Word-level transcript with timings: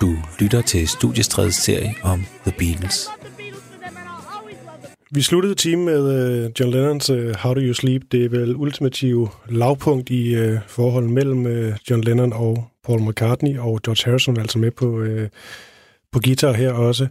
Du 0.00 0.16
lytter 0.40 0.62
til 0.62 0.88
Studiestredets 0.88 1.56
serie 1.56 1.94
om 2.02 2.24
The 2.46 2.52
Beatles. 2.58 3.08
Vi 5.10 5.22
sluttede 5.22 5.54
timen 5.54 5.84
med 5.84 6.14
øh, 6.44 6.50
John 6.60 6.72
Lennons 6.72 7.10
øh, 7.10 7.34
How 7.36 7.54
Do 7.54 7.60
You 7.60 7.74
Sleep. 7.74 8.02
Det 8.12 8.24
er 8.24 8.28
vel 8.28 8.56
ultimative 8.56 9.28
lavpunkt 9.48 10.10
i 10.10 10.34
øh, 10.34 10.58
forholdet 10.66 11.10
mellem 11.10 11.74
John 11.90 12.04
Lennon 12.04 12.32
og 12.32 12.68
Paul 12.84 13.00
McCartney, 13.00 13.58
og 13.58 13.80
George 13.82 14.10
Harrison 14.10 14.36
var 14.36 14.42
altså 14.42 14.58
med 14.58 14.70
på, 14.70 15.04
på 16.12 16.20
guitar 16.24 16.52
her 16.52 16.72
også. 16.72 17.06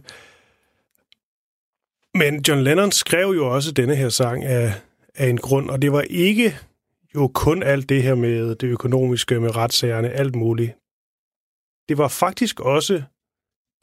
Men 2.14 2.44
John 2.48 2.62
Lennon 2.62 2.92
skrev 2.92 3.32
jo 3.36 3.54
også 3.54 3.72
denne 3.72 3.96
her 3.96 4.08
sang 4.08 4.44
af, 4.44 4.72
af 5.14 5.28
en 5.28 5.38
grund, 5.38 5.70
og 5.70 5.82
det 5.82 5.92
var 5.92 6.00
ikke 6.00 6.56
jo 7.14 7.30
kun 7.34 7.62
alt 7.62 7.88
det 7.88 8.02
her 8.02 8.14
med 8.14 8.54
det 8.54 8.66
økonomiske, 8.66 9.40
med 9.40 9.56
retssagerne, 9.56 10.10
alt 10.10 10.36
muligt. 10.36 10.72
Det 11.88 11.98
var 11.98 12.08
faktisk 12.08 12.60
også, 12.60 13.02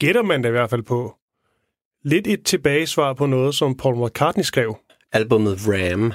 gætter 0.00 0.22
man 0.22 0.42
det 0.42 0.48
i 0.48 0.52
hvert 0.52 0.70
fald 0.70 0.82
på, 0.82 1.16
lidt 2.04 2.26
et 2.26 2.44
tilbagesvar 2.44 3.14
på 3.14 3.26
noget, 3.26 3.54
som 3.54 3.76
Paul 3.76 4.06
McCartney 4.06 4.44
skrev. 4.44 4.76
Albummet 5.12 5.58
Ram 5.66 6.12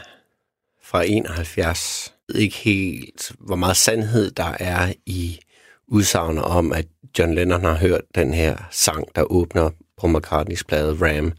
fra 0.84 1.04
71. 1.04 2.13
Jeg 2.30 2.36
ved 2.36 2.41
ikke 2.41 2.55
helt, 2.55 3.32
hvor 3.40 3.55
meget 3.55 3.77
sandhed 3.77 4.32
der 4.32 4.55
er 4.60 4.94
i 5.05 5.40
udsagnet 5.88 6.44
om, 6.44 6.73
at 6.73 6.88
John 7.20 7.34
Lennon 7.34 7.63
har 7.63 7.76
hørt 7.76 8.02
den 8.16 8.34
her 8.34 8.58
sang, 8.72 9.08
der 9.16 9.32
åbner 9.32 9.70
Paul 9.98 10.18
McCartneys 10.18 10.63
plade 10.63 10.98
Ram, 11.02 11.34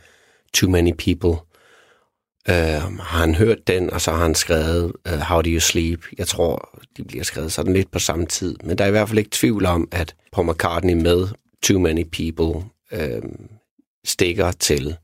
Too 0.55 0.71
Many 0.71 0.93
People. 0.93 1.41
Uh, 2.49 2.99
har 2.99 3.19
han 3.21 3.35
hørt 3.35 3.67
den, 3.67 3.91
og 3.91 4.01
så 4.01 4.11
har 4.11 4.23
han 4.23 4.35
skrevet 4.35 4.93
uh, 5.09 5.19
How 5.19 5.43
Do 5.43 5.51
You 5.51 5.61
Sleep. 5.61 6.01
Jeg 6.19 6.27
tror, 6.27 6.78
de 6.99 7.05
bliver 7.05 7.25
skrevet 7.25 7.53
sådan 7.53 7.73
lidt 7.73 7.91
på 7.91 7.99
samme 7.99 8.27
tid. 8.27 8.57
Men 8.65 8.79
der 8.79 8.85
er 8.85 8.89
i 8.89 8.91
hvert 8.91 9.09
fald 9.09 9.19
ikke 9.19 9.31
tvivl 9.33 9.67
om, 9.67 9.89
at 9.93 10.15
Paul 10.33 10.51
McCartney 10.51 10.95
med 10.95 11.29
Too 11.63 11.79
Many 11.79 12.05
People 12.05 12.69
øh, 12.93 13.23
stikker 14.05 14.53
til 14.53 14.97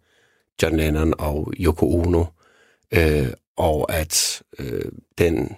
John 0.62 0.76
Lennon 0.76 1.14
og 1.18 1.52
Yoko 1.60 2.00
Ono, 2.00 2.24
øh, 2.92 3.28
og 3.56 3.92
at 3.92 4.42
øh, 4.58 4.92
den 5.18 5.56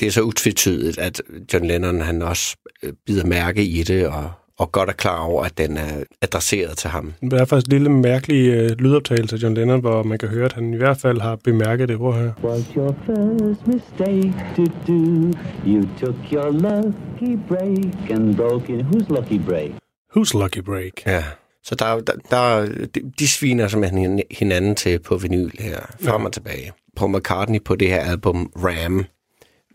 det 0.00 0.06
er 0.06 0.10
så 0.10 0.22
utvetydigt, 0.22 0.98
at 0.98 1.22
John 1.52 1.66
Lennon 1.66 2.00
han 2.00 2.22
også 2.22 2.56
øh, 2.82 2.92
bider 3.06 3.26
mærke 3.26 3.64
i 3.64 3.82
det, 3.82 4.06
og 4.06 4.32
og 4.58 4.72
godt 4.72 4.88
er 4.88 4.92
klar 4.92 5.20
over, 5.20 5.44
at 5.44 5.58
den 5.58 5.76
er 5.76 6.02
adresseret 6.22 6.78
til 6.78 6.90
ham. 6.90 7.12
Det 7.20 7.32
er 7.32 7.44
faktisk 7.44 7.66
en 7.66 7.72
lille 7.72 7.88
mærkelig 7.90 8.48
øh, 8.48 8.70
lydoptagelse 8.78 9.36
af 9.36 9.42
John 9.42 9.54
Lennon, 9.54 9.80
hvor 9.80 10.02
man 10.02 10.18
kan 10.18 10.28
høre, 10.28 10.44
at 10.44 10.52
han 10.52 10.74
i 10.74 10.76
hvert 10.76 10.98
fald 10.98 11.20
har 11.20 11.36
bemærket 11.36 11.88
det. 11.88 11.96
Hvor 11.96 12.12
her. 12.12 12.32
Was 12.44 12.66
your 12.76 12.94
first 13.06 13.66
mistake 13.66 14.34
to 14.56 14.64
do? 14.64 15.32
You 15.66 15.88
took 16.00 16.16
your 16.32 16.50
lucky 16.50 17.38
break 17.48 18.10
and 18.10 18.36
broke 18.36 18.72
in. 18.72 18.80
Who's 18.80 19.08
lucky 19.08 19.40
break? 19.48 19.70
Who's 20.16 20.38
lucky 20.38 20.62
break? 20.64 21.06
Ja. 21.06 21.24
Så 21.64 21.74
der, 21.74 22.00
der, 22.00 22.12
der, 22.30 22.68
de 23.18 23.28
sviner 23.28 23.68
simpelthen 23.68 24.22
hinanden 24.30 24.74
til 24.74 24.98
på 24.98 25.16
vinyl 25.16 25.50
her, 25.58 25.80
frem 26.00 26.20
ja. 26.20 26.26
og 26.26 26.32
tilbage. 26.32 26.72
Paul 26.96 27.16
McCartney 27.16 27.62
på 27.64 27.76
det 27.76 27.88
her 27.88 28.00
album 28.00 28.52
Ram, 28.56 29.04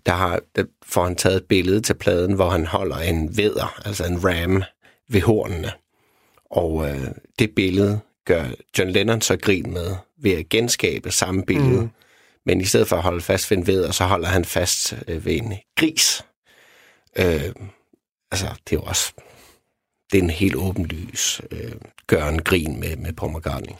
der, 0.05 0.11
har, 0.11 0.39
der 0.55 0.63
får 0.85 1.03
han 1.03 1.15
taget 1.15 1.37
et 1.37 1.45
billede 1.45 1.81
til 1.81 1.93
pladen, 1.93 2.33
hvor 2.33 2.49
han 2.49 2.65
holder 2.65 2.97
en 2.97 3.37
væder, 3.37 3.81
altså 3.85 4.05
en 4.05 4.25
ram, 4.25 4.63
ved 5.09 5.21
hornene. 5.21 5.71
Og 6.45 6.89
øh, 6.89 7.07
det 7.39 7.55
billede 7.55 7.99
gør 8.25 8.45
John 8.77 8.91
Lennon 8.91 9.21
så 9.21 9.37
grin 9.37 9.73
med 9.73 9.95
ved 10.17 10.31
at 10.31 10.49
genskabe 10.49 11.11
samme 11.11 11.43
billede. 11.45 11.81
Mm. 11.81 11.89
Men 12.45 12.61
i 12.61 12.65
stedet 12.65 12.87
for 12.87 12.95
at 12.95 13.03
holde 13.03 13.21
fast 13.21 13.51
ved 13.51 13.57
en 13.57 13.67
væder, 13.67 13.91
så 13.91 14.03
holder 14.03 14.27
han 14.27 14.45
fast 14.45 14.93
øh, 15.07 15.25
ved 15.25 15.33
en 15.33 15.53
gris. 15.77 16.25
Øh, 17.15 17.51
altså, 18.31 18.47
det 18.69 18.75
er 18.75 18.79
jo 18.79 18.81
også 18.81 19.13
det 20.11 20.17
er 20.17 20.23
en 20.23 20.29
helt 20.29 20.55
åbenlys 20.55 21.41
øh, 21.51 21.71
gør 22.07 22.27
en 22.27 22.41
grin 22.41 22.79
med, 22.79 22.95
med 22.95 23.13
Paul 23.13 23.37
McCartney. 23.37 23.75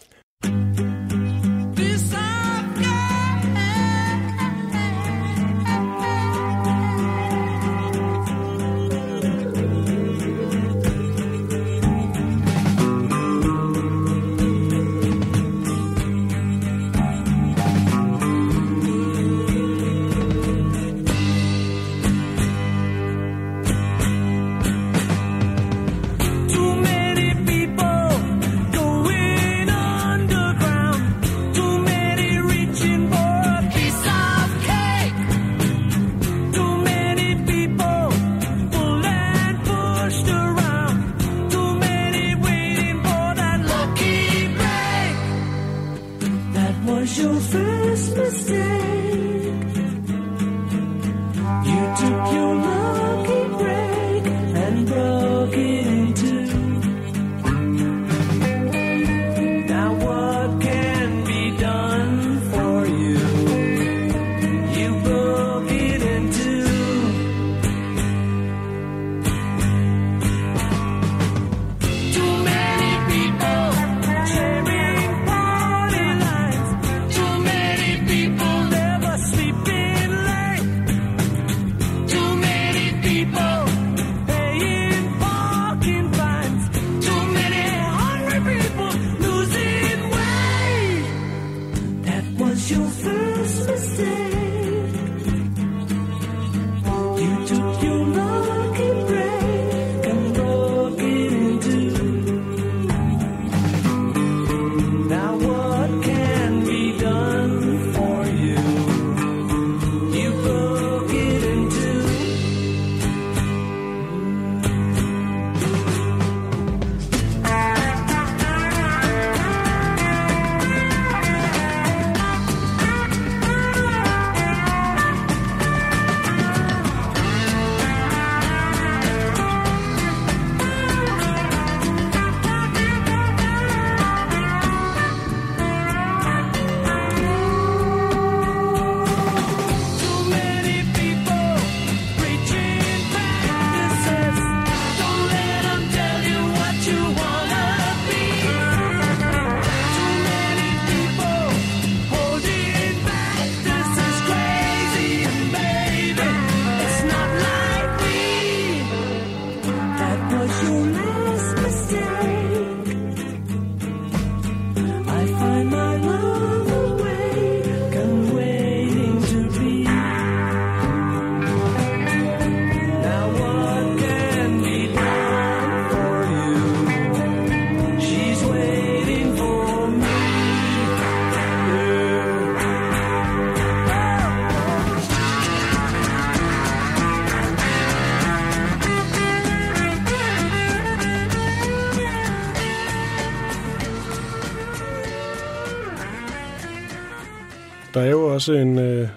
Der 197.94 198.02
er 198.02 198.10
jo 198.10 198.34
også 198.34 198.54
en, 198.54 198.80
øh, 198.80 199.10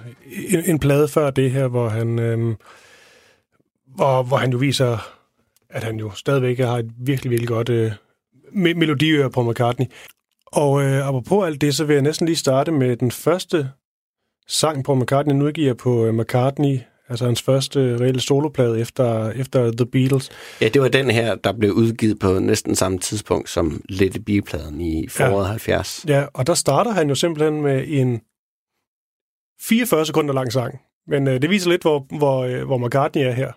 en, 0.49 0.63
en 0.67 0.79
plade 0.79 1.09
før 1.09 1.31
det 1.31 1.51
her, 1.51 1.69
hvor 1.69 1.89
han, 1.89 2.19
øh, 2.19 2.55
hvor, 3.87 4.23
hvor 4.23 4.37
han 4.37 4.51
jo 4.51 4.59
viser, 4.59 4.99
at 5.71 5.85
han 5.85 5.97
jo 5.97 6.11
stadigvæk 6.11 6.59
har 6.59 6.79
et 6.79 6.91
virkelig, 6.99 7.31
virkelig 7.31 7.49
godt 7.49 7.69
øh, 7.69 7.93
me- 8.53 8.75
melodiøre 8.75 9.31
på 9.31 9.51
McCartney. 9.51 9.87
Og 10.47 10.83
øh, 10.83 11.09
apropos 11.09 11.47
alt 11.47 11.61
det, 11.61 11.75
så 11.75 11.85
vil 11.85 11.95
jeg 11.95 12.03
næsten 12.03 12.27
lige 12.27 12.37
starte 12.37 12.73
med 12.73 12.97
den 12.97 13.11
første 13.11 13.71
sang 14.49 14.85
på 14.85 14.95
McCartney, 14.95 15.35
nu 15.35 15.45
udgiver 15.45 15.75
på 15.75 16.07
øh, 16.07 16.15
McCartney, 16.15 16.79
altså 17.09 17.25
hans 17.25 17.43
første 17.43 17.99
reelle 18.01 18.21
soloplade 18.21 18.81
efter, 18.81 19.31
efter 19.31 19.73
The 19.73 19.87
Beatles. 19.87 20.31
Ja, 20.61 20.69
det 20.69 20.83
var 20.83 20.89
den 20.89 21.11
her, 21.11 21.35
der 21.35 21.53
blev 21.53 21.73
udgivet 21.73 22.19
på 22.19 22.39
næsten 22.39 22.77
samme 22.77 22.99
tidspunkt 22.99 23.51
som 23.51 23.83
Let 23.89 24.17
It 24.17 24.25
Be-pladen 24.25 24.81
i 24.81 25.09
foråret 25.09 25.45
ja. 25.45 25.51
70. 25.51 26.05
Ja, 26.09 26.25
og 26.33 26.47
der 26.47 26.55
starter 26.55 26.91
han 26.91 27.09
jo 27.09 27.15
simpelthen 27.15 27.63
med 27.63 27.85
en 27.87 28.21
44 29.69 30.07
sekunder 30.07 30.35
lang 30.35 30.53
sang. 30.53 30.81
Men 31.07 31.29
øh, 31.29 31.43
det 31.43 31.51
viser 31.51 31.71
lidt, 31.71 31.83
hvor, 31.83 32.07
hvor, 32.19 32.45
øh, 32.45 32.65
hvor 32.67 32.79
McCartney 32.79 33.23
er 33.23 33.33
her. 33.33 33.53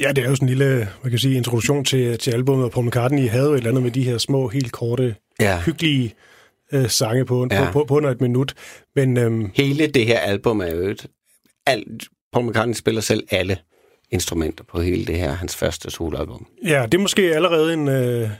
Ja, 0.00 0.12
det 0.12 0.24
er 0.24 0.28
jo 0.28 0.34
sådan 0.34 0.48
en 0.48 0.54
lille 0.54 0.88
man 1.02 1.10
kan 1.10 1.18
sige, 1.18 1.36
introduktion 1.36 1.84
til, 1.84 2.18
til 2.18 2.30
albumet, 2.30 2.64
og 2.64 2.70
Paul 2.70 2.86
McCartney 2.86 3.28
havde 3.28 3.46
jo 3.46 3.52
et 3.52 3.56
eller 3.56 3.70
andet 3.70 3.82
med 3.82 3.90
de 3.90 4.02
her 4.02 4.18
små, 4.18 4.48
helt 4.48 4.72
korte, 4.72 5.16
ja. 5.40 5.60
hyggelige 5.60 6.14
øh, 6.72 6.88
sange 6.88 7.24
på, 7.24 7.48
ja. 7.50 7.64
på, 7.64 7.72
på, 7.72 7.84
på 7.84 7.96
under 7.96 8.10
et 8.10 8.20
minut. 8.20 8.54
Men, 8.96 9.16
øhm, 9.16 9.50
Hele 9.54 9.86
det 9.86 10.06
her 10.06 10.18
album 10.18 10.60
er 10.60 10.74
jo 10.74 10.80
et... 10.80 11.06
Alt, 11.66 12.04
Paul 12.32 12.46
McCartney 12.46 12.74
spiller 12.74 13.00
selv 13.00 13.26
alle 13.30 13.58
instrumenter 14.10 14.64
på 14.64 14.80
hele 14.80 15.04
det 15.04 15.18
her, 15.18 15.32
hans 15.32 15.56
første 15.56 15.90
soloalbum. 15.90 16.46
Ja, 16.66 16.86
det 16.92 16.98
er 16.98 17.02
måske 17.02 17.34
allerede 17.34 17.74
en, 17.74 17.88
øh, 17.88 18.30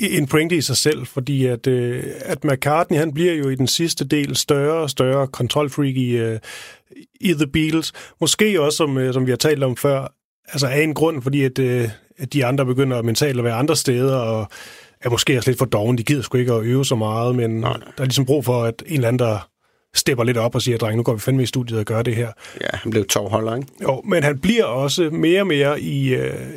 en 0.00 0.26
pointe 0.26 0.56
i 0.56 0.60
sig 0.60 0.76
selv, 0.76 1.06
fordi 1.06 1.46
at, 1.46 1.66
øh, 1.66 2.04
at 2.20 2.44
McCartney, 2.44 2.98
han 2.98 3.14
bliver 3.14 3.34
jo 3.34 3.48
i 3.48 3.54
den 3.54 3.66
sidste 3.66 4.04
del 4.04 4.36
større 4.36 4.82
og 4.82 4.90
større 4.90 5.26
kontrolfreak 5.26 5.96
i, 5.96 6.16
øh, 6.16 6.38
i 7.20 7.32
The 7.32 7.46
Beatles. 7.46 7.92
Måske 8.20 8.60
også, 8.60 8.76
som, 8.76 8.98
øh, 8.98 9.14
som 9.14 9.26
vi 9.26 9.30
har 9.30 9.36
talt 9.36 9.62
om 9.62 9.76
før, 9.76 10.17
altså 10.52 10.66
af 10.66 10.82
en 10.82 10.94
grund, 10.94 11.22
fordi 11.22 11.44
at, 11.44 11.58
øh, 11.58 11.88
at 12.18 12.32
de 12.32 12.46
andre 12.46 12.66
begynder 12.66 13.02
mentalt 13.02 13.38
at 13.38 13.44
være 13.44 13.54
andre 13.54 13.76
steder, 13.76 14.16
og 14.16 14.48
er 15.00 15.10
måske 15.10 15.36
også 15.36 15.50
lidt 15.50 15.58
for 15.58 15.66
doven. 15.66 15.98
De 15.98 16.02
gider 16.04 16.22
sgu 16.22 16.38
ikke 16.38 16.52
at 16.52 16.62
øve 16.62 16.84
så 16.84 16.94
meget, 16.94 17.34
men 17.34 17.50
nej, 17.50 17.72
der 17.72 18.02
er 18.02 18.04
ligesom 18.04 18.26
brug 18.26 18.44
for, 18.44 18.64
at 18.64 18.82
en 18.86 18.94
eller 18.94 19.08
anden, 19.08 19.18
der 19.18 19.48
stepper 19.94 20.24
lidt 20.24 20.36
op 20.36 20.54
og 20.54 20.62
siger, 20.62 20.78
dreng, 20.78 20.96
nu 20.96 21.02
går 21.02 21.14
vi 21.14 21.20
fandme 21.20 21.42
i 21.42 21.46
studiet 21.46 21.78
og 21.78 21.84
gør 21.84 22.02
det 22.02 22.16
her. 22.16 22.32
Ja, 22.60 22.66
han 22.72 22.90
blev 22.90 23.06
tovholder, 23.06 23.56
ikke? 23.56 23.68
Jo, 23.82 24.02
men 24.04 24.22
han 24.22 24.38
bliver 24.38 24.64
også 24.64 25.10
mere 25.10 25.40
og 25.40 25.46
mere 25.46 25.80
i, 25.80 26.14
øh, 26.14 26.50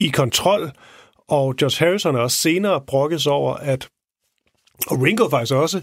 i 0.00 0.08
kontrol, 0.08 0.70
og 1.28 1.56
George 1.56 1.86
Harrison 1.86 2.14
er 2.14 2.20
også 2.20 2.36
senere 2.36 2.80
brokkes 2.86 3.26
over, 3.26 3.54
at, 3.54 3.88
og 4.86 5.02
Ringo 5.02 5.28
faktisk 5.28 5.54
også, 5.54 5.80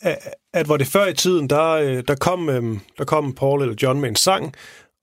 at, 0.00 0.18
at 0.54 0.66
hvor 0.66 0.76
det 0.76 0.86
før 0.86 1.06
i 1.06 1.14
tiden, 1.14 1.50
der, 1.50 1.70
øh, 1.70 2.02
der, 2.08 2.14
kom, 2.14 2.48
øh, 2.48 2.78
der 2.98 3.04
kom 3.04 3.32
Paul 3.32 3.62
eller 3.62 3.74
John 3.82 4.00
med 4.00 4.08
en 4.08 4.16
sang, 4.16 4.54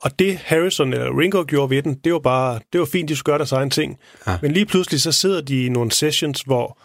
og 0.02 0.20
det 0.20 0.38
Harrison 0.38 0.94
eller 0.94 1.20
Ringo 1.20 1.44
gjorde 1.48 1.70
ved 1.70 1.84
den, 1.84 1.94
det 2.04 2.14
var 2.14 2.20
bare, 2.20 2.60
det 2.74 2.80
var 2.80 2.86
fint, 2.86 3.10
de 3.10 3.16
skulle 3.16 3.32
gøre 3.32 3.38
deres 3.38 3.52
egen 3.52 3.70
ting. 3.70 3.98
Ja. 4.28 4.38
Men 4.42 4.52
lige 4.52 4.66
pludselig 4.66 5.02
så 5.02 5.12
sidder 5.12 5.42
de 5.42 5.66
i 5.66 5.70
nogle 5.70 5.92
sessions, 5.92 6.42
hvor 6.42 6.80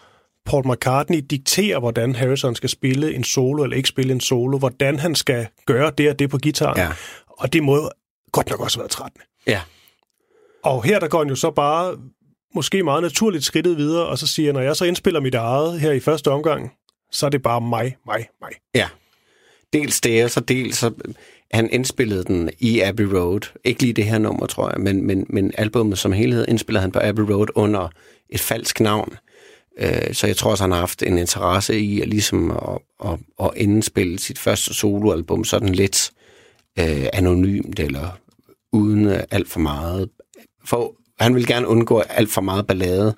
Paul 0.45 0.67
McCartney 0.67 1.19
dikterer, 1.29 1.79
hvordan 1.79 2.15
Harrison 2.15 2.55
skal 2.55 2.69
spille 2.69 3.13
en 3.13 3.23
solo 3.23 3.63
eller 3.63 3.77
ikke 3.77 3.89
spille 3.89 4.13
en 4.13 4.19
solo, 4.19 4.57
hvordan 4.57 4.99
han 4.99 5.15
skal 5.15 5.47
gøre 5.65 5.91
det 5.97 6.09
og 6.09 6.19
det 6.19 6.29
på 6.29 6.37
gitaren. 6.37 6.77
Ja. 6.77 6.89
Og 7.27 7.53
det 7.53 7.63
må 7.63 7.91
godt 8.31 8.49
nok 8.49 8.59
også 8.59 8.77
have 8.77 8.81
været 8.81 8.91
trættende. 8.91 9.25
Ja. 9.47 9.61
Og 10.63 10.83
her 10.83 10.99
der 10.99 11.07
går 11.07 11.17
han 11.17 11.29
jo 11.29 11.35
så 11.35 11.51
bare 11.51 11.97
måske 12.55 12.83
meget 12.83 13.03
naturligt 13.03 13.43
skridtet 13.43 13.77
videre, 13.77 14.05
og 14.05 14.17
så 14.17 14.27
siger 14.27 14.53
når 14.53 14.61
jeg 14.61 14.75
så 14.75 14.85
indspiller 14.85 15.19
mit 15.19 15.35
eget 15.35 15.79
her 15.79 15.91
i 15.91 15.99
første 15.99 16.31
omgang, 16.31 16.71
så 17.11 17.25
er 17.25 17.29
det 17.29 17.41
bare 17.41 17.61
mig, 17.61 17.97
mig, 18.05 18.27
mig. 18.41 18.51
Ja. 18.75 18.87
Dels 19.73 20.01
det, 20.01 20.23
og 20.23 20.31
så 20.31 20.39
dels 20.39 20.77
så 20.77 20.91
han 21.51 21.69
indspillede 21.71 22.23
den 22.23 22.49
i 22.59 22.79
Abbey 22.79 23.03
Road. 23.03 23.39
Ikke 23.63 23.81
lige 23.81 23.93
det 23.93 24.05
her 24.05 24.17
nummer, 24.17 24.45
tror 24.45 24.69
jeg, 24.69 24.81
men, 24.81 25.07
men, 25.07 25.25
men 25.29 25.51
albumet 25.57 25.97
som 25.97 26.11
helhed 26.11 26.45
indspillede 26.47 26.81
han 26.81 26.91
på 26.91 26.99
Abbey 27.03 27.23
Road 27.23 27.47
under 27.55 27.89
et 28.29 28.39
falsk 28.39 28.79
navn. 28.79 29.13
Øh, 29.79 30.13
så 30.13 30.27
jeg 30.27 30.37
tror 30.37 30.51
også, 30.51 30.63
han 30.63 30.71
har 30.71 30.79
haft 30.79 31.03
en 31.03 31.17
interesse 31.17 31.79
i 31.79 32.01
at, 32.01 32.07
ligesom 32.07 32.51
at, 32.51 32.79
at, 33.05 33.19
at 33.43 33.51
indspille 33.55 34.19
sit 34.19 34.39
første 34.39 34.73
soloalbum 34.73 35.43
sådan 35.43 35.69
lidt 35.69 36.11
øh, 36.79 37.07
anonymt 37.13 37.79
eller 37.79 38.17
uden 38.71 39.07
alt 39.31 39.49
for 39.49 39.59
meget. 39.59 40.09
For 40.65 40.95
han 41.19 41.35
vil 41.35 41.47
gerne 41.47 41.67
undgå 41.67 41.99
alt 41.99 42.31
for 42.31 42.41
meget 42.41 42.67
ballade. 42.67 43.15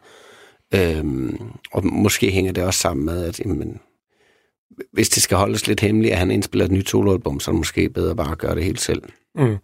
Øhm, 0.73 1.39
og 1.71 1.85
måske 1.85 2.31
hænger 2.31 2.51
det 2.51 2.63
også 2.63 2.79
sammen 2.79 3.05
med, 3.05 3.25
at 3.25 3.39
jamen, 3.39 3.79
hvis 4.93 5.09
det 5.09 5.23
skal 5.23 5.37
holdes 5.37 5.67
lidt 5.67 5.79
hemmeligt, 5.79 6.11
at 6.11 6.19
han 6.19 6.31
indspiller 6.31 6.65
et 6.65 6.71
nyt 6.71 6.89
soloalbum, 6.89 7.39
så 7.39 7.51
er 7.51 7.53
det 7.53 7.59
måske 7.59 7.89
bedre 7.89 8.15
bare 8.15 8.31
at 8.31 8.37
gøre 8.37 8.55
det 8.55 8.63
helt 8.63 8.81
selv. 8.81 9.01
Mm. 9.35 9.57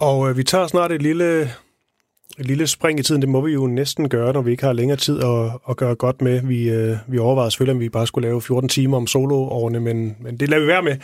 Og 0.00 0.30
øh, 0.30 0.36
vi 0.36 0.44
tager 0.44 0.66
snart 0.66 0.92
et 0.92 1.02
lille, 1.02 1.42
et 2.38 2.46
lille 2.46 2.66
spring 2.66 3.00
i 3.00 3.02
tiden. 3.02 3.22
Det 3.22 3.28
må 3.28 3.40
vi 3.40 3.52
jo 3.52 3.66
næsten 3.66 4.08
gøre, 4.08 4.32
når 4.32 4.42
vi 4.42 4.50
ikke 4.50 4.64
har 4.64 4.72
længere 4.72 4.98
tid 4.98 5.22
at, 5.22 5.50
at 5.70 5.76
gøre 5.76 5.94
godt 5.94 6.22
med. 6.22 6.40
Vi, 6.42 6.70
øh, 6.70 6.96
vi 7.08 7.18
overvejede 7.18 7.50
selvfølgelig, 7.50 7.74
om 7.74 7.80
vi 7.80 7.88
bare 7.88 8.06
skulle 8.06 8.28
lave 8.28 8.42
14 8.42 8.68
timer 8.68 8.96
om 8.96 9.06
soloårene, 9.06 9.80
men, 9.80 10.16
men 10.20 10.36
det 10.36 10.48
lader 10.48 10.62
vi 10.62 10.68
være 10.68 10.82
med. 10.82 10.96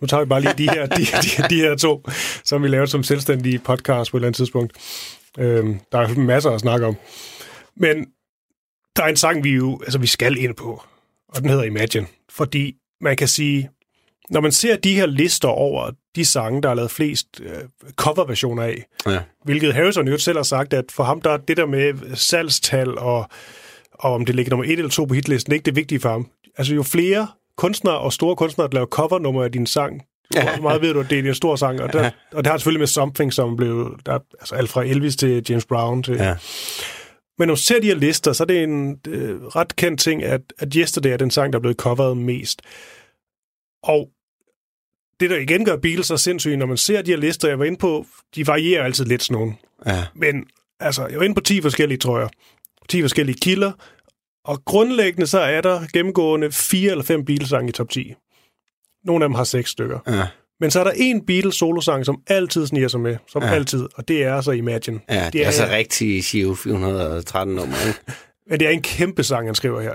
Nu 0.00 0.06
tager 0.06 0.24
vi 0.24 0.28
bare 0.28 0.40
lige 0.40 0.54
de 0.58 0.70
her, 0.70 0.86
de, 0.86 1.02
de, 1.02 1.48
de 1.50 1.60
her 1.60 1.76
to, 1.76 2.02
som 2.44 2.62
vi 2.62 2.68
lavede 2.68 2.86
som 2.86 3.02
selvstændige 3.02 3.58
podcast 3.58 4.10
på 4.10 4.16
et 4.16 4.18
eller 4.18 4.28
andet 4.28 4.36
tidspunkt. 4.36 4.72
Øh, 5.38 5.76
der 5.92 5.98
er 5.98 6.18
masser 6.18 6.50
at 6.50 6.60
snakke 6.60 6.86
om. 6.86 6.96
Men 7.76 8.06
der 8.96 9.02
er 9.02 9.08
en 9.08 9.16
sang, 9.16 9.44
vi 9.44 9.50
jo 9.50 9.80
altså, 9.82 9.98
vi 9.98 10.06
skal 10.06 10.38
ind 10.38 10.54
på 10.54 10.82
og 11.34 11.42
den 11.42 11.50
hedder 11.50 11.64
Imagine. 11.64 12.06
Fordi 12.30 12.74
man 13.00 13.16
kan 13.16 13.28
sige, 13.28 13.70
når 14.30 14.40
man 14.40 14.52
ser 14.52 14.76
de 14.76 14.94
her 14.94 15.06
lister 15.06 15.48
over 15.48 15.90
de 16.16 16.24
sange, 16.24 16.62
der 16.62 16.68
er 16.68 16.74
lavet 16.74 16.90
flest 16.90 17.26
øh, 17.40 17.92
coverversioner 17.96 18.62
af, 18.62 18.84
ja. 19.06 19.20
hvilket 19.44 19.74
Harrison 19.74 20.08
jo 20.08 20.18
selv 20.18 20.38
har 20.38 20.42
sagt, 20.42 20.72
at 20.72 20.84
for 20.90 21.04
ham 21.04 21.20
der 21.20 21.30
er 21.30 21.36
det 21.36 21.56
der 21.56 21.66
med 21.66 22.16
salgstal 22.16 22.98
og, 22.98 23.28
og 23.92 24.14
om 24.14 24.26
det 24.26 24.34
ligger 24.34 24.50
nummer 24.50 24.64
et 24.64 24.72
eller 24.72 24.90
to 24.90 25.04
på 25.04 25.14
hitlisten, 25.14 25.52
ikke 25.52 25.64
det 25.64 25.76
vigtige 25.76 26.00
for 26.00 26.08
ham. 26.08 26.26
Altså 26.58 26.74
jo 26.74 26.82
flere 26.82 27.28
kunstnere 27.56 27.98
og 27.98 28.12
store 28.12 28.36
kunstnere, 28.36 28.68
der 28.68 28.74
laver 28.74 28.86
covernummer 28.86 29.44
af 29.44 29.52
din 29.52 29.66
sang, 29.66 30.02
hvor 30.30 30.62
meget 30.62 30.82
ved 30.82 30.94
du, 30.94 31.00
at 31.00 31.10
det 31.10 31.18
er 31.18 31.28
en 31.28 31.34
stor 31.34 31.56
sang, 31.56 31.80
og, 31.80 31.92
der, 31.92 32.10
og 32.32 32.44
det 32.44 32.50
har 32.50 32.58
selvfølgelig 32.58 32.80
med 32.80 32.86
Something, 32.86 33.32
som 33.32 33.56
blev, 33.56 33.98
der, 34.06 34.18
altså 34.40 34.54
alt 34.54 34.70
fra 34.70 34.84
Elvis 34.84 35.16
til 35.16 35.46
James 35.48 35.64
Brown 35.64 36.02
til... 36.02 36.14
Ja. 36.14 36.36
Men 37.38 37.48
når 37.48 37.54
du 37.54 37.60
ser 37.60 37.80
de 37.80 37.86
her 37.86 37.94
lister, 37.94 38.32
så 38.32 38.42
er 38.42 38.46
det 38.46 38.62
en 38.62 39.00
øh, 39.08 39.42
ret 39.42 39.76
kendt 39.76 40.00
ting, 40.00 40.22
at, 40.22 40.40
at 40.58 40.74
Yesterday 40.76 41.10
er 41.10 41.16
den 41.16 41.30
sang, 41.30 41.52
der 41.52 41.58
er 41.58 41.60
blevet 41.60 41.76
coveret 41.76 42.16
mest. 42.16 42.62
Og 43.82 44.10
det, 45.20 45.30
der 45.30 45.36
igen 45.36 45.64
gør 45.64 45.76
Beatles 45.76 46.06
så 46.06 46.16
sindssygt, 46.16 46.58
når 46.58 46.66
man 46.66 46.76
ser 46.76 47.02
de 47.02 47.10
her 47.10 47.18
lister, 47.18 47.48
jeg 47.48 47.58
var 47.58 47.64
inde 47.64 47.78
på, 47.78 48.06
de 48.34 48.46
varierer 48.46 48.84
altid 48.84 49.04
lidt 49.04 49.22
sådan 49.22 49.34
nogle. 49.34 49.54
Ja. 49.86 50.04
Men 50.14 50.46
altså, 50.80 51.06
jeg 51.06 51.18
var 51.18 51.24
inde 51.24 51.34
på 51.34 51.40
10 51.40 51.60
forskellige, 51.60 51.98
tror 51.98 52.18
jeg. 52.18 52.28
10 52.88 53.00
forskellige 53.00 53.38
kilder, 53.42 53.72
og 54.44 54.64
grundlæggende 54.64 55.26
så 55.26 55.38
er 55.38 55.60
der 55.60 55.80
gennemgående 55.92 56.52
fire 56.52 56.90
eller 56.90 57.04
fem 57.04 57.24
Beatles-sange 57.24 57.68
i 57.68 57.72
top 57.72 57.90
10. 57.90 58.14
Nogle 59.04 59.24
af 59.24 59.28
dem 59.28 59.34
har 59.34 59.44
seks 59.44 59.70
stykker. 59.70 59.98
Ja. 60.06 60.26
Men 60.62 60.70
så 60.70 60.80
er 60.80 60.84
der 60.84 60.92
en 60.96 61.26
Beatles 61.26 61.54
solosang, 61.54 62.06
som 62.06 62.22
altid 62.26 62.66
sniger 62.66 62.88
sig 62.88 63.00
med, 63.00 63.16
som 63.28 63.42
ja. 63.42 63.48
altid, 63.48 63.86
og 63.94 64.08
det 64.08 64.24
er 64.24 64.40
så 64.40 64.50
Imagine. 64.50 65.00
Ja, 65.08 65.24
det, 65.24 65.32
det 65.32 65.42
er, 65.42 65.46
er 65.46 65.50
så 65.50 65.66
rigtig 65.70 66.24
Giro 66.24 66.54
413 66.54 67.54
nummer, 67.54 67.74
ikke? 67.86 67.98
Men 68.50 68.60
det 68.60 68.68
er 68.68 68.70
en 68.70 68.82
kæmpe 68.82 69.22
sang, 69.22 69.48
han 69.48 69.54
skriver 69.54 69.80
her. 69.80 69.94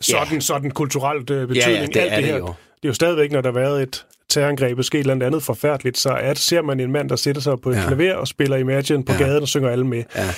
Sådan, 0.00 0.34
ja. 0.34 0.40
sådan 0.40 0.70
kulturelt 0.70 1.26
betydning. 1.26 1.56
Ja, 1.56 1.70
ja, 1.70 1.86
det 1.86 1.96
alt 1.96 2.12
er 2.12 2.16
det, 2.16 2.24
her. 2.24 2.32
det 2.32 2.40
jo. 2.40 2.46
Det 2.46 2.84
er 2.84 2.88
jo 2.88 2.92
stadigvæk, 2.92 3.32
når 3.32 3.40
der 3.40 3.52
har 3.52 3.58
været 3.60 3.82
et 3.82 4.06
terrorangreb, 4.28 4.76
måske 4.76 4.98
et 4.98 5.10
eller 5.10 5.26
andet 5.26 5.42
forfærdeligt, 5.42 5.98
så 5.98 6.10
er, 6.10 6.34
ser 6.34 6.62
man 6.62 6.80
en 6.80 6.92
mand, 6.92 7.08
der 7.08 7.16
sætter 7.16 7.42
sig 7.42 7.60
på 7.60 7.70
et 7.70 7.76
ja. 7.76 7.86
klaver 7.86 8.14
og 8.14 8.28
spiller 8.28 8.56
Imagine 8.56 9.04
på 9.04 9.12
ja. 9.12 9.18
gaden 9.18 9.42
og 9.42 9.48
synger 9.48 9.70
alle 9.70 9.86
med. 9.86 10.04
Ja. 10.16 10.28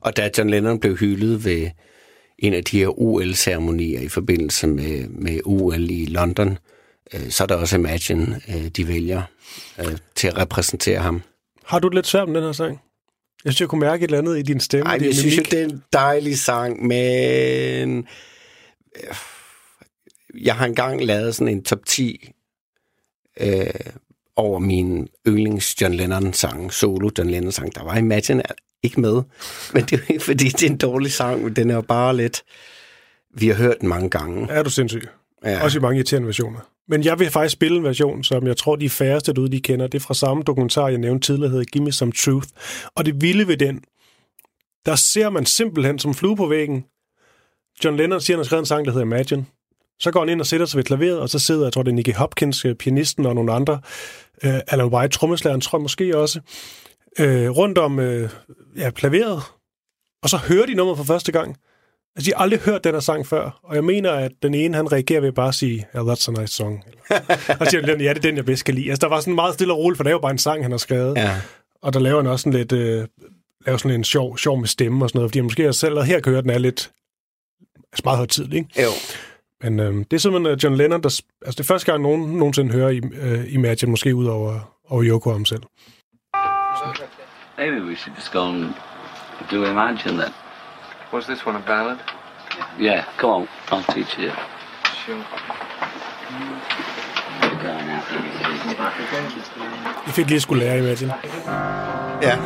Og 0.00 0.16
da 0.16 0.30
John 0.38 0.50
Lennon 0.50 0.80
blev 0.80 0.96
hyldet 0.96 1.44
ved 1.44 1.70
en 2.38 2.54
af 2.54 2.64
de 2.64 2.78
her 2.78 3.00
OL-ceremonier 3.00 4.00
i 4.00 4.08
forbindelse 4.08 4.66
med, 4.66 5.08
med 5.08 5.40
OL 5.44 5.90
i 5.90 6.04
London, 6.04 6.48
øh, 6.50 6.56
så 7.30 7.42
er 7.42 7.46
der 7.46 7.56
også 7.56 7.76
Imagine, 7.76 8.40
øh, 8.48 8.68
de 8.68 8.88
vælger 8.88 9.22
øh, 9.78 9.96
til 10.14 10.28
at 10.28 10.38
repræsentere 10.38 10.98
ham. 10.98 11.22
Har 11.64 11.78
du 11.78 11.88
lidt 11.88 12.06
svært 12.06 12.28
med 12.28 12.36
den 12.36 12.44
her 12.44 12.52
sang? 12.52 12.80
Jeg 13.44 13.52
synes, 13.52 13.60
jeg 13.60 13.68
kunne 13.68 13.80
mærke 13.80 14.04
et 14.04 14.08
eller 14.08 14.18
andet 14.18 14.38
i 14.38 14.42
din 14.42 14.60
stemme. 14.60 14.86
Ej, 14.86 14.98
din 14.98 15.06
jeg 15.06 15.14
synes 15.14 15.36
jo, 15.36 15.42
det 15.42 15.60
er 15.60 15.64
en 15.64 15.82
dejlig 15.92 16.38
sang, 16.38 16.86
men 16.86 18.06
øh, 18.96 19.14
jeg 20.44 20.56
har 20.56 20.66
engang 20.66 21.04
lavet 21.04 21.34
sådan 21.34 21.54
en 21.54 21.64
top 21.64 21.86
10 21.86 22.32
øh, 23.40 23.66
over 24.36 24.58
min 24.58 25.08
yndlings 25.26 25.80
John 25.80 25.94
Lennon-sang, 25.94 26.72
solo 26.72 27.10
John 27.18 27.30
Lennon-sang. 27.30 27.74
Der 27.74 27.84
var 27.84 27.96
Imagine 27.96 28.42
ikke 28.82 29.00
med, 29.00 29.22
men 29.74 29.84
det 29.84 29.92
er 29.92 29.96
jo 29.96 30.04
ikke, 30.08 30.24
fordi 30.24 30.44
det 30.44 30.62
er 30.62 30.70
en 30.70 30.76
dårlig 30.76 31.12
sang, 31.12 31.44
men 31.44 31.56
den 31.56 31.70
er 31.70 31.74
jo 31.74 31.80
bare 31.80 32.16
lidt... 32.16 32.42
Vi 33.34 33.48
har 33.48 33.54
hørt 33.54 33.80
den 33.80 33.88
mange 33.88 34.10
gange. 34.10 34.46
Er 34.50 34.62
du 34.62 34.70
sindssyg? 34.70 35.08
Ja. 35.44 35.62
Også 35.62 35.78
i 35.78 35.82
mange 35.82 35.96
irriterende 35.96 36.26
versioner. 36.26 36.60
Men 36.88 37.04
jeg 37.04 37.18
vil 37.18 37.30
faktisk 37.30 37.52
spille 37.52 37.78
en 37.78 37.84
version, 37.84 38.24
som 38.24 38.46
jeg 38.46 38.56
tror, 38.56 38.76
de 38.76 38.90
færreste 38.90 39.32
derude, 39.32 39.52
de 39.52 39.60
kender. 39.60 39.86
Det 39.86 39.98
er 39.98 40.02
fra 40.02 40.14
samme 40.14 40.42
dokumentar, 40.42 40.88
jeg 40.88 40.98
nævnte 40.98 41.26
tidligere, 41.26 41.50
hedder 41.50 41.64
Give 41.64 41.84
Me 41.84 41.92
Some 41.92 42.12
Truth. 42.12 42.48
Og 42.94 43.06
det 43.06 43.22
vilde 43.22 43.48
ved 43.48 43.56
den, 43.56 43.82
der 44.86 44.96
ser 44.96 45.30
man 45.30 45.46
simpelthen 45.46 45.98
som 45.98 46.14
flue 46.14 46.36
på 46.36 46.46
væggen. 46.46 46.84
John 47.84 47.96
Lennon 47.96 48.20
siger, 48.20 48.36
han 48.36 48.38
har 48.38 48.44
skrevet 48.44 48.62
en 48.62 48.66
sang, 48.66 48.84
der 48.84 48.92
hedder 48.92 49.06
Imagine. 49.06 49.46
Så 50.00 50.10
går 50.10 50.20
han 50.20 50.28
ind 50.28 50.40
og 50.40 50.46
sætter 50.46 50.66
sig 50.66 50.76
ved 50.76 50.84
klaveret, 50.84 51.18
og 51.18 51.28
så 51.28 51.38
sidder, 51.38 51.64
jeg 51.64 51.72
tror, 51.72 51.82
det 51.82 51.90
er 51.90 51.94
Nicky 51.94 52.14
Hopkins, 52.14 52.64
øh, 52.64 52.74
pianisten 52.74 53.26
og 53.26 53.34
nogle 53.34 53.52
andre. 53.52 53.80
øh, 54.44 54.60
Alan 54.68 54.86
White, 54.86 55.18
trommeslageren, 55.18 55.60
tror 55.60 55.78
jeg 55.78 55.82
måske 55.82 56.18
også. 56.18 56.40
øh, 57.18 57.50
rundt 57.50 57.78
om 57.78 57.98
øh, 57.98 58.30
ja, 58.76 58.90
klaveret. 58.90 59.42
Og 60.22 60.28
så 60.28 60.36
hører 60.36 60.66
de 60.66 60.74
nummeret 60.74 60.96
for 60.98 61.04
første 61.04 61.32
gang. 61.32 61.56
Altså, 62.18 62.30
de 62.30 62.34
har 62.36 62.42
aldrig 62.42 62.60
hørt 62.60 62.84
den 62.84 62.94
her 62.94 63.00
sang 63.00 63.26
før, 63.26 63.60
og 63.62 63.74
jeg 63.74 63.84
mener, 63.84 64.12
at 64.12 64.32
den 64.42 64.54
ene, 64.54 64.76
han 64.76 64.92
reagerer 64.92 65.20
ved 65.20 65.32
bare 65.32 65.48
at 65.48 65.54
sige, 65.54 65.86
yeah, 65.96 66.06
that's 66.06 66.28
a 66.28 66.40
nice 66.40 66.52
song. 66.52 66.84
og 67.60 67.66
så 67.66 67.70
siger 67.70 67.86
den, 67.86 68.00
ja, 68.00 68.08
det 68.08 68.16
er 68.16 68.22
den, 68.22 68.36
jeg 68.36 68.44
bedst 68.44 68.64
kan 68.64 68.74
lide. 68.74 68.90
Altså, 68.90 69.06
der 69.06 69.14
var 69.14 69.20
sådan 69.20 69.34
meget 69.34 69.54
stille 69.54 69.72
og 69.72 69.78
roligt, 69.78 69.96
for 69.96 70.04
det 70.04 70.10
er 70.10 70.14
jo 70.14 70.18
bare 70.18 70.30
en 70.30 70.38
sang, 70.38 70.64
han 70.64 70.70
har 70.70 70.78
skrevet. 70.78 71.16
Ja. 71.16 71.40
Og 71.82 71.92
der 71.92 72.00
laver 72.00 72.16
han 72.16 72.26
også 72.26 72.42
sådan 72.42 72.58
lidt, 72.58 72.72
øh, 72.72 73.06
laver 73.66 73.76
sådan 73.78 73.94
en 73.94 74.04
sjov, 74.04 74.38
sjov 74.38 74.58
med 74.58 74.68
stemme 74.68 75.04
og 75.04 75.08
sådan 75.08 75.18
noget, 75.18 75.30
fordi 75.30 75.38
han 75.38 75.44
måske 75.44 75.68
også 75.68 75.80
selv, 75.80 75.94
og 75.94 76.04
her 76.04 76.20
kan 76.20 76.32
høre, 76.32 76.42
den 76.42 76.50
er 76.50 76.58
lidt, 76.58 76.90
altså 77.92 78.02
meget 78.04 78.16
højtidlig, 78.16 78.58
ikke? 78.58 78.82
Jo. 78.82 78.90
Men 79.62 79.80
øh, 79.80 79.94
det 79.94 80.12
er 80.12 80.18
simpelthen 80.18 80.52
øh, 80.52 80.58
John 80.64 80.76
Lennon, 80.76 81.02
der, 81.02 81.20
altså 81.46 81.56
det 81.56 81.60
er 81.60 81.64
første 81.64 81.92
gang, 81.92 82.02
nogen 82.02 82.38
nogensinde 82.38 82.72
hører 82.72 82.88
i, 82.88 83.00
øh, 83.20 83.54
Imagine, 83.54 83.90
måske 83.90 84.14
ud 84.14 84.26
over, 84.26 84.78
over 84.88 85.04
Yoko 85.04 85.32
ham 85.32 85.44
selv. 85.44 85.62
Maybe 87.58 87.84
we 87.86 87.96
should 87.96 88.16
just 88.16 88.32
go 88.32 88.42
and 88.42 88.74
do 89.50 89.64
Imagine 89.64 90.22
then. 90.22 90.47
Was 91.12 91.26
this 91.26 91.46
one 91.46 91.56
a 91.56 91.60
ballad? 91.60 91.98
Yeah, 92.78 93.04
come 93.16 93.30
on, 93.30 93.48
I'll 93.70 93.82
teach 93.94 94.18
you. 94.18 94.30
Sure. 95.06 95.24
Go 97.62 97.72
now. 97.86 98.02
Jeg 100.06 100.14
fik 100.14 100.26
lige 100.26 100.36
at 100.36 100.42
skulle 100.42 100.64
lære 100.64 100.78
Imagine. 100.78 101.12
Ja. 102.22 102.36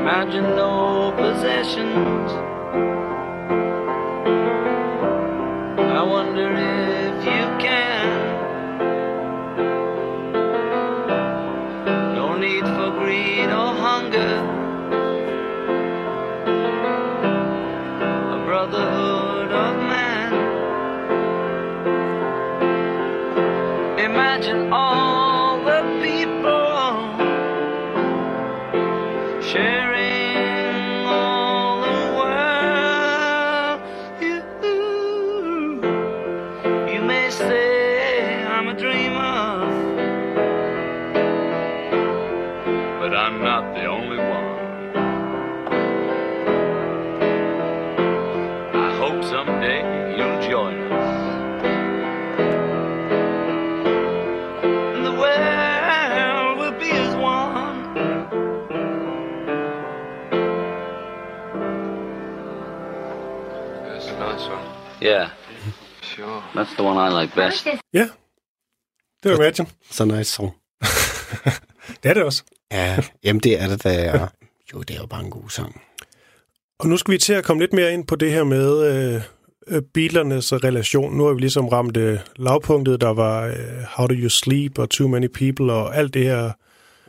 Imagine 0.00 0.56
no 0.56 1.10
possessions. 1.10 2.32
That's 66.58 66.74
the 66.74 66.82
one 66.82 66.98
I 66.98 67.20
like 67.20 67.32
best. 67.36 67.66
Ja, 67.92 68.08
det 69.22 69.30
var 69.30 69.36
Imagine. 69.36 69.68
Så 69.90 70.04
nice 70.04 70.32
song. 70.32 70.50
Det 72.02 72.08
er 72.08 72.14
det 72.14 72.22
også. 72.22 72.42
Ja, 72.72 72.98
jamen 73.24 73.40
det 73.40 73.62
er 73.62 73.68
det, 73.68 73.82
der 73.84 73.90
er. 73.90 74.28
Jo, 74.74 74.82
det 74.82 74.96
er 74.96 75.00
jo 75.00 75.06
bare 75.06 75.24
en 75.24 75.30
god 75.30 75.50
sang. 75.50 75.82
Og 76.78 76.88
nu 76.88 76.96
skal 76.96 77.12
vi 77.12 77.18
til 77.18 77.32
at 77.32 77.44
komme 77.44 77.62
lidt 77.62 77.72
mere 77.72 77.92
ind 77.92 78.06
på 78.06 78.16
det 78.16 78.32
her 78.32 78.44
med 78.44 78.86
øh, 78.86 79.22
øh, 79.68 79.82
Beatlernes 79.94 80.52
relation. 80.52 81.16
Nu 81.16 81.24
har 81.24 81.32
vi 81.32 81.40
ligesom 81.40 81.68
ramt 81.68 81.96
øh, 81.96 82.18
lavpunktet, 82.36 83.00
der 83.00 83.12
var 83.12 83.46
øh, 83.46 83.54
How 83.88 84.06
Do 84.06 84.14
You 84.14 84.28
Sleep 84.28 84.78
og 84.78 84.90
Too 84.90 85.08
Many 85.08 85.28
People 85.28 85.72
og 85.72 85.96
alt 85.96 86.14
det 86.14 86.24
her 86.24 86.52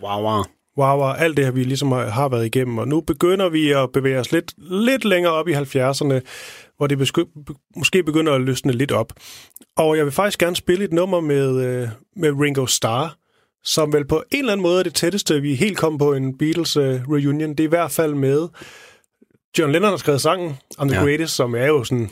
Wow, 0.01 0.21
wow. 0.21 0.43
wow, 0.77 0.97
wow, 0.97 1.11
alt 1.11 1.37
det 1.37 1.45
her, 1.45 1.51
vi 1.51 1.63
ligesom 1.63 1.91
har, 1.91 2.09
har 2.09 2.29
været 2.29 2.45
igennem. 2.45 2.77
Og 2.77 2.87
nu 2.87 3.01
begynder 3.01 3.49
vi 3.49 3.71
at 3.71 3.91
bevæge 3.91 4.19
os 4.19 4.31
lidt, 4.31 4.53
lidt 4.57 5.05
længere 5.05 5.33
op 5.33 5.47
i 5.47 5.53
70'erne, 5.53 6.19
hvor 6.79 6.87
det 6.87 6.97
besky- 6.97 7.53
måske 7.75 8.03
begynder 8.03 8.33
at 8.33 8.41
løsne 8.41 8.73
lidt 8.73 8.91
op. 8.91 9.13
Og 9.77 9.97
jeg 9.97 10.05
vil 10.05 10.11
faktisk 10.13 10.39
gerne 10.39 10.55
spille 10.55 10.85
et 10.85 10.93
nummer 10.93 11.19
med, 11.19 11.65
øh, 11.65 11.87
med 12.15 12.31
Ringo 12.41 12.65
Starr, 12.65 13.17
som 13.63 13.93
vel 13.93 14.07
på 14.07 14.23
en 14.31 14.39
eller 14.39 14.51
anden 14.51 14.63
måde 14.63 14.79
er 14.79 14.83
det 14.83 14.93
tætteste, 14.93 15.41
vi 15.41 15.55
helt 15.55 15.77
kom 15.77 15.97
på 15.97 16.13
en 16.13 16.37
Beatles 16.37 16.77
øh, 16.77 17.01
reunion. 17.09 17.49
Det 17.49 17.59
er 17.59 17.63
i 17.63 17.67
hvert 17.67 17.91
fald 17.91 18.13
med 18.13 18.47
John 19.57 19.71
Lennon 19.71 19.89
har 19.89 19.97
skrevet 19.97 20.21
sangen 20.21 20.57
On 20.77 20.87
The 20.87 20.97
Ja. 20.97 21.03
Greatest, 21.05 21.35
som 21.35 21.55
er 21.55 21.65
jo 21.65 21.83
sådan, 21.83 22.03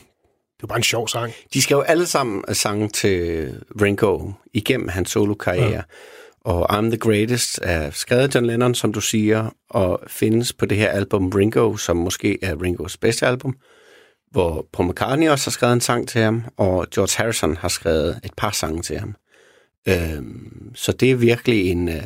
det 0.58 0.64
er 0.64 0.68
bare 0.68 0.78
en 0.78 0.84
sjov 0.84 1.08
sang. 1.08 1.34
De 1.54 1.62
skrev 1.62 1.84
alle 1.88 2.06
sammen 2.06 2.44
sange 2.54 2.90
til 2.90 3.50
Ringo 3.82 4.32
igennem 4.54 4.88
hans 4.88 5.12
solo-karriere. 5.12 5.70
Ja. 5.70 5.82
Og 6.42 6.78
I'm 6.78 6.86
the 6.86 6.98
Greatest 6.98 7.60
er 7.64 7.92
skrevet 7.92 8.36
John 8.36 8.46
Lennon, 8.46 8.76
som 8.76 8.94
du 8.94 9.02
siger, 9.02 9.50
og 9.70 10.00
findes 10.08 10.54
på 10.54 10.66
det 10.66 10.78
her 10.78 10.90
album 10.90 11.30
Ringo, 11.30 11.78
som 11.78 11.98
måske 11.98 12.38
er 12.42 12.62
Ringos 12.62 12.98
bedste 12.98 13.28
album, 13.28 13.56
hvor 14.32 14.68
Paul 14.74 14.90
McCartney 14.90 15.30
også 15.30 15.46
har 15.46 15.52
skrevet 15.52 15.74
en 15.74 15.82
sang 15.82 16.08
til 16.08 16.22
ham, 16.22 16.44
og 16.58 16.88
George 16.96 17.24
Harrison 17.24 17.58
har 17.58 17.68
skrevet 17.68 18.20
et 18.24 18.32
par 18.38 18.52
sange 18.52 18.82
til 18.82 19.00
ham. 19.00 19.16
Øhm, 19.88 20.72
så 20.76 20.92
det 20.92 21.12
er 21.12 21.16
virkelig 21.16 21.72
en... 21.72 21.90
Øh, 21.90 22.04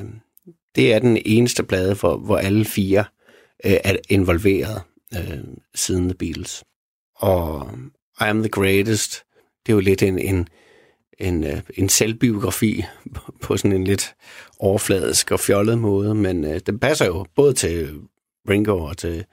det 0.75 0.93
er 0.93 0.99
den 0.99 1.17
eneste 1.25 1.63
plade, 1.63 1.95
hvor, 1.95 2.17
hvor 2.17 2.37
alle 2.37 2.65
fire 2.65 3.05
øh, 3.65 3.77
er 3.83 3.95
involveret 4.09 4.81
øh, 5.15 5.39
siden 5.75 6.09
The 6.09 6.17
Beatles. 6.17 6.63
Og 7.15 7.69
I 8.21 8.23
Am 8.23 8.39
The 8.39 8.49
Greatest, 8.49 9.23
det 9.65 9.71
er 9.71 9.75
jo 9.75 9.79
lidt 9.79 10.03
en, 10.03 10.19
en, 10.19 10.47
en, 11.19 11.43
øh, 11.43 11.61
en 11.73 11.89
selvbiografi 11.89 12.83
på- 13.15 13.33
på 13.43 13.57
sådan 13.57 13.73
en 13.77 13.83
lidt 13.83 14.15
overfladisk 14.59 15.31
og 15.31 15.39
fjollet 15.39 15.77
måde, 15.79 16.15
men 16.15 16.43
øh, 16.45 16.59
den 16.65 16.79
passer 16.79 17.05
jo 17.05 17.25
både 17.35 17.53
til 17.53 17.99
Ringo 18.49 18.83
og 18.83 18.97
til, 18.97 19.25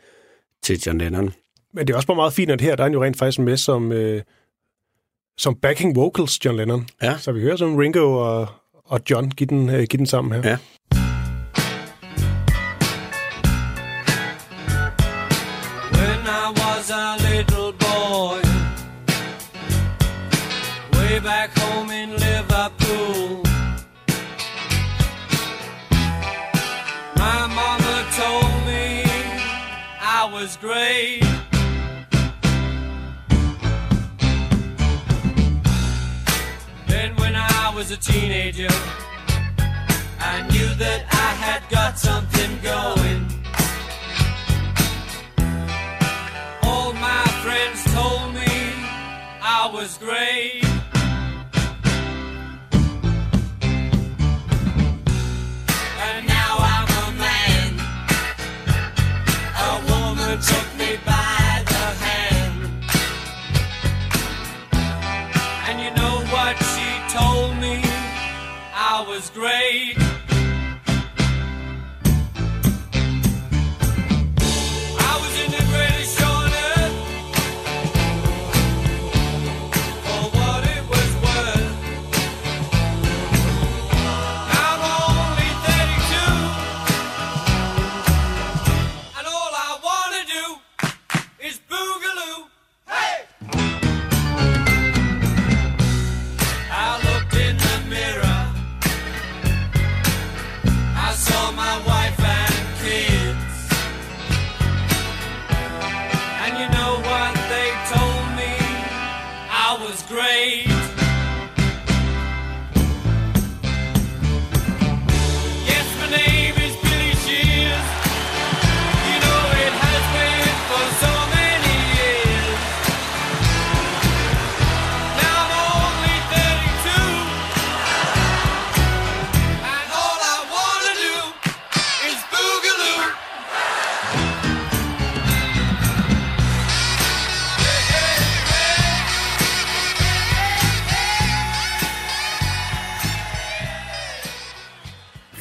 til 0.62 0.80
John 0.86 0.98
Lennon. 0.98 1.32
Men 1.74 1.86
det 1.86 1.92
er 1.92 1.96
også 1.96 2.06
bare 2.06 2.16
meget 2.16 2.32
fint, 2.32 2.50
at 2.50 2.60
her 2.60 2.76
der 2.76 2.82
er 2.82 2.86
han 2.86 2.92
jo 2.92 3.04
rent 3.04 3.18
faktisk 3.18 3.38
med 3.38 3.56
som, 3.56 3.92
øh, 3.92 4.22
som 5.38 5.54
backing 5.54 5.96
vocals, 5.96 6.44
John 6.44 6.56
Lennon. 6.56 6.88
Ja. 7.02 7.18
Så 7.18 7.32
vi 7.32 7.40
hører 7.40 7.56
som 7.56 7.76
Ringo 7.76 8.12
og, 8.12 8.48
og 8.84 9.00
John 9.10 9.30
give 9.30 9.46
den, 9.46 9.70
øh, 9.70 9.76
give 9.76 9.98
den 9.98 10.06
sammen 10.06 10.32
her. 10.32 10.50
Ja. 10.50 10.58
When 15.92 16.20
I 16.26 16.46
was 16.60 16.90
a 16.90 17.16
little 17.28 17.72
boy, 17.84 18.40
way 20.92 21.20
back 21.20 21.58
home 21.58 21.90
in 22.02 22.17
teenager, 38.00 38.68
I 40.20 40.46
knew 40.50 40.74
that 40.76 41.04
I 41.10 41.30
had 41.44 41.62
got 41.68 41.98
something 41.98 42.58
going. 42.62 43.26
All 46.62 46.92
my 46.94 47.24
friends 47.42 47.84
told 47.92 48.34
me 48.34 48.72
I 49.42 49.70
was 49.72 49.98
great. 49.98 50.57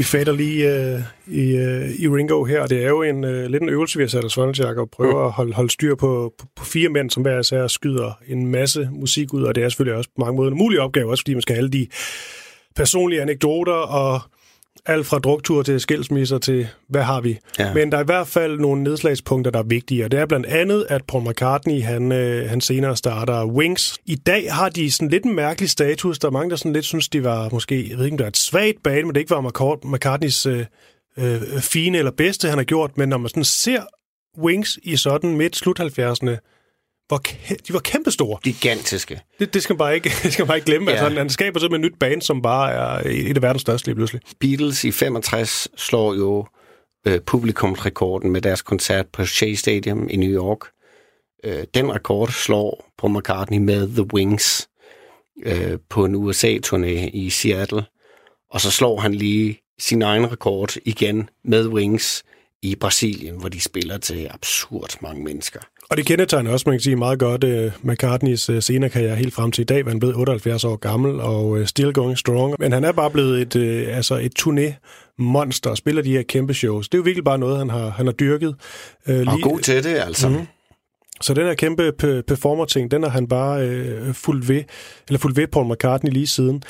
Fatter 0.08 0.34
lige 0.34 0.74
øh, 0.74 1.02
i, 1.28 1.56
øh, 1.56 1.90
i 2.00 2.08
Ringo 2.08 2.44
her, 2.44 2.62
og 2.62 2.70
det 2.70 2.84
er 2.84 2.88
jo 2.88 3.02
en 3.02 3.24
øh, 3.24 3.46
lidt 3.46 3.64
en 3.64 3.70
øvelse, 3.70 3.98
vi 3.98 4.04
har 4.04 4.10
sat 4.10 4.26
os 4.26 4.34
for, 4.34 4.68
Jacob, 4.68 4.90
prøver 4.92 5.26
at 5.26 5.32
holde, 5.32 5.54
holde 5.54 5.70
styr 5.70 5.96
på, 5.96 6.34
på, 6.38 6.46
på 6.56 6.66
fire 6.66 6.90
mænd, 6.90 7.10
som 7.10 7.24
hver 7.24 7.40
især 7.40 7.68
skyder 7.68 8.20
en 8.28 8.48
masse 8.48 8.90
musik 8.92 9.34
ud, 9.34 9.44
og 9.44 9.56
det 9.56 9.64
er 9.64 9.70
selvfølgelig 9.70 9.98
også 9.98 10.10
på 10.10 10.22
mange 10.26 10.36
måder 10.36 10.52
en 10.52 10.58
mulig 10.58 10.80
opgave, 10.80 11.10
også 11.10 11.22
fordi 11.22 11.34
man 11.34 11.42
skal 11.42 11.56
have 11.56 11.58
alle 11.58 11.72
de 11.72 11.88
personlige 12.76 13.22
anekdoter 13.22 13.74
og 13.74 14.22
alt 14.86 15.06
fra 15.06 15.20
druktur 15.20 15.64
til 15.64 15.80
skilsmisser 15.80 16.38
til, 16.38 16.68
hvad 16.90 17.04
har 17.04 17.22
vi? 17.22 17.40
Ja. 17.60 17.74
Men 17.74 17.92
der 17.92 17.98
er 17.98 18.02
i 18.02 18.06
hvert 18.06 18.28
fald 18.28 18.60
nogle 18.60 18.84
nedslagspunkter, 18.84 19.52
der 19.52 19.60
er 19.60 19.64
vigtige, 19.64 20.06
og 20.06 20.12
det 20.12 20.20
er 20.20 20.26
blandt 20.26 20.46
andet, 20.46 20.86
at 20.90 21.02
Paul 21.08 21.30
McCartney, 21.30 21.82
han, 21.82 22.12
øh, 22.12 22.50
han 22.50 22.62
senere 22.62 22.98
starter 22.98 23.46
Wings. 23.46 23.98
I 24.06 24.16
dag 24.16 24.54
har 24.54 24.70
de 24.70 24.92
sådan 24.92 25.10
lidt 25.10 25.24
en 25.24 25.36
mærkelig 25.36 25.70
status. 25.70 26.20
Der 26.20 26.28
er 26.28 26.32
mange, 26.32 26.50
der 26.50 26.56
sådan 26.56 26.74
lidt 26.74 26.86
synes, 26.86 27.10
de 27.10 27.24
var 27.24 27.50
måske, 27.52 27.90
jeg 27.90 27.98
ved 27.98 28.06
ikke, 28.06 28.14
om 28.14 28.18
det 28.18 28.24
er 28.26 28.30
et 28.30 28.38
svagt 28.38 28.84
band, 28.84 29.06
men 29.06 29.16
det 29.16 29.22
ikke 29.22 29.32
var 29.32 29.42
McCart- 29.42 29.92
McCartneys 29.94 30.46
øh, 30.46 30.66
øh, 31.18 31.42
fine 31.60 31.98
eller 31.98 32.12
bedste, 32.12 32.50
han 32.50 32.58
har 32.58 32.66
gjort. 32.66 32.98
Men 32.98 33.10
når 33.10 33.18
man 33.18 33.30
sådan 33.30 33.44
ser 33.44 33.82
Wings 34.42 34.80
i 34.84 34.96
sådan 34.96 35.38
midt 35.38 35.56
slut 35.56 35.80
70'erne, 35.80 36.57
hvor 37.08 37.22
kæ- 37.28 37.56
de 37.68 37.74
var 37.74 37.80
kæmpestore. 37.80 38.40
Gigantiske. 38.44 39.22
Det, 39.40 39.54
det, 39.54 39.64
skal 39.64 39.74
man 39.74 39.78
bare 39.78 39.96
ikke, 39.96 40.12
det 40.24 40.34
skal 40.34 40.44
man 40.44 40.48
bare 40.48 40.58
ikke 40.58 40.66
glemme. 40.66 40.92
Ja. 40.92 40.98
Altså, 40.98 41.18
han 41.20 41.30
skaber 41.30 41.60
simpelthen 41.60 41.86
et 41.86 41.92
nyt 41.92 42.00
band, 42.00 42.22
som 42.22 42.42
bare 42.42 42.72
er 42.72 43.02
et 43.06 43.36
af 43.36 43.42
verdens 43.42 43.62
største 43.62 43.88
lige 43.88 43.96
pludselig. 43.96 44.22
Beatles 44.40 44.84
i 44.84 44.92
65 44.92 45.68
slår 45.76 46.14
jo 46.14 46.48
øh, 47.08 47.22
publikumsrekorden 47.22 48.32
med 48.32 48.42
deres 48.42 48.62
koncert 48.62 49.06
på 49.08 49.26
Shea 49.26 49.54
Stadium 49.54 50.10
i 50.10 50.16
New 50.16 50.30
York. 50.30 50.60
Øh, 51.44 51.64
den 51.74 51.96
rekord 51.96 52.30
slår 52.30 52.92
Paul 52.98 53.18
McCartney 53.18 53.58
med 53.58 53.88
The 53.88 54.14
Wings 54.14 54.70
øh, 55.44 55.78
på 55.90 56.06
en 56.06 56.16
USA-turné 56.16 57.10
i 57.14 57.30
Seattle. 57.30 57.84
Og 58.52 58.62
så 58.62 58.72
slår 58.72 59.00
han 59.00 59.14
lige 59.16 59.60
sin 59.80 60.02
egen 60.02 60.32
rekord 60.32 60.76
igen 60.86 61.30
med 61.44 61.68
Wings 61.68 62.24
i 62.62 62.76
Brasilien, 62.76 63.40
hvor 63.40 63.50
de 63.50 63.62
spiller 63.62 63.98
til 63.98 64.28
absurd 64.32 64.98
mange 65.02 65.24
mennesker. 65.24 65.60
Og 65.90 65.98
det 65.98 66.06
kendetegner 66.06 66.52
også, 66.52 66.64
man 66.70 66.74
kan 66.74 66.82
sige, 66.82 66.96
meget 66.96 67.20
godt 67.20 67.44
uh, 67.44 67.72
McCartneys 67.90 68.50
uh, 68.50 68.60
senere 68.60 68.90
karriere 68.90 69.16
helt 69.16 69.34
frem 69.34 69.52
til 69.52 69.62
i 69.62 69.66
dag, 69.66 69.82
hvor 69.84 69.92
han 69.92 70.00
blev 70.00 70.14
78 70.16 70.64
år 70.64 70.76
gammel 70.76 71.20
og 71.20 71.46
uh, 71.46 71.66
still 71.66 71.94
going 71.94 72.18
strong. 72.18 72.56
Men 72.60 72.72
han 72.72 72.84
er 72.84 72.92
bare 72.92 73.12
blevet 73.12 73.42
et, 73.42 73.56
uh, 73.90 73.96
altså 73.98 74.16
et 74.16 74.32
turné-monster 74.40 75.70
og 75.70 75.78
spiller 75.78 76.02
de 76.02 76.12
her 76.12 76.24
kæmpe 76.24 76.54
shows. 76.54 76.90
Det 76.90 76.98
er 76.98 77.00
jo 77.00 77.04
virkelig 77.04 77.24
bare 77.24 77.38
noget, 77.38 77.58
han 77.58 77.70
har, 77.70 77.90
han 77.90 78.06
har 78.06 78.14
dyrket. 78.14 78.56
Uh, 79.10 79.16
Og 79.28 79.40
god 79.42 79.60
til 79.60 79.84
det, 79.84 79.96
altså. 79.96 80.30
Mm-hmm. 80.30 80.48
Så 81.22 81.34
den 81.34 81.44
her 81.46 81.54
kæmpe 81.54 81.88
pe- 82.04 82.22
performer-ting, 82.28 82.92
den 82.92 83.04
har 83.04 83.10
han 83.10 83.28
bare 83.28 83.62
øh, 83.68 84.14
fulgt 84.14 84.50
ved, 84.50 84.64
eller 85.08 85.20
fulgt 85.20 85.38
ved 85.38 85.48
Paul 85.48 85.72
McCartney 85.72 86.12
lige 86.12 86.28
siden. 86.28 86.64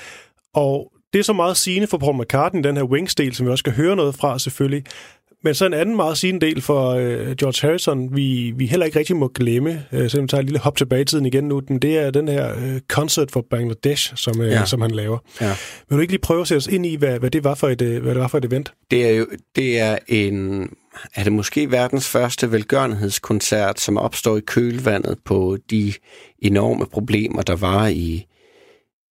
Og 0.54 0.92
det 1.14 1.20
er 1.20 1.24
så 1.24 1.34
meget 1.34 1.58
sigende 1.58 1.88
for 1.88 1.98
Paul 1.98 2.22
McCartney, 2.22 2.64
den 2.64 2.78
her 2.78 2.84
Wings-del, 2.84 3.36
som 3.36 3.46
vi 3.46 3.52
også 3.52 3.62
skal 3.62 3.74
høre 3.74 3.96
noget 3.96 4.16
fra 4.16 4.40
selvfølgelig. 4.40 4.84
Men 5.44 5.54
så 5.56 5.66
en 5.66 5.74
anden 5.74 5.96
meget 5.96 6.18
sigende 6.18 6.46
del 6.46 6.62
for 6.62 6.90
øh, 6.90 7.36
George 7.36 7.68
Harrison, 7.68 8.16
vi, 8.16 8.54
vi 8.56 8.66
heller 8.66 8.86
ikke 8.86 9.00
rigtig 9.00 9.16
må 9.16 9.28
glemme, 9.28 9.86
øh, 9.92 10.10
selvom 10.10 10.24
vi 10.24 10.28
tager 10.28 10.40
et 10.42 10.46
lille 10.46 10.60
hop 10.60 10.78
tilbage 10.78 11.02
i 11.02 11.06
tiden 11.06 11.26
igen 11.26 11.44
nu, 11.44 11.60
den, 11.60 11.80
det 11.80 11.98
er 11.98 12.12
den 12.12 12.28
her 12.28 12.54
øh, 12.58 12.80
concert 12.88 13.32
for 13.32 13.46
Bangladesh, 13.50 14.16
som, 14.16 14.42
øh, 14.42 14.52
Ja. 14.52 14.66
som 14.66 14.82
han 14.82 14.92
laver. 14.92 15.18
Ja. 15.42 15.56
Vil 15.90 15.96
du 15.96 16.02
ikke 16.02 16.14
lige 16.14 16.22
prøve 16.22 16.42
at 16.42 16.48
sætte 16.48 16.58
os 16.60 16.68
ind 16.68 16.86
i, 16.86 16.96
hvad, 16.96 17.20
hvad, 17.20 17.32
det, 17.32 17.44
var 17.44 17.56
for 17.56 17.70
et, 17.70 17.82
øh, 17.82 18.02
hvad 18.02 18.14
det 18.14 18.22
var 18.22 18.28
for 18.28 18.38
et 18.38 18.46
event? 18.46 18.74
Det 18.92 19.06
er 19.06 19.12
jo 19.12 19.28
det 19.56 19.80
er 19.80 19.98
en 20.08 20.70
er 21.16 21.24
det 21.24 21.34
måske 21.34 21.72
verdens 21.72 22.10
første 22.10 22.52
velgørenhedskoncert, 22.52 23.80
som 23.80 23.98
opstår 23.98 24.38
i 24.38 24.42
kølvandet 24.48 25.18
på 25.26 25.58
de 25.72 25.94
enorme 26.40 26.86
problemer, 26.86 27.42
der 27.42 27.56
var 27.56 27.88
i 27.88 28.26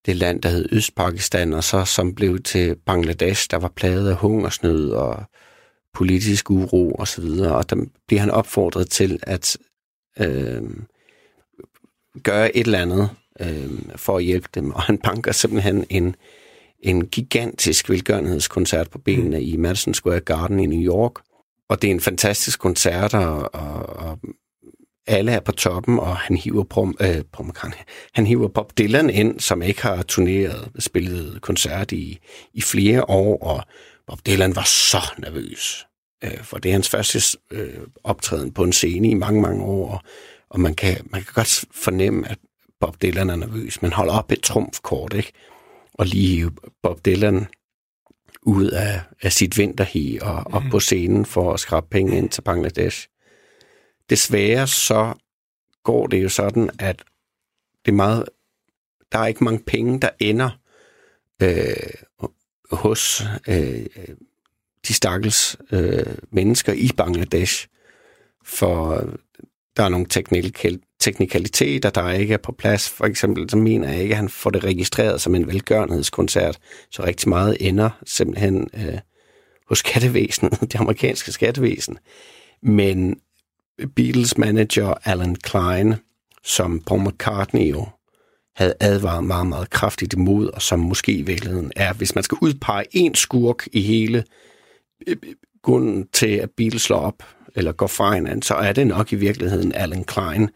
det 0.06 0.16
land, 0.16 0.42
der 0.42 0.48
hed 0.48 0.68
Østpakistan, 0.72 1.52
og 1.52 1.64
så 1.64 1.84
som 1.84 2.14
blev 2.14 2.42
til 2.42 2.76
Bangladesh, 2.86 3.46
der 3.50 3.56
var 3.58 3.72
plaget 3.76 4.08
af 4.10 4.16
hungersnød 4.16 4.90
og 4.90 5.22
politisk 5.96 6.50
uro 6.50 6.90
og 6.90 7.09
så 7.09 7.20
videre. 7.20 7.56
Og 7.56 7.70
der 7.70 7.76
bliver 8.06 8.20
han 8.20 8.30
opfordret 8.30 8.90
til 8.90 9.18
at 9.22 9.56
øh, 10.20 10.62
gøre 12.22 12.56
et 12.56 12.66
eller 12.66 12.82
andet 12.82 13.11
øh, 13.40 13.70
for 13.96 14.16
at 14.16 14.24
hjælpe 14.24 14.48
dem, 14.54 14.70
og 14.70 14.82
han 14.82 14.98
banker 14.98 15.32
simpelthen 15.32 15.87
en 15.90 16.16
en 16.80 17.06
gigantisk 17.06 17.90
velgørenhedskoncert 17.90 18.90
på 18.90 18.98
benene 18.98 19.37
mm. 19.37 19.44
i 19.44 19.56
Madison 19.56 19.94
Square 19.94 20.20
Garden 20.20 20.61
i 20.61 20.66
New 20.66 20.94
York. 20.94 21.12
Og 21.68 21.82
det 21.82 21.88
er 21.88 21.94
en 21.94 22.00
fantastisk 22.00 22.61
koncert, 22.61 23.14
og, 23.14 23.54
og, 23.54 23.88
og 23.88 24.18
alle 25.06 25.32
er 25.32 25.40
på 25.40 25.52
toppen, 25.52 25.98
og 25.98 26.16
han 26.16 26.37
hiver, 26.37 26.64
Prom, 26.64 26.96
øh, 27.00 27.22
prom, 27.32 27.52
han 28.12 28.26
hiver 28.26 28.48
Bob 28.48 28.78
Dylan 28.78 29.11
ind, 29.11 29.40
som 29.40 29.62
ikke 29.62 29.82
har 29.82 30.02
turneret, 30.02 30.70
spillet 30.78 31.38
koncert 31.42 31.92
i, 31.92 32.18
i 32.54 32.61
flere 32.61 33.11
år, 33.11 33.38
og 33.42 33.64
Bob 34.06 34.26
Dylan 34.26 34.56
var 34.56 34.64
så 34.64 34.98
nervøs, 35.18 35.86
øh, 36.24 36.42
for 36.42 36.58
det 36.58 36.68
er 36.68 36.72
hans 36.72 36.88
første 36.88 37.38
øh, 37.50 37.80
optræden 38.04 38.52
på 38.52 38.64
en 38.64 38.72
scene 38.72 39.10
i 39.10 39.14
mange, 39.14 39.40
mange 39.40 39.64
år, 39.64 39.90
og, 39.90 40.00
og 40.48 40.60
man, 40.60 40.74
kan, 40.74 41.06
man 41.10 41.22
kan 41.22 41.32
godt 41.34 41.64
fornemme, 41.70 42.28
at 42.28 42.38
Bob 42.80 43.02
Dylan 43.02 43.30
er 43.30 43.36
nervøs, 43.36 43.82
men 43.82 43.92
hold 43.92 44.08
op 44.08 44.32
et 44.32 44.42
trumfkort, 44.42 45.14
ikke? 45.14 45.32
og 45.94 46.06
lige 46.06 46.50
Bob 46.82 47.04
Dylan 47.04 47.46
ud 48.42 48.70
af, 48.70 49.00
af 49.22 49.32
sit 49.32 49.58
vinterhi 49.58 50.18
og 50.22 50.34
op 50.34 50.62
på 50.70 50.80
scenen 50.80 51.26
for 51.26 51.52
at 51.52 51.60
skrabe 51.60 51.86
penge 51.90 52.18
ind 52.18 52.30
til 52.30 52.42
Bangladesh. 52.42 53.08
Desværre 54.10 54.66
så 54.66 55.14
går 55.84 56.06
det 56.06 56.22
jo 56.22 56.28
sådan, 56.28 56.70
at 56.78 57.02
det 57.84 57.92
er 57.92 57.96
meget, 57.96 58.28
der 59.12 59.18
er 59.18 59.26
ikke 59.26 59.44
mange 59.44 59.64
penge, 59.66 60.00
der 60.00 60.10
ender 60.20 60.50
øh, 61.42 62.05
hos 62.70 63.22
øh, 63.48 63.87
de 64.88 64.94
stakkels 64.94 65.57
øh, 65.72 66.14
mennesker 66.31 66.72
i 66.72 66.90
Bangladesh, 66.96 67.66
for 68.44 69.05
der 69.76 69.83
er 69.83 69.88
nogle 69.88 70.07
teknikal, 70.07 70.81
teknikaliteter, 70.98 71.90
der 71.90 72.11
ikke 72.11 72.35
er 72.35 72.38
på 72.38 72.52
plads. 72.52 72.88
For 72.88 73.05
eksempel, 73.05 73.50
så 73.50 73.57
mener 73.57 73.88
jeg 73.88 74.02
ikke, 74.02 74.12
at 74.12 74.16
han 74.16 74.29
får 74.29 74.50
det 74.50 74.64
registreret 74.64 75.20
som 75.20 75.35
en 75.35 75.46
velgørenhedskoncert, 75.46 76.59
så 76.90 77.05
rigtig 77.05 77.29
meget 77.29 77.57
ender 77.61 77.90
simpelthen 78.07 78.70
øh, 78.74 78.98
hos 79.68 79.79
skattevæsenet, 79.79 80.61
det 80.72 80.74
amerikanske 80.74 81.33
skattevæsen. 81.33 81.98
Men 82.62 83.20
Beatles 83.96 84.38
manager 84.38 84.94
Alan 85.05 85.35
Klein, 85.35 85.94
som 86.44 86.81
Paul 86.81 87.00
McCartney 87.00 87.70
jo 87.70 87.87
havde 88.56 88.74
advaret 88.80 89.24
meget, 89.24 89.46
meget 89.46 89.70
kraftigt 89.70 90.12
imod, 90.12 90.46
og 90.48 90.62
som 90.62 90.78
måske 90.78 91.12
i 91.12 91.22
virkeligheden 91.22 91.72
er, 91.76 91.92
hvis 91.92 92.14
man 92.14 92.24
skal 92.24 92.38
udpege 92.42 92.84
en 92.90 93.14
skurk 93.14 93.68
i 93.72 93.82
hele 93.82 94.24
øh, 95.06 95.16
grunden 95.62 96.08
til, 96.12 96.26
at 96.36 96.50
Beatles 96.56 96.82
slår 96.82 96.98
op, 96.98 97.22
eller 97.56 97.72
går 97.72 97.86
fra 97.86 98.14
hinanden, 98.14 98.42
så 98.42 98.54
er 98.54 98.72
det 98.72 98.86
nok 98.86 99.12
i 99.12 99.16
virkeligheden 99.16 99.72
Alan 99.72 100.04
Klein. 100.04 100.50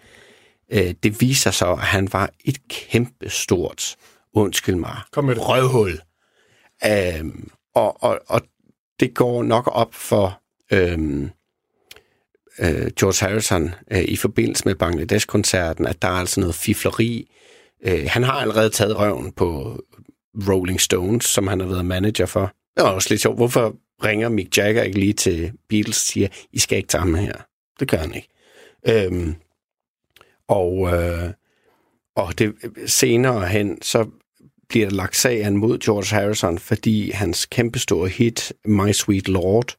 Øh, 0.72 0.94
det 1.02 1.20
viser 1.20 1.50
sig, 1.50 1.68
at 1.68 1.78
han 1.78 2.08
var 2.12 2.30
et 2.44 2.68
kæmpe 2.68 3.28
stort, 3.28 3.96
undskyld 4.32 4.74
mig, 4.74 4.96
Kom 5.12 5.24
med 5.24 5.34
det. 5.34 5.48
røvhul. 5.48 6.00
Øhm, 6.86 7.50
og, 7.74 8.02
og, 8.02 8.20
og 8.26 8.42
det 9.00 9.14
går 9.14 9.42
nok 9.42 9.68
op 9.72 9.94
for 9.94 10.40
øhm, 10.72 11.30
øh, 12.58 12.90
George 13.00 13.26
Harrison 13.28 13.74
øh, 13.90 14.04
i 14.04 14.16
forbindelse 14.16 14.62
med 14.64 14.74
Bangladesh-koncerten, 14.74 15.86
at 15.86 16.02
der 16.02 16.08
er 16.08 16.12
altså 16.12 16.40
noget 16.40 16.54
fifleri. 16.54 17.30
Øh, 17.86 18.06
han 18.06 18.22
har 18.22 18.32
allerede 18.32 18.70
taget 18.70 18.98
røven 18.98 19.32
på 19.32 19.80
Rolling 20.48 20.80
Stones, 20.80 21.24
som 21.24 21.46
han 21.46 21.60
har 21.60 21.66
været 21.66 21.84
manager 21.84 22.26
for. 22.26 22.52
Det 22.76 22.84
var 22.84 22.90
også 22.90 23.08
lidt 23.10 23.20
sjovt. 23.20 23.38
Hvorfor 23.38 23.76
ringer 24.04 24.28
Mick 24.28 24.58
Jagger 24.58 24.82
ikke 24.82 24.98
lige 24.98 25.12
til 25.12 25.52
Beatles 25.68 25.96
og 25.96 26.06
siger, 26.06 26.28
I 26.52 26.58
skal 26.58 26.78
ikke 26.78 26.88
tage 26.88 27.00
ham 27.00 27.14
her? 27.14 27.32
Det 27.80 27.88
gør 27.88 27.98
han 27.98 28.14
ikke. 28.14 28.28
Øhm, 28.88 29.34
og, 30.48 30.94
øh, 30.94 31.30
og 32.16 32.38
det, 32.38 32.54
senere 32.86 33.46
hen, 33.46 33.82
så 33.82 34.06
bliver 34.68 34.88
der 34.88 34.96
lagt 34.96 35.16
sag 35.16 35.44
an 35.44 35.56
mod 35.56 35.78
George 35.78 36.16
Harrison, 36.16 36.58
fordi 36.58 37.10
hans 37.10 37.46
kæmpestore 37.46 38.08
hit, 38.08 38.52
My 38.64 38.92
Sweet 38.92 39.28
Lord, 39.28 39.76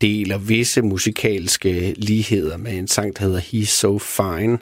deler 0.00 0.38
visse 0.38 0.82
musikalske 0.82 1.94
ligheder 1.96 2.56
med 2.56 2.72
en 2.72 2.88
sang, 2.88 3.16
der 3.16 3.22
hedder 3.22 3.40
He's 3.40 3.64
So 3.64 3.98
Fine. 3.98 4.58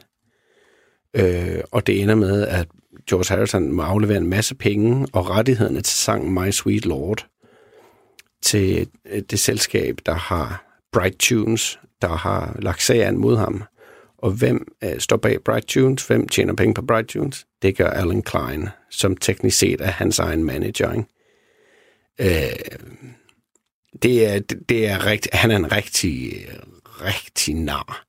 Øh, 1.13 1.59
og 1.71 1.87
det 1.87 2.01
ender 2.01 2.15
med, 2.15 2.47
at 2.47 2.67
George 3.09 3.35
Harrison 3.35 3.71
må 3.71 3.81
aflevere 3.81 4.17
en 4.17 4.27
masse 4.27 4.55
penge 4.55 5.07
og 5.13 5.29
rettighederne 5.29 5.81
til 5.81 5.99
sangen 5.99 6.33
My 6.33 6.51
Sweet 6.51 6.85
Lord 6.85 7.27
til 8.41 8.87
øh, 9.05 9.21
det 9.21 9.39
selskab, 9.39 9.97
der 10.05 10.13
har 10.13 10.79
Bright 10.91 11.19
Tunes, 11.19 11.79
der 12.01 12.07
har 12.07 12.55
lagt 12.59 12.83
sagen 12.83 13.17
mod 13.17 13.37
ham. 13.37 13.63
Og 14.17 14.31
hvem 14.31 14.67
øh, 14.83 14.99
står 14.99 15.17
bag 15.17 15.43
Bright 15.43 15.65
Tunes? 15.65 16.07
Hvem 16.07 16.27
tjener 16.27 16.53
penge 16.53 16.73
på 16.73 16.81
Bright 16.81 17.07
Tunes? 17.07 17.45
Det 17.61 17.77
gør 17.77 17.89
Alan 17.89 18.21
Klein, 18.21 18.69
som 18.91 19.17
teknisk 19.17 19.57
set 19.57 19.81
er 19.81 19.91
hans 19.91 20.19
egen 20.19 20.43
manager. 20.43 20.91
Ikke? 20.91 21.05
Øh, 22.19 22.77
det 24.01 24.25
er, 24.25 24.39
det 24.69 24.87
er 24.87 25.05
rigt, 25.05 25.27
han 25.33 25.51
er 25.51 25.55
en 25.55 25.71
rigtig, 25.71 26.47
rigtig 27.01 27.55
nar. 27.55 28.06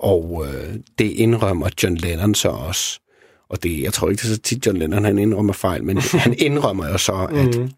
Og 0.00 0.46
øh, 0.48 0.74
det 0.98 1.10
indrømmer 1.10 1.68
John 1.82 1.96
Lennon 1.96 2.34
så 2.34 2.48
også. 2.48 3.00
Og 3.48 3.62
det, 3.62 3.82
jeg 3.82 3.92
tror 3.92 4.10
ikke, 4.10 4.20
det 4.22 4.30
er 4.30 4.34
så 4.34 4.40
tit, 4.40 4.66
John 4.66 4.78
Lennon 4.78 5.04
han 5.04 5.18
indrømmer 5.18 5.52
fejl, 5.52 5.84
men 5.84 5.98
han 6.24 6.34
indrømmer 6.38 6.88
jo 6.88 6.98
så, 6.98 7.12
at 7.30 7.56
Mhm. 7.56 7.70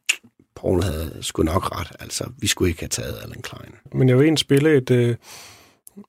Paul 0.57 0.83
havde 0.83 1.19
sgu 1.21 1.43
nok 1.43 1.81
ret. 1.81 1.93
Altså, 2.01 2.25
vi 2.39 2.47
skulle 2.47 2.69
ikke 2.69 2.81
have 2.83 2.89
taget 2.89 3.15
Alan 3.23 3.43
Klein. 3.43 3.73
Men 3.95 4.09
jeg 4.09 4.17
vil 4.19 4.25
egentlig 4.25 4.39
spille 4.39 4.77
et, 4.77 4.91
øh, 4.91 5.17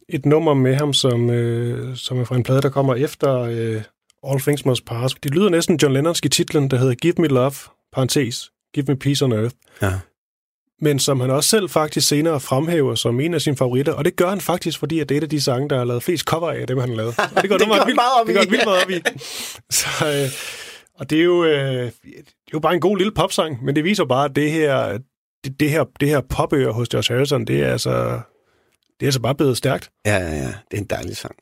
et 0.10 0.26
nummer 0.26 0.54
med 0.54 0.76
ham, 0.76 0.94
som, 0.94 1.30
øh, 1.30 1.98
som 1.98 2.20
er 2.20 2.24
fra 2.26 2.36
en 2.36 2.44
plade, 2.44 2.62
der 2.62 2.70
kommer 2.70 2.96
efter 2.96 3.40
øh, 3.40 3.82
All 4.28 4.40
Things 4.42 4.66
Must 4.66 4.86
Pass. 4.86 5.16
Det 5.24 5.32
lyder 5.36 5.50
næsten 5.50 5.76
John 5.82 5.94
Lennonsk 5.94 6.26
i 6.26 6.30
titlen, 6.30 6.72
der 6.72 6.78
hedder 6.78 6.96
Give 6.96 7.14
Me 7.18 7.28
Love, 7.28 7.54
parentes, 7.94 8.52
Give 8.74 8.86
Me 8.88 8.96
Peace 8.96 9.26
on 9.26 9.32
Earth. 9.32 9.56
Ja. 9.82 9.94
Men 10.82 11.00
som 11.00 11.20
han 11.20 11.30
også 11.32 11.50
selv 11.50 11.70
faktisk 11.70 12.08
senere 12.08 12.40
fremhæver 12.40 12.96
som 12.96 13.20
en 13.20 13.34
af 13.34 13.42
sine 13.42 13.58
favoritter. 13.58 13.94
Og 13.94 14.06
det 14.06 14.16
gør 14.16 14.30
han 14.30 14.42
faktisk, 14.42 14.80
fordi 14.80 15.00
at 15.00 15.10
det 15.10 15.16
er 15.16 15.20
et 15.20 15.24
af 15.24 15.30
de 15.30 15.42
sange, 15.42 15.70
der 15.70 15.78
har 15.78 15.84
lavet 15.86 16.04
flest 16.04 16.24
cover 16.26 16.52
af, 16.52 16.68
dem 16.68 16.78
han 16.78 16.90
har 16.90 16.96
lavet. 16.96 17.20
Og 17.36 17.42
det 17.42 17.50
går, 17.50 17.58
Det 17.58 17.68
går 17.68 17.76
vildt- 17.76 17.96
meget 17.96 18.22
op 18.22 18.28
det 18.28 18.36
går 18.36 18.42
vildt 18.50 18.66
meget 18.66 18.84
op 18.84 18.90
i. 18.90 19.02
Så, 19.80 19.88
øh, 20.02 20.30
og 21.00 21.10
det 21.10 21.20
er, 21.20 21.24
jo, 21.24 21.44
øh, 21.46 21.52
det 21.64 21.92
er 22.18 22.54
jo 22.54 22.60
bare 22.60 22.74
en 22.74 22.80
god 22.82 22.98
lille 22.98 23.12
popsang, 23.14 23.64
men 23.66 23.76
det 23.76 23.84
viser 23.84 24.06
bare, 24.06 24.26
at 24.26 24.36
det 24.36 24.52
her, 24.52 24.98
det, 25.44 25.60
det 25.60 25.70
her, 25.70 25.84
det 26.00 26.08
her 26.10 26.22
popøre 26.30 26.72
hos 26.72 26.90
George 26.90 27.14
Harrison, 27.16 27.46
det 27.46 27.64
er 27.64 27.72
altså, 27.72 27.92
det 29.00 29.02
er 29.02 29.06
altså 29.08 29.20
bare 29.22 29.36
blevet 29.36 29.58
stærkt. 29.58 29.90
Ja, 30.06 30.18
ja, 30.18 30.36
ja. 30.36 30.48
Det 30.72 30.78
er 30.78 30.78
en 30.78 30.84
dejlig 30.90 31.18
sang. 31.18 31.36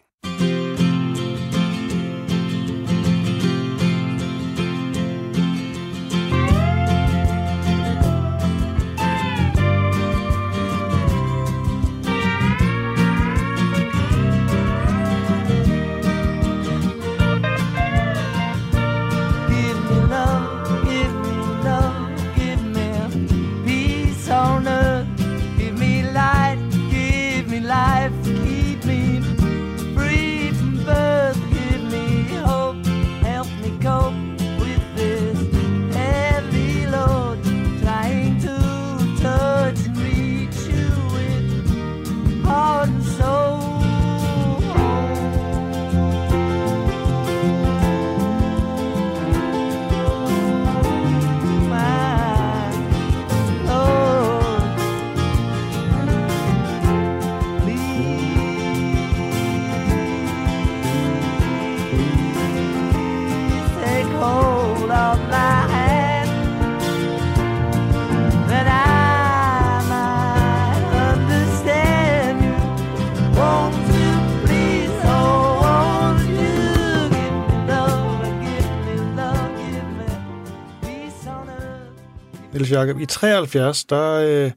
Jacob, 82.81 82.99
i 83.01 83.05
73, 83.05 83.85
der 83.85 84.11
øh, 84.11 84.51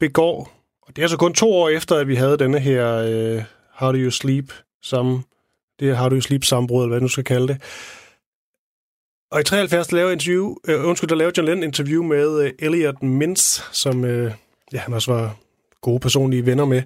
begår, 0.00 0.52
og 0.82 0.96
det 0.96 1.04
er 1.04 1.08
så 1.08 1.16
kun 1.16 1.34
to 1.34 1.52
år 1.52 1.68
efter, 1.68 1.96
at 1.96 2.08
vi 2.08 2.14
havde 2.14 2.38
denne 2.38 2.58
her 2.58 2.94
øh, 2.94 3.42
How 3.72 3.92
Do 3.92 3.98
You 3.98 4.10
Sleep 4.10 4.52
sammen, 4.82 5.24
det 5.80 5.88
her 5.88 5.94
How 5.94 6.08
Do 6.08 6.14
You 6.14 6.20
Sleep 6.20 6.44
sammenbrud, 6.44 6.82
eller 6.82 6.92
hvad 6.92 7.00
du 7.00 7.08
skal 7.08 7.24
kalde 7.24 7.48
det. 7.48 7.62
Og 9.30 9.40
i 9.40 9.44
73, 9.44 9.86
der 9.86 9.96
laver, 9.96 10.10
interview, 10.10 10.54
øh, 10.68 10.88
undskyld, 10.88 11.08
der 11.08 11.16
laver 11.16 11.32
John 11.36 11.48
Lennon 11.48 11.64
interview 11.64 12.02
med 12.02 12.44
øh, 12.44 12.52
Elliot 12.58 13.02
Mintz, 13.02 13.60
som 13.72 14.04
øh, 14.04 14.32
ja, 14.72 14.78
han 14.78 14.94
også 14.94 15.12
var 15.12 15.36
gode 15.80 16.00
personlige 16.00 16.46
venner 16.46 16.64
med. 16.64 16.82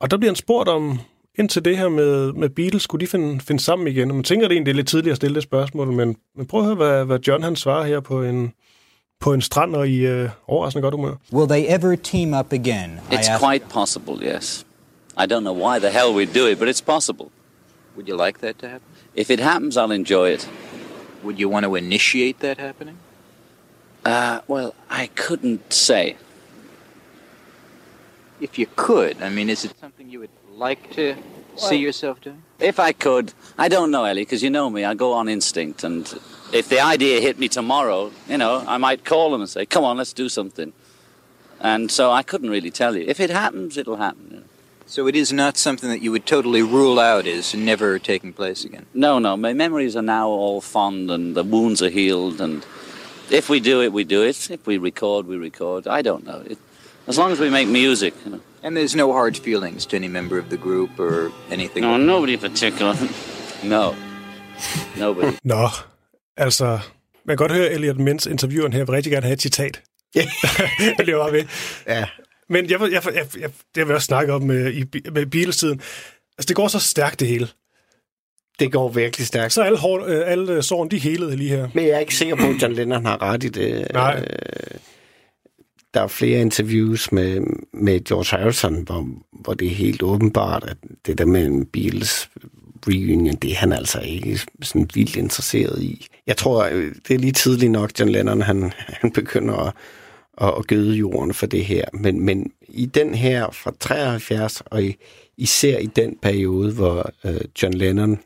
Og 0.00 0.10
der 0.10 0.16
bliver 0.16 0.30
han 0.30 0.36
spurgt 0.36 0.68
om, 0.68 1.00
indtil 1.38 1.64
det 1.64 1.78
her 1.78 1.88
med, 1.88 2.32
med 2.32 2.48
Beatles, 2.48 2.82
skulle 2.82 3.06
de 3.06 3.10
finde, 3.10 3.40
finde 3.40 3.62
sammen 3.62 3.88
igen? 3.88 4.10
Og 4.10 4.14
man 4.14 4.24
tænker 4.24 4.48
det 4.48 4.54
egentlig, 4.54 4.66
det 4.66 4.72
er 4.72 4.76
lidt 4.76 4.88
tidligt 4.88 5.10
at 5.10 5.16
stille 5.16 5.34
det 5.34 5.42
spørgsmål, 5.42 5.92
men, 5.92 6.16
men 6.36 6.46
prøv 6.46 6.60
at 6.60 6.66
høre, 6.66 6.76
hvad, 6.76 7.04
hvad 7.04 7.18
John 7.18 7.42
han 7.42 7.56
svarer 7.56 7.84
her 7.84 8.00
på 8.00 8.22
en, 8.22 8.52
på 9.20 9.32
en 9.32 9.42
strand 9.42 9.76
og 9.76 9.88
i 9.88 10.06
øh, 10.06 10.30
overraskende 10.46 10.82
godt 10.82 10.94
humør. 10.94 11.14
Will 11.32 11.48
they 11.48 11.64
ever 11.68 11.96
team 11.96 12.34
up 12.34 12.52
again? 12.52 13.00
I 13.10 13.14
It's 13.14 13.46
quite 13.46 13.64
possible, 13.68 14.34
yes. 14.34 14.66
I 15.18 15.26
don't 15.26 15.40
know 15.40 15.54
why 15.66 15.78
the 15.78 15.90
hell 15.90 16.10
we'd 16.16 16.34
do 16.34 16.46
it, 16.46 16.58
but 16.58 16.68
it's 16.68 16.84
possible. 16.84 17.26
Would 17.96 18.08
you 18.08 18.26
like 18.26 18.38
that 18.38 18.56
to 18.58 18.66
happen? 18.66 18.88
If 19.14 19.30
it 19.30 19.40
happens, 19.40 19.76
I'll 19.76 19.94
enjoy 19.94 20.30
it. 20.30 20.48
Would 21.24 21.38
you 21.38 21.48
want 21.52 21.64
to 21.66 21.76
initiate 21.76 22.34
that 22.40 22.58
happening? 22.58 22.96
Uh, 24.04 24.40
well, 24.48 24.74
I 24.90 25.08
couldn't 25.14 25.72
say. 25.72 26.16
If 28.40 28.58
you 28.58 28.66
could, 28.74 29.22
I 29.22 29.28
mean, 29.28 29.48
is 29.50 29.64
it 29.64 29.72
something 29.80 30.10
you 30.10 30.18
would 30.20 30.30
like 30.62 30.90
to 30.92 31.16
see 31.56 31.76
yourself 31.76 32.20
doing? 32.20 32.42
If 32.60 32.78
I 32.78 32.92
could, 32.92 33.34
I 33.58 33.68
don't 33.68 33.90
know, 33.90 34.04
Ellie, 34.04 34.22
because 34.22 34.42
you 34.42 34.50
know 34.50 34.70
me, 34.70 34.84
I 34.84 34.94
go 34.94 35.12
on 35.12 35.28
instinct. 35.28 35.82
And 35.84 36.02
if 36.52 36.68
the 36.68 36.80
idea 36.80 37.20
hit 37.20 37.38
me 37.38 37.48
tomorrow, 37.48 38.12
you 38.28 38.38
know, 38.38 38.64
I 38.66 38.78
might 38.78 39.04
call 39.04 39.32
them 39.32 39.40
and 39.40 39.50
say, 39.50 39.66
come 39.66 39.84
on, 39.84 39.96
let's 39.96 40.12
do 40.12 40.28
something. 40.28 40.72
And 41.60 41.90
so 41.90 42.12
I 42.12 42.22
couldn't 42.22 42.50
really 42.50 42.70
tell 42.70 42.96
you. 42.96 43.04
If 43.06 43.18
it 43.20 43.30
happens, 43.30 43.76
it'll 43.76 43.96
happen. 43.96 44.28
you 44.30 44.36
know. 44.38 44.42
So 44.86 45.06
it 45.06 45.16
is 45.16 45.32
not 45.32 45.56
something 45.56 45.88
that 45.90 46.02
you 46.02 46.12
would 46.12 46.26
totally 46.26 46.62
rule 46.62 46.98
out 47.00 47.26
as 47.26 47.54
never 47.54 47.98
taking 47.98 48.32
place 48.32 48.64
again. 48.64 48.86
No, 48.94 49.18
no, 49.18 49.36
my 49.36 49.52
memories 49.52 49.96
are 49.96 50.02
now 50.02 50.28
all 50.28 50.60
fond 50.60 51.10
and 51.10 51.34
the 51.34 51.44
wounds 51.44 51.82
are 51.82 51.88
healed. 51.90 52.40
And 52.40 52.64
if 53.30 53.48
we 53.48 53.58
do 53.60 53.82
it, 53.82 53.92
we 53.92 54.04
do 54.04 54.22
it. 54.22 54.50
If 54.50 54.66
we 54.66 54.78
record, 54.78 55.26
we 55.26 55.36
record. 55.36 55.86
I 55.88 56.02
don't 56.02 56.24
know. 56.24 56.40
It, 56.52 56.58
as 57.06 57.18
long 57.18 57.32
as 57.32 57.40
we 57.40 57.50
make 57.50 57.68
music, 57.68 58.14
you 58.24 58.32
know. 58.32 58.40
And 58.64 58.76
there's 58.76 58.96
no 58.96 59.12
hard 59.12 59.36
feelings 59.36 59.86
to 59.86 59.96
any 59.96 60.08
member 60.08 60.38
of 60.38 60.44
the 60.44 60.56
group 60.56 60.90
or 60.98 61.30
anything. 61.50 61.80
No, 61.86 61.96
nobody 61.96 62.32
in 62.32 62.38
particular. 62.38 62.94
no. 63.64 63.94
Nobody. 64.98 65.32
Nå, 65.44 65.68
altså, 66.36 66.66
man 67.24 67.36
kan 67.36 67.36
godt 67.36 67.52
høre 67.52 67.70
Elliot 67.72 67.96
Mintz 67.98 68.26
intervieweren 68.26 68.72
her, 68.72 68.84
vil 68.84 68.92
rigtig 68.94 69.12
gerne 69.12 69.26
have 69.26 69.32
et 69.34 69.42
citat. 69.42 69.82
det 70.98 71.04
bliver 71.04 71.18
bare 71.18 71.32
ved. 71.32 71.44
Ja. 71.86 72.04
Men 72.48 72.70
jeg, 72.70 72.80
jeg, 72.80 72.90
jeg, 72.92 73.02
jeg, 73.14 73.50
det 73.74 73.76
har 73.76 73.84
vi 73.84 73.92
også 73.92 74.06
snakket 74.06 74.34
om 74.34 74.42
med, 74.42 74.72
i, 74.72 74.84
med 75.12 75.26
Beatles-tiden. 75.26 75.80
Altså, 76.38 76.48
det 76.48 76.56
går 76.56 76.68
så 76.68 76.78
stærkt, 76.78 77.20
det 77.20 77.28
hele. 77.28 77.48
Det 78.58 78.72
går 78.72 78.88
virkelig 78.88 79.26
stærkt. 79.26 79.52
Så 79.52 79.62
alle, 79.62 79.78
hår, 79.78 80.04
øh, 80.06 80.22
alle 80.26 80.52
øh, 80.52 80.62
sårene, 80.62 80.90
de 80.90 80.98
helede 80.98 81.36
lige 81.36 81.50
her. 81.50 81.68
Men 81.74 81.84
jeg 81.86 81.92
er 81.92 81.98
ikke 81.98 82.14
sikker 82.14 82.36
på, 82.36 82.42
at 82.42 82.62
John 82.62 82.74
Lennon 82.74 83.06
har 83.06 83.22
ret 83.22 83.44
i 83.44 83.48
det. 83.48 83.86
Nej. 83.92 84.20
Øh, 84.20 84.78
Der 85.94 86.00
er 86.00 86.06
flere 86.08 86.40
interviews 86.40 87.12
med, 87.12 87.40
med 87.74 88.04
George 88.04 88.38
Harrison, 88.38 88.82
hvor, 88.82 89.08
hvor 89.32 89.54
det 89.54 89.66
er 89.66 89.74
helt 89.74 90.02
åbenbart, 90.02 90.64
at 90.64 90.76
det 91.06 91.18
der 91.18 91.24
med 91.24 91.46
en 91.46 91.66
Beatles 91.66 92.30
reunion, 92.88 93.36
det 93.36 93.50
er 93.50 93.56
han 93.56 93.72
altså 93.72 94.00
ikke 94.00 94.40
sådan 94.62 94.90
vildt 94.94 95.16
interesseret 95.16 95.82
i. 95.82 96.06
Jeg 96.26 96.36
tror, 96.36 96.64
øh, 96.64 96.94
det 97.08 97.14
er 97.14 97.18
lige 97.18 97.32
tidligt 97.32 97.72
nok, 97.72 97.90
John 98.00 98.10
Lennon, 98.10 98.42
han, 98.42 98.72
han 98.76 99.12
begynder 99.12 99.54
at, 99.54 99.74
at, 100.40 100.54
at 100.58 100.66
gøde 100.66 100.96
jorden 100.96 101.34
for 101.34 101.46
det 101.46 101.64
her. 101.64 101.84
Men, 101.92 102.20
men 102.20 102.52
i 102.68 102.86
den 102.86 103.14
her 103.14 103.50
fra 103.50 103.72
73, 103.80 104.62
og 104.66 104.82
i, 104.82 104.96
især 105.36 105.78
i 105.78 105.86
den 105.86 106.16
periode, 106.22 106.72
hvor 106.72 107.10
øh, 107.24 107.40
John 107.62 107.74
Lennon 107.74 108.18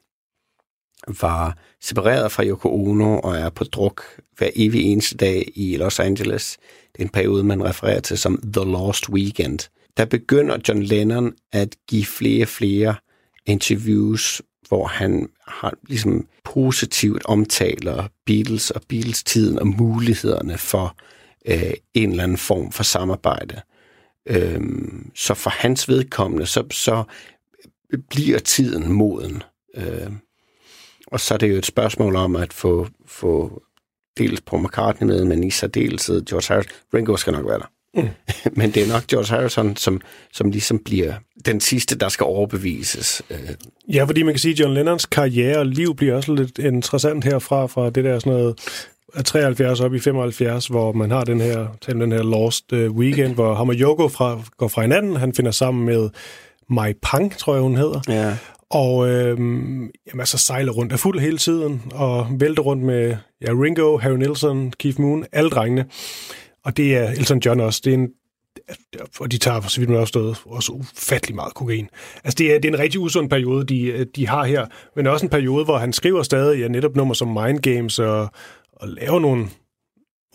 var 1.21 1.57
separeret 1.81 2.33
fra 2.33 2.45
Yoko 2.45 2.69
Ono 2.75 3.19
og 3.19 3.37
er 3.37 3.51
på 3.51 3.65
druk 3.65 4.03
hver 4.39 4.51
evig 4.57 4.83
eneste 4.83 5.17
dag 5.17 5.53
i 5.55 5.77
Los 5.77 6.01
Angeles. 6.01 6.59
Det 6.97 7.03
en 7.03 7.09
periode, 7.09 7.45
man 7.45 7.65
refererer 7.65 8.01
til 8.01 8.19
som 8.19 8.41
The 8.53 8.65
Lost 8.65 9.09
Weekend. 9.09 9.59
Der 9.97 10.05
begynder 10.05 10.59
John 10.69 10.83
Lennon 10.83 11.33
at 11.53 11.77
give 11.89 12.05
flere 12.05 12.45
og 12.45 12.49
flere 12.49 12.95
interviews, 13.47 14.43
hvor 14.69 14.87
han 14.87 15.29
har 15.47 15.75
ligesom 15.89 16.27
positivt 16.45 17.25
omtaler 17.25 18.09
Beatles 18.27 18.71
og 18.71 18.83
Beatles-tiden 18.89 19.59
og 19.59 19.67
mulighederne 19.67 20.59
for 20.59 20.97
øh, 21.47 21.73
en 21.95 22.11
eller 22.11 22.23
anden 22.23 22.39
form 22.39 22.73
for 22.73 22.83
samarbejde. 22.83 23.61
Øhm, 24.27 25.11
så 25.15 25.35
for 25.35 25.51
hans 25.51 25.89
vedkommende, 25.89 26.47
så, 26.47 26.65
så 26.71 27.05
bliver 28.09 28.39
tiden 28.39 28.93
moden. 28.93 29.43
Øhm, 29.75 30.19
og 31.07 31.21
så 31.21 31.35
er 31.35 31.39
det 31.39 31.51
jo 31.51 31.57
et 31.57 31.67
spørgsmål 31.67 32.17
om 32.17 32.37
at 32.37 32.53
få, 32.53 32.89
få 33.07 33.63
dels 34.19 34.41
på 34.41 34.57
McCartney 34.57 35.07
med, 35.09 35.25
men 35.25 35.45
i 35.45 35.51
særdeleshed 35.51 36.25
George 36.25 36.55
Harrison. 36.55 36.73
Ringo 36.95 37.17
skal 37.17 37.33
nok 37.33 37.47
være 37.47 37.59
der. 37.59 37.71
Mm. 37.95 38.09
men 38.61 38.71
det 38.71 38.83
er 38.83 38.89
nok 38.89 39.07
George 39.07 39.37
Harrison, 39.37 39.77
som, 39.77 40.01
som 40.33 40.51
ligesom 40.51 40.79
bliver 40.85 41.15
den 41.47 41.61
sidste, 41.61 41.99
der 41.99 42.09
skal 42.09 42.25
overbevises. 42.25 43.23
Øh, 43.31 43.39
Ja, 43.95 44.05
fordi 44.05 44.23
man 44.23 44.35
kan 44.35 44.39
sige, 44.39 44.53
at 44.53 44.61
John 44.61 44.75
Lennons 44.75 45.07
karriere 45.07 45.59
og 45.59 45.67
liv 45.67 45.95
bliver 45.97 46.15
også 46.15 46.35
lidt 46.35 46.59
interessant 46.59 47.25
herfra, 47.25 47.67
fra 47.67 47.91
det 47.91 48.05
der 48.05 48.19
sådan 48.19 48.33
noget 48.33 48.55
af 49.15 49.25
73 49.25 49.81
op 49.81 49.95
i 49.95 49.99
75, 49.99 50.67
hvor 50.67 50.93
man 50.93 51.11
har 51.11 51.25
den 51.25 51.41
her, 51.41 51.67
den 51.87 52.13
her 52.13 52.23
Lost 52.23 52.73
øh, 52.73 52.91
Weekend, 52.91 53.35
hvor 53.35 53.55
ham 53.55 53.69
og 53.69 53.75
Yoko 53.75 54.09
fra, 54.09 54.41
går 54.57 54.69
fra 54.69 54.83
hinanden. 54.83 55.17
Han 55.17 55.35
finder 55.35 55.51
sammen 55.51 55.87
med 55.87 56.09
Mai 56.71 56.93
Pang, 57.03 57.39
tror 57.39 57.55
jeg, 57.55 57.63
hun 57.63 57.77
hedder. 57.77 58.01
ja. 58.09 58.37
Og 58.71 59.09
øh, 59.09 59.39
jamen, 59.39 59.91
altså 60.19 60.39
sejler 60.39 60.73
rundt 60.73 60.93
af 60.93 60.99
fuld 60.99 61.21
hele 61.21 61.39
tiden, 61.39 61.83
og 61.95 62.27
vælter 62.31 62.63
rundt 62.63 62.83
med 62.83 63.17
ja, 63.41 63.51
Ringo, 63.53 63.99
Harry 63.99 64.17
Nilsson, 64.17 64.73
Keith 64.79 65.01
Moon, 65.01 65.25
alle 65.33 65.51
drengene. 65.51 65.87
Og 66.65 66.77
det 66.77 66.97
er 66.97 67.11
Elton 67.11 67.39
John 67.39 67.61
også. 67.61 67.81
Det 67.85 67.91
er 67.91 67.99
en, 67.99 68.09
og 69.21 69.33
de 69.33 69.39
tager, 69.39 69.61
så 69.61 69.81
vidt 69.81 69.91
man 69.91 69.99
også 69.99 70.35
også 70.47 70.73
ufattelig 70.73 71.35
meget 71.35 71.55
kokain. 71.55 71.89
Altså, 72.25 72.37
det 72.39 72.55
er, 72.55 72.59
det 72.59 72.69
er 72.69 72.73
en 72.73 72.79
rigtig 72.79 73.01
usund 73.01 73.31
periode, 73.31 73.67
de, 73.67 74.05
de 74.05 74.29
har 74.29 74.45
her, 74.45 74.67
men 74.97 75.07
også 75.07 75.27
en 75.27 75.31
periode, 75.31 75.65
hvor 75.65 75.79
han 75.79 75.93
skriver 75.93 76.23
stadig 76.23 76.61
ja, 76.61 76.69
netop 76.69 76.97
nummer 76.97 77.15
som 77.15 77.29
Mind 77.29 77.59
Games 77.59 77.99
og, 77.99 78.29
og 78.73 78.89
laver 78.89 79.21
nogle 79.21 79.49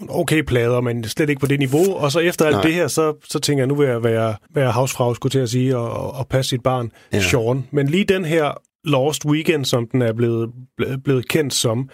okay 0.10 0.42
plader, 0.44 0.82
men 0.82 1.04
slet 1.04 1.30
ikke 1.30 1.40
på 1.40 1.46
det 1.48 1.60
niveau. 1.60 1.96
Og 1.96 2.12
så 2.12 2.20
efter 2.20 2.46
alt 2.46 2.56
Nej. 2.56 2.64
det 2.64 2.74
her, 2.74 2.88
så, 2.88 3.14
så 3.30 3.40
tænker 3.40 3.62
jeg, 3.62 3.68
nu 3.68 3.76
vil 3.76 3.88
jeg 3.88 4.04
være, 4.04 4.36
være 4.50 4.72
havsfrag, 4.72 5.16
skulle 5.16 5.32
til 5.32 5.40
at 5.40 5.50
sige, 5.50 5.78
og, 5.78 6.12
og, 6.14 6.28
passe 6.28 6.50
sit 6.50 6.64
barn, 6.64 6.92
Ja. 7.14 7.22
Sean. 7.22 7.68
Men 7.72 7.88
lige 7.88 8.04
den 8.06 8.26
her 8.26 8.52
Lost 8.84 9.26
Weekend, 9.26 9.66
som 9.66 9.88
den 9.88 10.02
er 10.02 10.14
blevet, 10.14 10.52
blevet, 10.78 11.04
blevet 11.04 11.28
kendt 11.28 11.54
som, 11.54 11.90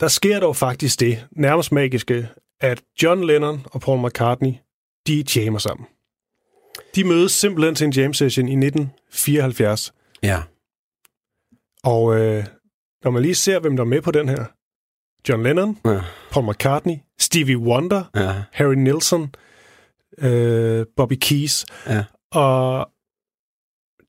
der 0.00 0.08
sker 0.08 0.40
dog 0.40 0.56
faktisk 0.56 1.00
det, 1.00 1.26
nærmest 1.36 1.72
magiske, 1.72 2.28
at 2.60 2.82
John 3.02 3.24
Lennon 3.24 3.60
og 3.64 3.80
Paul 3.80 4.06
McCartney, 4.06 4.52
de 5.06 5.24
jammer 5.36 5.58
sammen. 5.58 5.86
De 6.94 7.04
mødes 7.04 7.32
simpelthen 7.32 7.74
til 7.74 7.84
en 7.84 7.92
jam 7.92 8.14
session 8.14 8.48
i 8.48 8.52
1974. 8.52 9.92
ja. 10.22 10.42
Og 11.84 12.20
øh, 12.20 12.44
når 13.04 13.10
man 13.10 13.22
lige 13.22 13.34
ser, 13.34 13.58
hvem 13.58 13.76
der 13.76 13.84
er 13.84 13.88
med 13.88 14.02
på 14.02 14.10
den 14.10 14.28
her. 14.28 14.44
John 15.28 15.42
Lennon, 15.42 15.78
Ja. 15.84 16.00
Paul 16.32 16.46
McCartney, 16.50 16.94
Stevie 17.20 17.58
Wonder, 17.58 18.04
Ja. 18.16 18.42
Harry 18.52 18.74
Nilsson, 18.74 19.34
øh, 20.18 20.86
Bobby 20.96 21.16
Keys. 21.20 21.66
Ja. 21.86 22.04
Og 22.32 22.88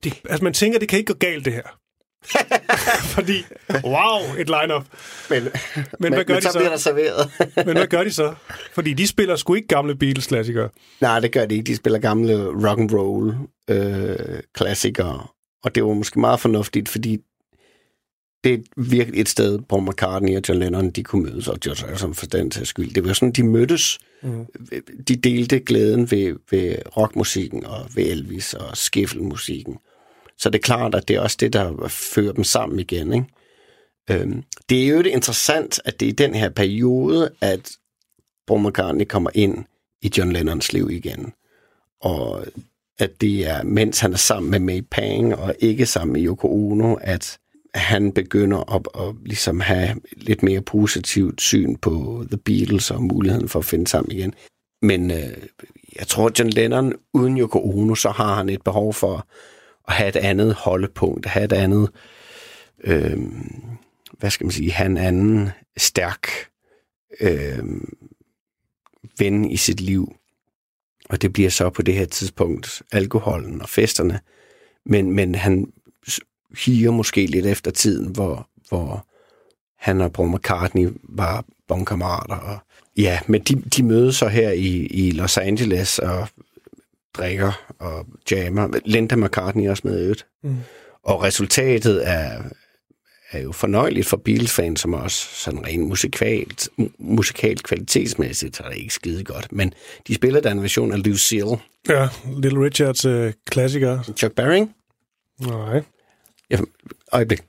det, 0.04 0.20
altså 0.30 0.44
man 0.44 0.52
tænker, 0.52 0.78
det 0.78 0.88
kan 0.88 0.98
ikke 0.98 1.12
gå 1.12 1.18
galt, 1.18 1.44
det 1.44 1.52
her. 1.52 1.78
Fordi, 3.14 3.44
wow, 3.84 4.20
et 4.38 4.46
line-up. 4.48 4.84
Men, 5.30 5.42
Men 6.00 6.12
hvad 6.14 6.24
gør 6.24 6.34
men 6.34 6.42
de 6.42 6.46
så 6.46 6.52
så? 6.52 6.58
bliver 6.58 6.70
der 6.70 6.76
serveret. 6.76 7.30
Men 7.66 7.76
hvad 7.76 7.86
gør 7.86 8.04
de 8.04 8.12
så? 8.12 8.34
Fordi 8.74 8.92
de 8.92 9.06
spiller 9.06 9.36
sgu 9.36 9.54
ikke 9.54 9.68
gamle 9.68 9.96
Beatles-klassikere. 9.96 10.68
Nej, 11.00 11.20
det 11.20 11.32
gør 11.32 11.46
de 11.46 11.54
ikke. 11.54 11.66
De 11.66 11.76
spiller 11.76 11.98
gamle 11.98 12.44
rock 12.68 12.80
and 12.80 12.90
roll 12.92 13.34
øh, 13.70 14.40
klassikere. 14.54 15.26
Og 15.64 15.74
det 15.74 15.84
var 15.84 15.92
måske 15.92 16.20
meget 16.20 16.40
fornuftigt, 16.40 16.88
fordi 16.88 17.18
det 18.46 18.54
er 18.54 18.58
virkelig 18.76 19.20
et 19.20 19.28
sted, 19.28 19.58
Paul 19.68 19.88
McCartney 19.88 20.36
og 20.36 20.42
John 20.48 20.60
Lennon, 20.60 20.90
de 20.90 21.02
kunne 21.02 21.22
mødes, 21.22 21.48
og 21.48 21.60
George 21.60 21.86
Harrison 21.86 22.14
for 22.14 22.26
den 22.26 22.50
til 22.50 22.66
skyld. 22.66 22.94
Det 22.94 23.04
var 23.04 23.12
sådan, 23.12 23.32
de 23.32 23.42
mødtes. 23.42 23.98
Mm. 24.22 24.46
De 25.08 25.16
delte 25.16 25.60
glæden 25.60 26.10
ved, 26.10 26.36
ved 26.50 26.76
rockmusikken 26.96 27.66
og 27.66 27.86
ved 27.94 28.04
Elvis 28.04 28.54
og 28.54 28.76
skiffelmusikken. 28.76 29.78
Så 30.38 30.50
det 30.50 30.58
er 30.58 30.62
klart, 30.62 30.94
at 30.94 31.08
det 31.08 31.16
er 31.16 31.20
også 31.20 31.36
det, 31.40 31.52
der 31.52 31.88
fører 31.88 32.32
dem 32.32 32.44
sammen 32.44 32.80
igen. 32.80 33.12
Ikke? 33.12 33.26
Øhm, 34.10 34.42
det 34.68 34.84
er 34.84 34.88
jo 34.88 34.98
det 34.98 35.10
interessant, 35.10 35.80
at 35.84 36.00
det 36.00 36.06
er 36.06 36.10
i 36.10 36.14
den 36.14 36.34
her 36.34 36.48
periode, 36.48 37.30
at 37.40 37.72
Paul 38.46 38.68
McCartney 38.68 39.04
kommer 39.04 39.30
ind 39.34 39.64
i 40.02 40.10
John 40.18 40.32
Lennons 40.32 40.72
liv 40.72 40.90
igen. 40.90 41.32
Og 42.00 42.46
at 42.98 43.20
det 43.20 43.46
er, 43.46 43.62
mens 43.62 44.00
han 44.00 44.12
er 44.12 44.16
sammen 44.16 44.50
med 44.50 44.60
May 44.60 44.80
Pang, 44.90 45.34
og 45.34 45.54
ikke 45.58 45.86
sammen 45.86 46.12
med 46.12 46.24
Yoko 46.24 46.48
Ono, 46.48 46.94
at 46.94 47.38
han 47.76 48.12
begynder 48.12 48.74
at, 48.74 49.06
at 49.08 49.14
ligesom 49.24 49.60
have 49.60 50.00
lidt 50.16 50.42
mere 50.42 50.60
positivt 50.60 51.40
syn 51.40 51.76
på 51.76 52.24
The 52.28 52.36
Beatles 52.36 52.90
og 52.90 53.02
muligheden 53.02 53.48
for 53.48 53.58
at 53.58 53.64
finde 53.64 53.86
sammen 53.86 54.12
igen. 54.12 54.34
Men 54.82 55.10
øh, 55.10 55.36
jeg 55.98 56.06
tror, 56.06 56.26
at 56.26 56.38
John 56.38 56.50
Lennon 56.50 56.92
uden 57.14 57.38
Yoko 57.38 57.58
Ono, 57.58 57.94
så 57.94 58.10
har 58.10 58.34
han 58.34 58.48
et 58.48 58.62
behov 58.62 58.94
for 58.94 59.26
at 59.88 59.94
have 59.94 60.08
et 60.08 60.16
andet 60.16 60.54
holdepunkt, 60.54 61.26
have 61.26 61.44
et 61.44 61.52
andet, 61.52 61.90
øh, 62.84 63.18
hvad 64.18 64.30
skal 64.30 64.44
man 64.44 64.52
sige, 64.52 64.72
have 64.72 64.86
en 64.86 64.96
anden 64.96 65.50
stærk 65.76 66.28
øh, 67.20 67.64
ven 69.18 69.50
i 69.50 69.56
sit 69.56 69.80
liv. 69.80 70.14
Og 71.08 71.22
det 71.22 71.32
bliver 71.32 71.50
så 71.50 71.70
på 71.70 71.82
det 71.82 71.94
her 71.94 72.04
tidspunkt 72.04 72.82
alkoholen 72.92 73.62
og 73.62 73.68
festerne. 73.68 74.20
Men, 74.86 75.12
men 75.12 75.34
han 75.34 75.72
higer 76.64 76.90
måske 76.90 77.26
lidt 77.26 77.46
efter 77.46 77.70
tiden, 77.70 78.06
hvor, 78.12 78.48
hvor 78.68 79.06
han 79.78 80.00
og 80.00 80.12
Paul 80.12 80.34
McCartney 80.34 80.88
var 81.02 81.44
bonkammerater. 81.68 82.36
Og, 82.36 82.58
ja, 82.96 83.20
men 83.26 83.42
de, 83.42 83.54
de 83.54 83.82
mødes 83.82 84.16
så 84.16 84.28
her 84.28 84.50
i, 84.50 84.86
i 84.86 85.10
Los 85.10 85.38
Angeles 85.38 85.98
og 85.98 86.28
drikker 87.14 87.52
og 87.78 88.06
jammer. 88.30 88.80
Linda 88.84 89.16
McCartney 89.16 89.64
er 89.64 89.70
også 89.70 89.82
med 89.86 90.02
øvrigt. 90.02 90.26
Mm. 90.42 90.56
Og 91.02 91.22
resultatet 91.22 92.08
er, 92.08 92.42
er 93.30 93.40
jo 93.40 93.52
fornøjeligt 93.52 94.06
for 94.06 94.16
Beatles-fans, 94.16 94.80
som 94.80 94.94
også 94.94 95.26
sådan 95.32 95.66
rent 95.66 95.88
musikalt, 95.88 96.68
mu- 96.80 96.96
musikalt 96.98 97.62
kvalitetsmæssigt, 97.62 98.56
så 98.56 98.62
er 98.62 98.68
det 98.68 98.78
ikke 98.78 98.94
skide 98.94 99.24
godt. 99.24 99.52
Men 99.52 99.72
de 100.08 100.14
spiller 100.14 100.40
der 100.40 100.50
en 100.50 100.62
version 100.62 100.92
af 100.92 101.04
Lucille. 101.04 101.56
Ja, 101.88 102.08
Little 102.36 102.64
Richards 102.64 103.04
øh, 103.04 103.32
klassiker. 103.46 104.02
Chuck 104.16 104.34
Berry? 104.34 104.66
Nej. 105.40 105.82
Ja, 106.50 106.58
øjeblik. 107.12 107.40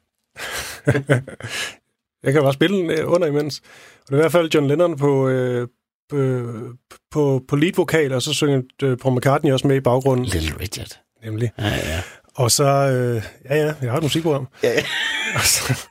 Jeg 2.23 2.33
kan 2.33 2.41
bare 2.41 2.53
spille 2.53 2.77
den 2.77 2.91
øh, 2.91 3.12
under 3.12 3.27
imens. 3.27 3.60
Og 3.60 4.07
det 4.07 4.13
er 4.13 4.17
i 4.17 4.21
hvert 4.21 4.31
fald 4.31 4.49
John 4.53 4.67
Lennon 4.67 4.97
på, 4.97 5.27
øh, 5.27 5.67
på, 7.12 7.41
på, 7.47 7.55
lead-vokal, 7.55 8.13
og 8.13 8.21
så 8.21 8.33
synger 8.33 8.62
øh, 8.83 8.97
Paul 8.97 9.17
McCartney 9.17 9.51
også 9.51 9.67
med 9.67 9.75
i 9.75 9.79
baggrunden. 9.79 10.25
Little 10.25 10.60
Richard. 10.60 10.99
Nemlig. 11.23 11.51
Ja, 11.60 11.65
ja. 11.65 12.01
Og 12.36 12.51
så, 12.51 12.63
øh, 12.63 13.23
ja 13.49 13.55
ja, 13.55 13.73
jeg 13.81 13.91
har 13.91 13.97
et 13.97 14.03
musikprogram. 14.03 14.47
Ja, 14.63 14.73
ja. 14.73 14.83
og, 15.36 15.41
så, 15.41 15.88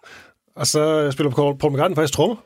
og 0.56 0.66
så 0.66 1.10
spiller 1.10 1.30
Paul, 1.30 1.58
Paul 1.58 1.72
McCartney 1.72 1.94
faktisk 1.94 2.14
trommer 2.14 2.36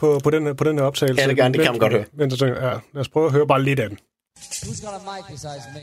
på, 0.00 0.20
på, 0.24 0.30
den, 0.30 0.56
på 0.56 0.64
den 0.64 0.78
her 0.78 0.84
optagelse. 0.84 1.22
Ja, 1.22 1.28
det 1.28 1.42
han. 1.42 1.52
Det 1.52 1.62
kan 1.62 1.72
man 1.72 1.78
godt 1.78 1.92
høre. 1.92 2.04
Men, 2.12 2.30
så, 2.30 2.46
ja, 2.46 2.52
lad 2.52 3.00
os 3.00 3.08
prøve 3.08 3.26
at 3.26 3.32
høre 3.32 3.46
bare 3.46 3.62
lidt 3.62 3.80
af 3.80 3.88
den. 3.88 3.98
Who's 4.38 4.86
got 4.86 4.94
a 4.94 5.16
mic 5.16 5.24
besides 5.30 5.62
me? 5.74 5.80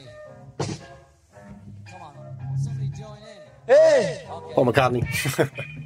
Hey! 3.67 4.23
Paul 4.55 4.65
McCartney. 4.65 5.03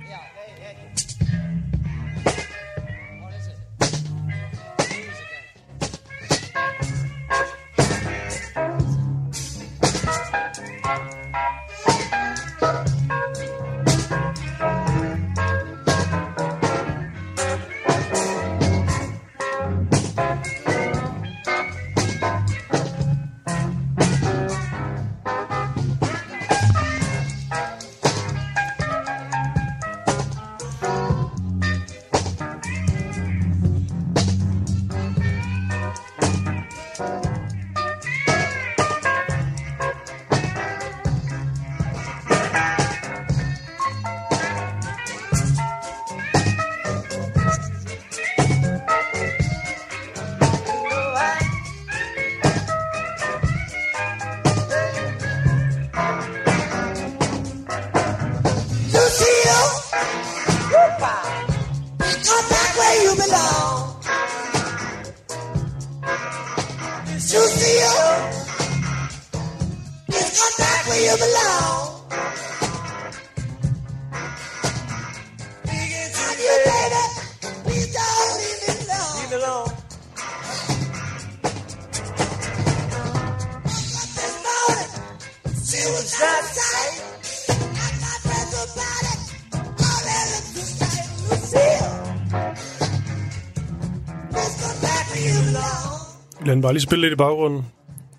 den 96.52 96.62
bare 96.62 96.74
lige 96.74 96.82
spille 96.82 97.02
lidt 97.02 97.14
i 97.14 97.16
baggrunden. 97.16 97.66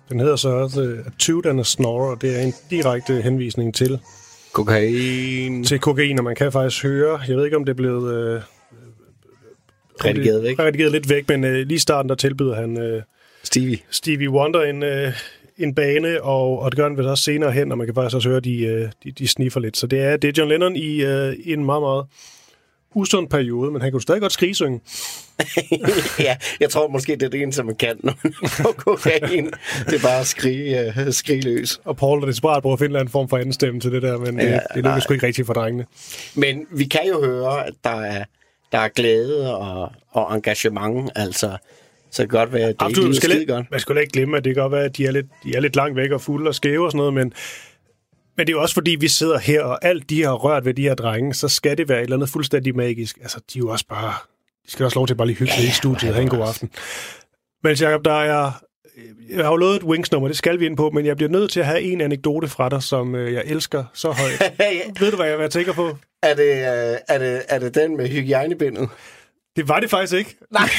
Den 0.09 0.19
hedder 0.19 0.35
så 0.35 0.49
også 0.49 0.81
uh, 0.81 0.87
A 0.87 1.09
Toot 1.19 1.45
and 1.45 1.59
a 1.59 1.63
Snore, 1.63 2.11
og 2.11 2.21
det 2.21 2.39
er 2.39 2.41
en 2.41 2.53
direkte 2.69 3.21
henvisning 3.21 3.75
til 3.75 3.99
Kokain. 4.53 5.63
til 5.63 5.79
kokain, 5.79 6.17
og 6.17 6.23
man 6.23 6.35
kan 6.35 6.51
faktisk 6.51 6.83
høre, 6.83 7.19
jeg 7.27 7.37
ved 7.37 7.45
ikke 7.45 7.57
om 7.57 7.65
det 7.65 7.71
er 7.71 7.77
blevet 7.77 8.35
øh, 8.35 8.41
Redigeret 10.05 10.43
væk. 10.43 10.59
redigeret 10.59 10.91
lidt 10.91 11.09
væk, 11.09 11.29
men 11.29 11.43
øh, 11.43 11.53
lige 11.53 11.75
i 11.75 11.77
starten 11.77 12.09
der 12.09 12.15
tilbyder 12.15 12.55
han 12.55 12.77
øh, 12.77 13.01
Stevie. 13.43 13.77
Stevie 13.89 14.29
Wonder 14.29 14.61
en, 14.61 14.83
øh, 14.83 15.13
en 15.57 15.75
bane, 15.75 16.21
og, 16.21 16.59
og 16.59 16.71
det 16.71 16.77
gør 16.77 16.87
han 16.87 16.97
vel 16.97 17.07
også 17.07 17.23
senere 17.23 17.51
hen, 17.51 17.71
og 17.71 17.77
man 17.77 17.87
kan 17.87 17.95
faktisk 17.95 18.15
også 18.15 18.29
høre, 18.29 18.39
de, 18.39 18.63
øh, 18.63 18.89
de, 19.03 19.11
de 19.11 19.27
sniffer 19.27 19.59
lidt. 19.59 19.77
Så 19.77 19.87
det 19.87 19.99
er, 19.99 20.17
det 20.17 20.27
er 20.27 20.33
John 20.37 20.49
Lennon 20.49 20.75
i, 20.75 21.03
øh, 21.03 21.33
i 21.33 21.53
en 21.53 21.65
meget, 21.65 21.81
meget 21.81 22.05
usund 22.95 23.29
periode, 23.29 23.71
men 23.71 23.81
han 23.81 23.91
kunne 23.91 24.01
stadig 24.01 24.21
godt 24.21 24.31
skrigesynge. 24.31 24.81
ja, 26.19 26.35
jeg 26.59 26.69
tror 26.69 26.87
måske, 26.87 27.11
det 27.15 27.23
er 27.23 27.29
det 27.29 27.41
eneste, 27.41 27.63
man 27.63 27.75
kan, 27.75 27.95
når 28.03 28.13
man 28.23 28.33
kokain. 28.77 29.45
Det 29.85 29.93
er 29.93 30.01
bare 30.03 30.19
at 30.19 30.27
skrige, 30.27 30.93
uh, 31.07 31.13
skrige 31.13 31.41
løs. 31.41 31.79
Og 31.85 31.97
Paul 31.97 32.21
er 32.21 32.25
desperat 32.25 32.61
prøver 32.61 32.73
at 32.73 32.79
finde 32.79 32.99
en 32.99 33.07
form 33.09 33.29
for 33.29 33.37
anden 33.37 33.53
stemme 33.53 33.79
til 33.79 33.91
det 33.91 34.01
der, 34.01 34.17
men 34.17 34.37
det, 34.37 34.43
Ja, 34.43 34.53
det 34.53 34.61
lykkes 34.75 34.83
nej. 34.83 34.99
sgu 34.99 35.13
ikke 35.13 35.27
rigtigt 35.27 35.45
for 35.45 35.53
drengene. 35.53 35.85
Men 36.35 36.65
vi 36.71 36.85
kan 36.85 37.01
jo 37.07 37.25
høre, 37.25 37.67
at 37.67 37.73
der 37.83 38.01
er, 38.01 38.23
der 38.71 38.77
er 38.77 38.87
glæde 38.87 39.57
og, 39.57 39.91
og 40.11 40.35
engagement, 40.35 41.11
altså. 41.15 41.57
Så 42.11 42.21
det 42.21 42.29
kan 42.29 42.39
godt 42.39 42.53
være, 42.53 42.69
at 42.69 42.75
det 42.79 42.85
Absolut, 42.85 42.97
ikke 42.97 43.07
man 43.07 43.15
er 43.15 43.19
skide 43.21 43.39
ikke, 43.41 43.53
godt. 43.53 43.71
man 43.71 43.79
skal 43.79 43.97
ikke 43.97 44.11
glemme, 44.11 44.37
at 44.37 44.43
det 44.43 44.55
kan 44.55 44.61
godt 44.61 44.71
være, 44.71 44.83
at 44.83 44.97
de 44.97 45.05
er 45.05 45.11
lidt, 45.11 45.25
de 45.43 45.55
er 45.55 45.59
lidt 45.59 45.75
langt 45.75 45.95
væk 45.95 46.11
og 46.11 46.21
fulde 46.21 46.47
og 46.47 46.55
skæve 46.55 46.85
og 46.85 46.91
sådan 46.91 46.97
noget, 46.97 47.13
men, 47.13 47.33
men 48.37 48.47
det 48.47 48.53
er 48.53 48.57
jo 48.57 48.61
også 48.61 48.73
fordi, 48.73 48.91
vi 48.99 49.07
sidder 49.07 49.37
her, 49.37 49.63
og 49.63 49.85
alt 49.85 50.09
de 50.09 50.23
har 50.23 50.33
rørt 50.33 50.65
ved 50.65 50.73
de 50.73 50.81
her 50.81 50.95
drenge, 50.95 51.33
så 51.33 51.47
skal 51.47 51.77
det 51.77 51.89
være 51.89 51.97
et 51.97 52.03
eller 52.03 52.15
andet 52.15 52.29
fuldstændig 52.29 52.75
magisk. 52.75 53.17
Altså, 53.21 53.37
de 53.53 53.59
er 53.59 53.59
jo 53.59 53.69
også 53.69 53.85
bare... 53.87 54.13
De 54.65 54.71
skal 54.71 54.85
også 54.85 54.99
lov 54.99 55.07
til 55.07 55.13
at 55.13 55.17
bare 55.17 55.27
lige 55.27 55.37
hygge 55.37 55.53
sig 55.53 55.63
i 55.63 55.71
studiet 55.71 56.09
og 56.09 56.15
have 56.15 56.23
en 56.23 56.29
god 56.29 56.47
aften. 56.47 56.71
Men 57.63 57.75
Jacob, 57.75 58.05
der 58.05 58.13
er... 58.13 58.51
Jeg 59.29 59.45
har 59.45 59.51
jo 59.51 59.55
lovet 59.55 59.75
et 59.75 59.83
Wings-nummer, 59.83 60.27
det 60.27 60.37
skal 60.37 60.59
vi 60.59 60.65
ind 60.65 60.77
på, 60.77 60.89
men 60.89 61.05
jeg 61.05 61.15
bliver 61.15 61.29
nødt 61.29 61.51
til 61.51 61.59
at 61.59 61.65
have 61.65 61.81
en 61.81 62.01
anekdote 62.01 62.47
fra 62.47 62.69
dig, 62.69 62.83
som 62.83 63.15
øh, 63.15 63.33
jeg 63.33 63.43
elsker 63.45 63.83
så 63.93 64.11
højt. 64.11 64.53
Ved 64.99 65.11
du, 65.11 65.15
hvad 65.15 65.25
jeg, 65.25 65.35
hvad 65.35 65.45
jeg 65.45 65.51
tænker 65.51 65.73
på? 65.73 65.97
Er 66.23 66.33
det, 66.33 66.51
øh, 66.51 66.97
er, 67.07 67.17
det, 67.17 67.41
er 67.49 67.59
det 67.59 67.75
den 67.75 67.97
med 67.97 68.09
hygiejnebindet? 68.09 68.89
Det 69.55 69.67
var 69.67 69.79
det 69.79 69.89
faktisk 69.89 70.13
ikke. 70.13 70.35
Nej. 70.51 70.69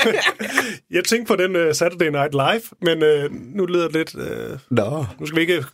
jeg 0.96 1.04
tænkte 1.04 1.28
på 1.28 1.36
den 1.36 1.56
uh, 1.56 1.72
Saturday 1.72 2.08
Night 2.08 2.32
Live, 2.32 2.62
men 2.82 3.02
uh, 3.02 3.56
nu 3.56 3.66
lyder 3.66 3.88
det 3.88 3.94
lidt... 3.94 4.14
Uh, 4.14 4.58
Nå. 4.70 5.04
Nu 5.20 5.26
skal 5.26 5.36
vi 5.36 5.40
ikke 5.40 5.64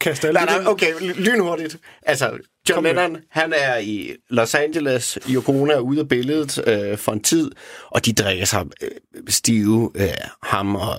kaste 0.00 0.28
alle 0.28 0.40
Nej, 0.40 0.58
nej, 0.58 0.66
okay, 0.66 0.92
ly- 1.00 1.12
lynhurtigt. 1.12 1.78
Altså, 2.02 2.30
John 2.68 2.76
Kom 2.76 2.82
med. 2.82 2.94
Lennon, 2.94 3.16
han 3.30 3.52
er 3.56 3.78
i 3.78 4.10
Los 4.30 4.54
Angeles. 4.54 5.18
Yoko 5.30 5.62
Ono 5.62 5.72
er 5.72 5.78
ude 5.78 6.00
af 6.00 6.08
billedet 6.08 6.68
øh, 6.68 6.98
for 6.98 7.12
en 7.12 7.22
tid, 7.22 7.50
og 7.90 8.04
de 8.06 8.12
drikker 8.12 8.44
sig 8.44 8.66
øh, 8.82 8.88
stive. 9.28 9.90
Øh, 9.94 10.08
ham 10.42 10.76
og 10.76 10.96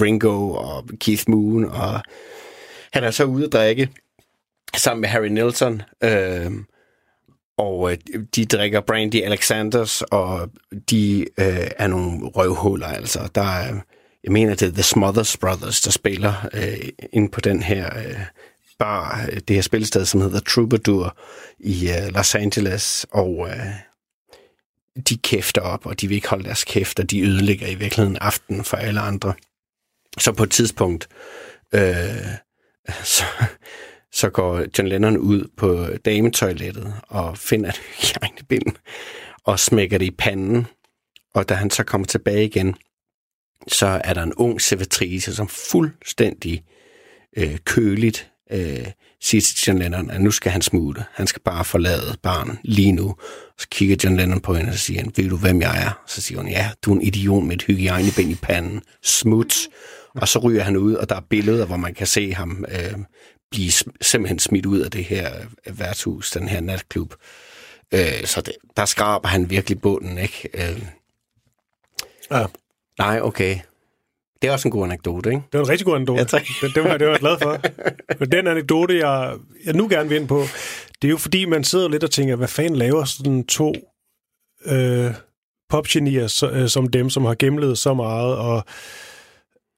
Ringo 0.00 0.50
og 0.50 0.88
Keith 1.00 1.24
Moon, 1.28 1.64
og 1.64 2.00
han 2.92 3.04
er 3.04 3.10
så 3.10 3.24
ude 3.24 3.44
at 3.44 3.52
drikke 3.52 3.88
sammen 4.76 5.00
med 5.00 5.08
Harry 5.08 5.26
Nilsson. 5.26 5.82
Øh, 6.04 6.50
og 7.58 7.92
øh, 7.92 7.98
de 8.36 8.44
drikker 8.46 8.80
Brandy 8.80 9.22
Alexanders, 9.22 10.02
og 10.02 10.50
de 10.90 11.20
øh, 11.38 11.70
er 11.78 11.86
nogle 11.86 12.26
røvhuller, 12.26 12.86
altså. 12.86 13.28
Der 13.34 13.42
er, 13.42 13.74
jeg 14.24 14.32
mener, 14.32 14.54
det 14.54 14.68
er 14.68 14.72
The 14.72 14.82
Smothers 14.82 15.36
Brothers, 15.36 15.80
der 15.80 15.90
spiller 15.90 16.48
øh, 16.54 16.88
inde 17.12 17.28
på 17.28 17.40
den 17.40 17.62
her 17.62 17.98
øh, 17.98 18.20
bar, 18.78 19.26
øh, 19.32 19.40
det 19.48 19.56
her 19.56 19.62
spilsted, 19.62 20.04
som 20.04 20.20
hedder 20.20 20.40
Troubadour 20.40 21.16
i 21.58 21.90
øh, 21.90 22.14
Los 22.14 22.34
Angeles, 22.34 23.06
og 23.10 23.48
øh, 23.48 23.66
de 25.08 25.16
kæfter 25.16 25.60
op, 25.60 25.86
og 25.86 26.00
de 26.00 26.08
vil 26.08 26.14
ikke 26.14 26.28
holde 26.28 26.44
deres 26.44 26.64
kæft, 26.64 27.00
og 27.00 27.10
de 27.10 27.20
ødelægger 27.22 27.66
i 27.66 27.74
virkeligheden 27.74 28.16
aftenen 28.16 28.64
for 28.64 28.76
alle 28.76 29.00
andre. 29.00 29.34
Så 30.18 30.32
på 30.32 30.42
et 30.42 30.50
tidspunkt, 30.50 31.08
øh, 31.74 32.26
så, 33.04 33.24
så 34.12 34.30
går 34.30 34.64
John 34.78 34.88
Lennon 34.88 35.16
ud 35.16 35.48
på 35.56 35.86
dametoilettet 36.04 36.94
og 37.08 37.38
finder 37.38 37.68
et 37.68 37.80
hygiejnebind 38.00 38.76
og 39.50 39.60
smækker 39.60 39.98
det 39.98 40.06
i 40.06 40.10
panden. 40.10 40.66
Og 41.34 41.48
da 41.48 41.54
han 41.54 41.70
så 41.70 41.84
kommer 41.84 42.06
tilbage 42.06 42.44
igen, 42.44 42.76
så 43.68 44.00
er 44.04 44.14
der 44.14 44.22
en 44.22 44.34
ung 44.34 44.60
servitrice, 44.60 45.34
som 45.34 45.48
fuldstændig 45.48 46.64
øh, 47.36 47.58
køligt 47.64 48.30
øh, 48.50 48.86
siger 49.20 49.42
til 49.42 49.56
John 49.66 49.78
Lennon, 49.78 50.10
at 50.10 50.20
nu 50.20 50.30
skal 50.30 50.52
han 50.52 50.62
smutte. 50.62 51.04
Han 51.12 51.26
skal 51.26 51.42
bare 51.42 51.64
forlade 51.64 52.16
barn 52.22 52.58
lige 52.64 52.92
nu. 52.92 53.16
Så 53.58 53.68
kigger 53.70 53.96
John 54.04 54.16
Lennon 54.16 54.40
på 54.40 54.54
hende 54.54 54.70
og 54.70 54.78
siger, 54.78 55.00
han, 55.00 55.12
ved 55.16 55.28
du, 55.28 55.36
hvem 55.36 55.60
jeg 55.60 55.82
er? 55.82 56.02
Så 56.06 56.22
siger 56.22 56.40
hun, 56.40 56.50
ja, 56.50 56.70
du 56.82 56.90
er 56.90 56.94
en 56.96 57.02
idiot 57.02 57.44
med 57.44 57.56
et 57.56 57.62
hygiejneben 57.62 58.30
i 58.30 58.34
panden. 58.34 58.82
Smut. 59.02 59.54
Og 60.14 60.28
så 60.28 60.38
ryger 60.38 60.62
han 60.62 60.76
ud, 60.76 60.94
og 60.94 61.08
der 61.08 61.16
er 61.16 61.20
billeder, 61.30 61.66
hvor 61.66 61.76
man 61.76 61.94
kan 61.94 62.06
se 62.06 62.34
ham 62.34 62.64
øh, 62.68 62.98
blive 63.50 63.72
simpelthen 64.00 64.38
smidt 64.38 64.66
ud 64.66 64.80
af 64.80 64.90
det 64.90 65.04
her 65.04 65.32
øh, 65.66 65.78
værtshus, 65.78 66.30
den 66.30 66.48
her 66.48 66.60
natklub. 66.60 67.14
Øh, 67.94 68.24
så 68.24 68.40
det, 68.40 68.54
der 68.76 68.84
skraber 68.84 69.28
han 69.28 69.50
virkelig 69.50 69.80
bunden, 69.80 70.18
ikke? 70.18 70.48
Øh, 70.54 70.82
Ja 72.30 72.46
nej, 72.98 73.20
okay. 73.22 73.56
Det 74.42 74.48
er 74.48 74.52
også 74.52 74.68
en 74.68 74.72
god 74.72 74.84
anekdote, 74.84 75.30
ikke? 75.30 75.42
Det 75.52 75.58
var 75.58 75.64
en 75.64 75.70
rigtig 75.70 75.86
god 75.86 75.94
anekdote. 75.94 76.18
Ja, 76.18 76.24
tak. 76.24 76.42
det, 76.60 76.74
det, 76.74 76.84
var, 76.84 76.96
det 76.96 77.06
var 77.06 77.12
jeg 77.12 77.20
glad 77.20 77.38
for. 77.42 77.58
Men 78.20 78.32
den 78.32 78.46
anekdote, 78.46 78.98
jeg, 78.98 79.36
jeg 79.64 79.74
nu 79.74 79.88
gerne 79.88 80.08
vil 80.08 80.20
ind 80.20 80.28
på, 80.28 80.44
det 81.02 81.08
er 81.08 81.10
jo 81.10 81.16
fordi, 81.16 81.44
man 81.44 81.64
sidder 81.64 81.88
lidt 81.88 82.04
og 82.04 82.10
tænker, 82.10 82.36
hvad 82.36 82.48
fanden 82.48 82.76
laver 82.76 83.04
sådan 83.04 83.44
to 83.44 83.74
øh, 84.66 85.10
popgenier 85.68 86.26
så, 86.26 86.50
øh, 86.50 86.68
som 86.68 86.88
dem, 86.88 87.10
som 87.10 87.24
har 87.24 87.34
gennemlevet 87.34 87.78
så 87.78 87.94
meget, 87.94 88.36
og 88.36 88.64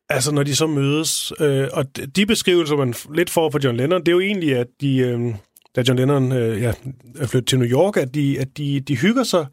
altså 0.09 0.33
når 0.33 0.43
de 0.43 0.57
så 0.57 0.67
mødes, 0.67 1.33
øh, 1.41 1.69
og 1.73 1.85
de 2.17 2.27
beskrivelser, 2.27 2.77
man 2.77 2.95
lidt 3.15 3.31
får 3.31 3.51
fra 3.51 3.59
John 3.65 3.77
Lennon, 3.77 4.01
det 4.01 4.09
er 4.09 4.13
jo 4.13 4.21
egentlig, 4.21 4.57
at 4.57 4.67
de, 4.81 4.99
øh, 4.99 5.35
da 5.77 5.83
John 5.89 5.99
Lennon 5.99 6.33
øh, 6.33 6.63
ja, 6.63 6.73
er 7.19 7.27
flyttet 7.27 7.49
til 7.49 7.59
New 7.59 7.69
York, 7.69 7.97
at 7.97 8.15
de, 8.15 8.41
at 8.41 8.57
de, 8.57 8.81
de 8.81 8.97
hygger 8.97 9.25
sig 9.25 9.47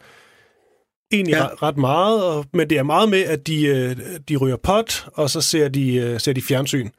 egentlig 1.11 1.33
ja. 1.33 1.45
ret, 1.45 1.61
ret 1.63 1.77
meget, 1.77 2.23
og, 2.23 2.45
men 2.53 2.69
det 2.69 2.77
er 2.77 2.83
meget 2.83 3.09
med, 3.09 3.19
at 3.23 3.47
de, 3.47 3.65
øh, 3.65 3.95
de 4.29 4.35
ryger 4.35 4.57
pot, 4.63 5.07
og 5.13 5.29
så 5.29 5.41
ser 5.41 5.67
de, 5.67 5.95
øh, 5.95 6.19
ser 6.19 6.33
de 6.33 6.41
fjernsyn. 6.41 6.89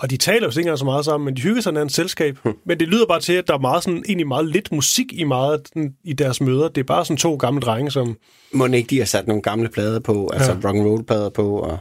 Og 0.00 0.10
de 0.10 0.16
taler 0.16 0.40
jo 0.40 0.48
ikke 0.48 0.60
engang 0.60 0.78
så 0.78 0.84
meget 0.84 1.04
sammen, 1.04 1.24
men 1.24 1.36
de 1.36 1.42
hygger 1.42 1.62
sig 1.62 1.72
et 1.72 1.92
selskab. 1.92 2.38
Hm. 2.44 2.52
Men 2.66 2.80
det 2.80 2.88
lyder 2.88 3.06
bare 3.06 3.20
til, 3.20 3.32
at 3.32 3.48
der 3.48 3.54
er 3.54 3.58
meget 3.58 3.84
sådan, 3.84 4.02
egentlig 4.06 4.28
meget 4.28 4.46
lidt 4.46 4.72
musik 4.72 5.12
i 5.12 5.24
meget 5.24 5.60
i 6.04 6.12
deres 6.12 6.40
møder. 6.40 6.68
Det 6.68 6.80
er 6.80 6.84
bare 6.84 7.04
sådan 7.04 7.16
to 7.16 7.36
gamle 7.36 7.60
drenge, 7.60 7.90
som... 7.90 8.16
Må 8.52 8.66
ikke 8.66 8.90
de 8.90 8.98
har 8.98 9.04
sat 9.04 9.26
nogle 9.26 9.42
gamle 9.42 9.68
plader 9.68 10.00
på, 10.00 10.30
altså 10.32 10.52
Ja. 10.52 10.58
ja. 10.62 10.68
rock 10.68 10.76
and 10.76 10.86
roll 10.86 11.04
plader 11.04 11.30
på, 11.30 11.58
og 11.58 11.78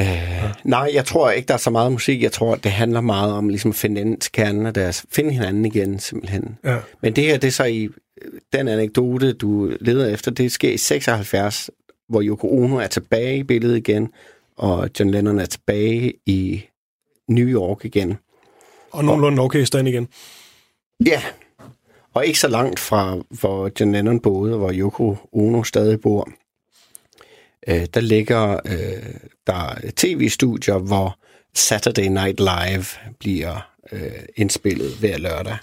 Øh, 0.00 0.06
ja. 0.06 0.52
Nej, 0.64 0.90
jeg 0.94 1.04
tror 1.04 1.30
ikke, 1.30 1.46
der 1.46 1.54
er 1.54 1.58
så 1.58 1.70
meget 1.70 1.92
musik. 1.92 2.22
Jeg 2.22 2.32
tror, 2.32 2.54
det 2.54 2.72
handler 2.72 3.00
meget 3.00 3.32
om 3.32 3.48
ligesom 3.48 3.70
at 3.70 3.74
finde 3.74 4.00
ind 4.00 4.20
til 4.20 4.32
kernen 4.32 4.66
af 4.66 4.74
deres, 4.74 5.04
finde 5.12 5.30
hinanden 5.30 5.64
igen, 5.64 5.98
simpelthen. 5.98 6.58
Ja. 6.64 6.76
Men 7.02 7.16
det 7.16 7.24
her, 7.24 7.38
det 7.38 7.48
er 7.48 7.52
så 7.52 7.64
i 7.64 7.88
den 8.52 8.68
anekdote, 8.68 9.32
du 9.32 9.72
leder 9.80 10.06
efter, 10.06 10.30
det 10.30 10.52
sker 10.52 10.72
i 10.72 10.76
76, 10.76 11.70
hvor 12.08 12.22
Yoko 12.22 12.48
Ono 12.62 12.76
er 12.76 12.86
tilbage 12.86 13.38
i 13.38 13.42
billedet 13.42 13.76
igen, 13.76 14.08
og 14.56 14.90
John 15.00 15.10
Lennon 15.10 15.38
er 15.38 15.46
tilbage 15.46 16.12
i 16.26 16.64
New 17.28 17.46
York 17.46 17.84
igen. 17.84 18.18
Og 18.90 19.04
nogenlunde 19.04 19.42
okay 19.42 19.64
stand 19.64 19.88
igen. 19.88 20.08
Ja, 21.06 21.22
og 22.14 22.26
ikke 22.26 22.38
så 22.38 22.48
langt 22.48 22.80
fra, 22.80 23.18
hvor 23.28 23.70
John 23.80 23.92
Lennon 23.92 24.20
boede, 24.20 24.56
hvor 24.56 24.72
Yoko 24.74 25.16
Ono 25.32 25.62
stadig 25.62 26.00
bor. 26.00 26.28
Øh, 27.68 27.86
der 27.94 28.00
ligger 28.00 28.60
øh, 28.64 29.14
der 29.46 29.54
er 29.54 29.90
tv-studier, 29.96 30.78
hvor 30.78 31.18
Saturday 31.54 32.06
Night 32.06 32.40
Live 32.40 32.84
bliver 33.18 33.70
øh, 33.92 34.22
indspillet 34.36 34.96
hver 35.00 35.18
lørdag. 35.18 35.56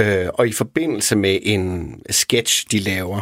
Øh, 0.00 0.28
og 0.34 0.48
i 0.48 0.52
forbindelse 0.52 1.16
med 1.16 1.38
en 1.42 1.94
sketch, 2.10 2.66
de 2.70 2.78
laver, 2.78 3.20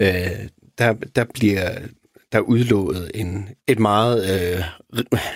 øh, 0.00 0.48
der, 0.78 0.92
der 1.16 1.24
bliver 1.34 1.78
der 2.34 2.40
udlovet 2.40 3.10
en, 3.14 3.48
et 3.66 3.78
meget 3.78 4.54
øh, 4.54 4.64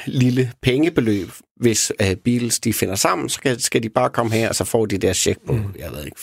lille 0.06 0.52
pengebeløb. 0.62 1.28
Hvis 1.56 1.92
øh, 2.00 2.16
Beatles 2.16 2.60
de 2.60 2.72
finder 2.72 2.94
sammen, 2.94 3.28
så 3.28 3.34
skal, 3.34 3.60
skal 3.60 3.82
de 3.82 3.88
bare 3.88 4.10
komme 4.10 4.32
her, 4.32 4.48
og 4.48 4.54
så 4.54 4.64
får 4.64 4.86
de 4.86 4.98
deres 4.98 5.16
check 5.16 5.46
på, 5.46 5.52
mm. 5.52 5.74
jeg 5.78 5.92
ved 5.92 6.04
ikke, 6.04 6.16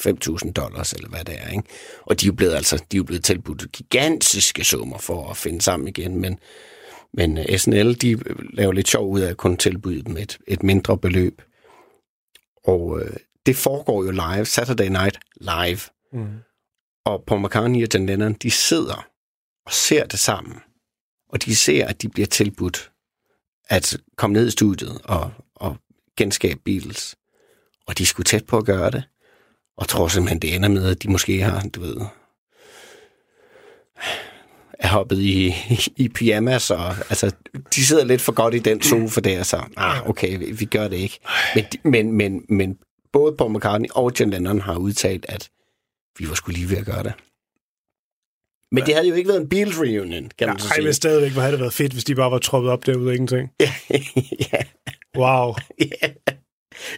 5.000 0.46 0.52
dollars, 0.52 0.94
eller 0.94 1.10
hvad 1.10 1.24
det 1.26 1.36
er. 1.40 1.50
Ikke? 1.50 1.64
Og 2.02 2.22
de 2.22 2.26
er 2.26 2.28
jo 2.28 2.34
blevet, 2.34 2.56
altså, 2.56 2.84
de 2.92 2.98
er 2.98 3.04
blevet 3.04 3.24
tilbudt 3.24 3.72
gigantiske 3.72 4.64
summer 4.64 4.98
for 4.98 5.30
at 5.30 5.38
finde 5.38 5.62
sammen 5.62 5.88
igen, 5.88 6.22
men, 6.22 6.40
Men 7.14 7.38
uh, 7.38 7.56
SNL, 7.58 7.94
de 7.94 8.20
laver 8.54 8.72
lidt 8.72 8.88
sjov 8.88 9.12
ud 9.12 9.20
af 9.20 9.30
at 9.30 9.38
kunne 9.38 9.58
tilbyde 9.58 10.04
dem 10.04 10.18
et, 10.18 10.38
et 10.48 10.64
mindre 10.64 10.98
beløb. 10.98 11.42
Og 12.64 12.82
uh, 12.82 13.02
det 13.46 13.56
foregår 13.56 14.04
jo 14.04 14.12
live, 14.12 14.46
Saturday 14.46 14.88
Night 14.88 15.20
Live. 15.36 15.80
Mm. 16.14 16.40
Og 17.06 17.24
Paul 17.28 17.46
McCartney 17.46 17.84
og 17.84 17.90
John 17.94 18.06
Lennon, 18.06 18.34
de 18.34 18.52
sidder 18.52 19.08
og 19.66 19.72
ser 19.72 20.06
det 20.06 20.20
sammen. 20.20 20.60
Og 21.30 21.46
de 21.46 21.56
ser, 21.56 21.88
at 21.88 22.02
de 22.02 22.10
bliver 22.10 22.28
tilbudt 22.28 22.92
at 23.70 23.98
komme 24.16 24.34
ned 24.34 24.48
i 24.48 24.52
studiet 24.52 25.02
og, 25.04 25.32
og 25.56 25.78
genskabe 26.18 26.60
Beatles. 26.66 27.16
Og 27.88 27.98
de 27.98 28.06
skulle 28.06 28.26
tæt 28.26 28.46
på 28.46 28.58
at 28.58 28.66
gøre 28.66 28.92
det. 28.92 29.04
Og 29.78 29.88
tror 29.88 30.08
simpelthen, 30.08 30.40
det 30.40 30.56
ender 30.56 30.70
med, 30.70 30.92
at 30.92 31.04
de 31.04 31.12
måske 31.12 31.42
har, 31.42 31.62
du 31.62 31.82
ved, 31.82 31.98
er 34.80 34.88
hoppet 34.88 35.20
i, 35.20 35.54
i 35.96 36.10
pyjamas, 36.10 36.72
og 36.72 36.90
altså, 36.90 37.32
de 37.76 37.86
sidder 37.86 38.04
lidt 38.04 38.22
for 38.22 38.32
godt 38.32 38.54
i 38.54 38.60
den 38.60 38.82
sofa 38.82 39.22
der, 39.22 39.44
så 39.44 39.64
ah, 39.78 40.10
okay, 40.10 40.38
vi, 40.38 40.52
vi 40.52 40.66
gør 40.66 40.88
det 40.88 40.98
ikke. 40.98 41.20
Men, 41.56 41.66
men, 41.84 42.12
men, 42.12 42.46
men 42.50 42.78
både 43.18 43.36
Paul 43.38 43.52
McCartney 43.56 43.90
og 43.96 44.12
John 44.20 44.32
Lennon 44.32 44.62
har 44.62 44.78
udtalt, 44.78 45.26
at 45.30 45.50
vi 46.20 46.30
var 46.30 46.36
skulle 46.36 46.58
lige 46.60 46.70
ved 46.70 46.78
at 46.78 46.86
gøre 46.86 47.04
det. 47.04 47.14
Men 48.72 48.86
det 48.86 48.94
havde 48.96 49.08
jo 49.08 49.16
ikke 49.16 49.28
været 49.28 49.42
en 49.42 49.50
Beatles 49.50 49.80
reunion, 49.80 50.30
kan 50.38 50.48
man 50.48 50.60
så 50.60 50.68
Nej, 50.68 50.76
sige. 50.76 50.84
men 50.84 50.94
stadigvæk 50.94 51.32
hvor 51.32 51.42
havde 51.42 51.52
det 51.52 51.60
været 51.60 51.74
fedt, 51.74 51.94
hvis 51.94 52.04
de 52.04 52.16
bare 52.16 52.32
var 52.32 52.38
troppet 52.38 52.72
op 52.72 52.86
derude 52.86 53.14
ingenting. 53.16 53.50
ja. 54.52 54.62
Wow. 55.18 55.54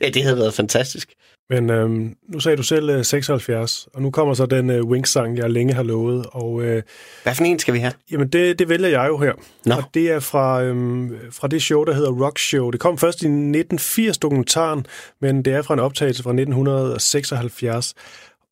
ja, 0.01 0.09
det 0.09 0.23
havde 0.23 0.37
været 0.37 0.53
fantastisk. 0.53 1.13
Men 1.49 1.69
øhm, 1.69 2.15
nu 2.29 2.39
sagde 2.39 2.57
du 2.57 2.63
selv 2.63 2.89
øh, 2.89 3.05
76, 3.05 3.87
og 3.93 4.01
nu 4.01 4.11
kommer 4.11 4.33
så 4.33 4.45
den 4.45 4.69
øh, 4.69 4.83
Wings-sang, 4.85 5.37
jeg 5.37 5.49
længe 5.49 5.73
har 5.73 5.83
lovet. 5.83 6.25
Og, 6.31 6.61
øh, 6.63 6.83
Hvad 7.23 7.35
for 7.35 7.43
en 7.43 7.59
skal 7.59 7.73
vi 7.73 7.79
have? 7.79 7.93
Jamen, 8.11 8.27
det, 8.27 8.59
det 8.59 8.69
vælger 8.69 8.87
jeg 8.89 9.07
jo 9.07 9.17
her. 9.17 9.33
Nå. 9.65 9.75
Og 9.75 9.83
det 9.93 10.11
er 10.11 10.19
fra, 10.19 10.63
øhm, 10.63 11.15
fra 11.31 11.47
det 11.47 11.61
show, 11.61 11.83
der 11.83 11.93
hedder 11.93 12.11
Rock 12.25 12.39
Show. 12.39 12.69
Det 12.71 12.79
kom 12.79 12.97
først 12.97 13.21
i 13.23 13.25
1980-dokumentaren, 13.27 14.85
men 15.21 15.45
det 15.45 15.53
er 15.53 15.61
fra 15.61 15.73
en 15.73 15.79
optagelse 15.79 16.23
fra 16.23 16.29
1976. 16.29 17.93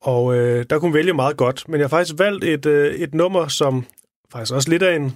Og 0.01 0.35
øh, 0.37 0.65
der 0.69 0.79
kunne 0.79 0.93
vælge 0.93 1.13
meget 1.13 1.37
godt. 1.37 1.63
Men 1.67 1.79
jeg 1.79 1.83
har 1.83 1.89
faktisk 1.89 2.15
valgt 2.19 2.43
et, 2.43 2.65
øh, 2.65 2.95
et 2.95 3.13
nummer, 3.13 3.47
som 3.47 3.85
faktisk 4.31 4.53
også 4.53 4.69
lidt 4.69 4.83
af 4.83 4.95
en, 4.95 5.13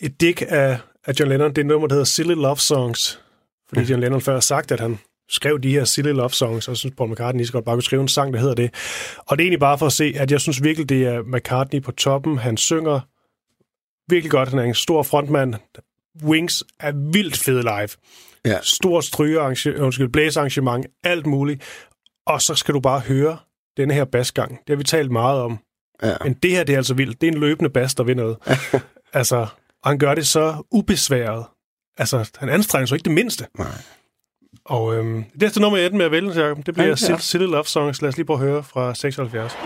et 0.00 0.20
dik 0.20 0.42
af, 0.48 0.78
af 1.06 1.12
John 1.20 1.30
Lennon. 1.30 1.50
Det 1.50 1.58
er 1.58 1.62
et 1.62 1.66
nummer, 1.66 1.88
der 1.88 1.94
hedder 1.94 2.04
Silly 2.04 2.34
Love 2.34 2.56
Songs. 2.56 3.20
Fordi 3.68 3.80
Mhm. 3.80 3.90
John 3.90 4.00
Lennon 4.00 4.20
før 4.20 4.32
har 4.32 4.40
sagt, 4.40 4.72
at 4.72 4.80
han 4.80 4.98
skrev 5.32 5.60
de 5.60 5.70
her 5.70 5.84
Silly 5.84 6.08
Love 6.10 6.30
Songs, 6.30 6.68
og 6.68 6.72
jeg 6.72 6.76
synes, 6.76 6.94
Paul 6.96 7.10
McCartney 7.10 7.38
lige 7.38 7.46
så 7.46 7.52
godt 7.52 7.64
bare 7.64 7.76
kunne 7.76 7.82
skrive 7.82 8.02
en 8.02 8.08
sang, 8.08 8.32
der 8.32 8.40
hedder 8.40 8.54
det. 8.54 8.74
Og 9.18 9.38
det 9.38 9.42
er 9.42 9.46
egentlig 9.46 9.60
bare 9.60 9.78
for 9.78 9.86
at 9.86 9.92
se, 9.92 10.14
at 10.16 10.30
jeg 10.30 10.40
synes 10.40 10.62
virkelig, 10.62 10.88
det 10.88 11.06
er 11.06 11.22
McCartney 11.22 11.82
på 11.82 11.92
toppen. 11.92 12.38
Han 12.38 12.56
synger 12.56 13.00
virkelig 14.08 14.30
godt. 14.30 14.48
Han 14.48 14.58
er 14.58 14.62
en 14.62 14.74
stor 14.74 15.02
frontmand. 15.02 15.54
Wings 16.24 16.64
er 16.80 16.92
vildt 17.12 17.36
fed 17.36 17.62
live. 17.62 17.88
Ja. 18.44 18.58
Stor 18.62 19.00
stryge, 19.00 19.40
undskyld, 19.40 20.08
blæsearrangement, 20.08 20.86
alt 21.04 21.26
muligt. 21.26 21.62
Og 22.26 22.42
så 22.42 22.54
skal 22.54 22.74
du 22.74 22.80
bare 22.80 23.00
høre 23.00 23.38
denne 23.76 23.94
her 23.94 24.04
basgang. 24.04 24.50
Det 24.50 24.68
har 24.68 24.76
vi 24.76 24.84
talt 24.84 25.10
meget 25.10 25.40
om. 25.40 25.58
Ja. 26.02 26.14
Men 26.24 26.34
det 26.34 26.50
her, 26.50 26.64
det 26.64 26.72
er 26.72 26.76
altså 26.76 26.94
vildt. 26.94 27.20
Det 27.20 27.26
er 27.26 27.32
en 27.32 27.38
løbende 27.38 27.70
bas, 27.70 27.94
der 27.94 28.04
vil 28.04 28.16
noget. 28.16 28.36
altså, 29.12 29.36
og 29.82 29.90
han 29.90 29.98
gør 29.98 30.14
det 30.14 30.26
så 30.26 30.62
ubesværet. 30.70 31.44
Altså, 31.98 32.30
han 32.38 32.48
anstrenger 32.48 32.86
sig 32.86 32.96
ikke 32.96 33.04
det 33.04 33.12
mindste. 33.12 33.46
Nej. 33.58 33.66
Og 34.64 34.94
øhm, 34.94 35.24
det 35.32 35.42
næste 35.42 35.60
nummer, 35.60 35.78
jeg 35.78 35.86
endte 35.86 35.96
med 35.98 36.04
at 36.06 36.12
vælge, 36.12 36.44
Jacob, 36.44 36.66
det 36.66 36.74
bliver. 36.74 36.94
Silly, 36.94 37.16
Silly 37.18 37.44
Love 37.44 37.64
Songs. 37.64 38.02
Lad 38.02 38.08
os 38.08 38.16
lige 38.16 38.26
prøve 38.26 38.38
at 38.40 38.44
høre 38.46 38.62
fra 38.62 38.94
76. 38.94 39.56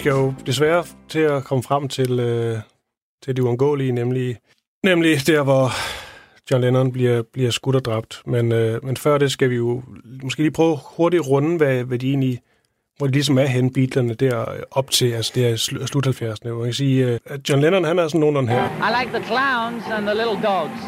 skal 0.00 0.10
jo 0.10 0.34
desværre 0.46 0.84
til 1.08 1.18
at 1.18 1.44
komme 1.44 1.62
frem 1.62 1.88
til, 1.88 2.20
øh, 2.20 2.58
til 3.22 3.36
det 3.36 3.42
uundgåelige, 3.42 3.92
nemlig, 3.92 4.36
nemlig 4.84 5.26
der, 5.26 5.42
hvor 5.42 5.70
John 6.50 6.62
Lennon 6.62 6.92
bliver, 6.92 7.22
bliver 7.32 7.50
skudt 7.50 7.76
og 7.76 7.84
dræbt. 7.84 8.22
Men, 8.26 8.52
øh, 8.52 8.84
men 8.84 8.96
før 8.96 9.18
det 9.18 9.32
skal 9.32 9.50
vi 9.50 9.56
jo 9.56 9.82
måske 10.22 10.42
lige 10.42 10.50
prøve 10.50 10.78
hurtigt 10.96 11.20
at 11.20 11.28
runde, 11.28 11.56
hvad, 11.56 11.84
hvad 11.84 11.98
de 11.98 12.08
egentlig 12.08 12.40
hvor 12.98 13.06
de 13.06 13.12
ligesom 13.12 13.38
er 13.38 13.46
hen, 13.46 13.72
Beatlerne, 13.72 14.14
der 14.14 14.44
op 14.70 14.90
til, 14.90 15.12
altså 15.12 15.32
det 15.34 15.46
er 15.46 15.54
sl- 15.54 15.86
slut 15.86 16.06
70'erne. 16.06 16.48
Man 16.48 16.64
kan 16.64 16.72
sige, 16.72 17.06
øh, 17.06 17.18
at 17.26 17.48
John 17.48 17.62
Lennon, 17.62 17.84
han 17.84 17.98
er 17.98 18.08
sådan 18.08 18.20
nogenlunde 18.20 18.52
her. 18.52 18.64
I 18.64 19.02
like 19.02 19.18
the 19.18 19.26
clowns 19.26 19.84
and 19.92 20.06
the 20.06 20.14
little 20.14 20.40
dogs. 20.50 20.80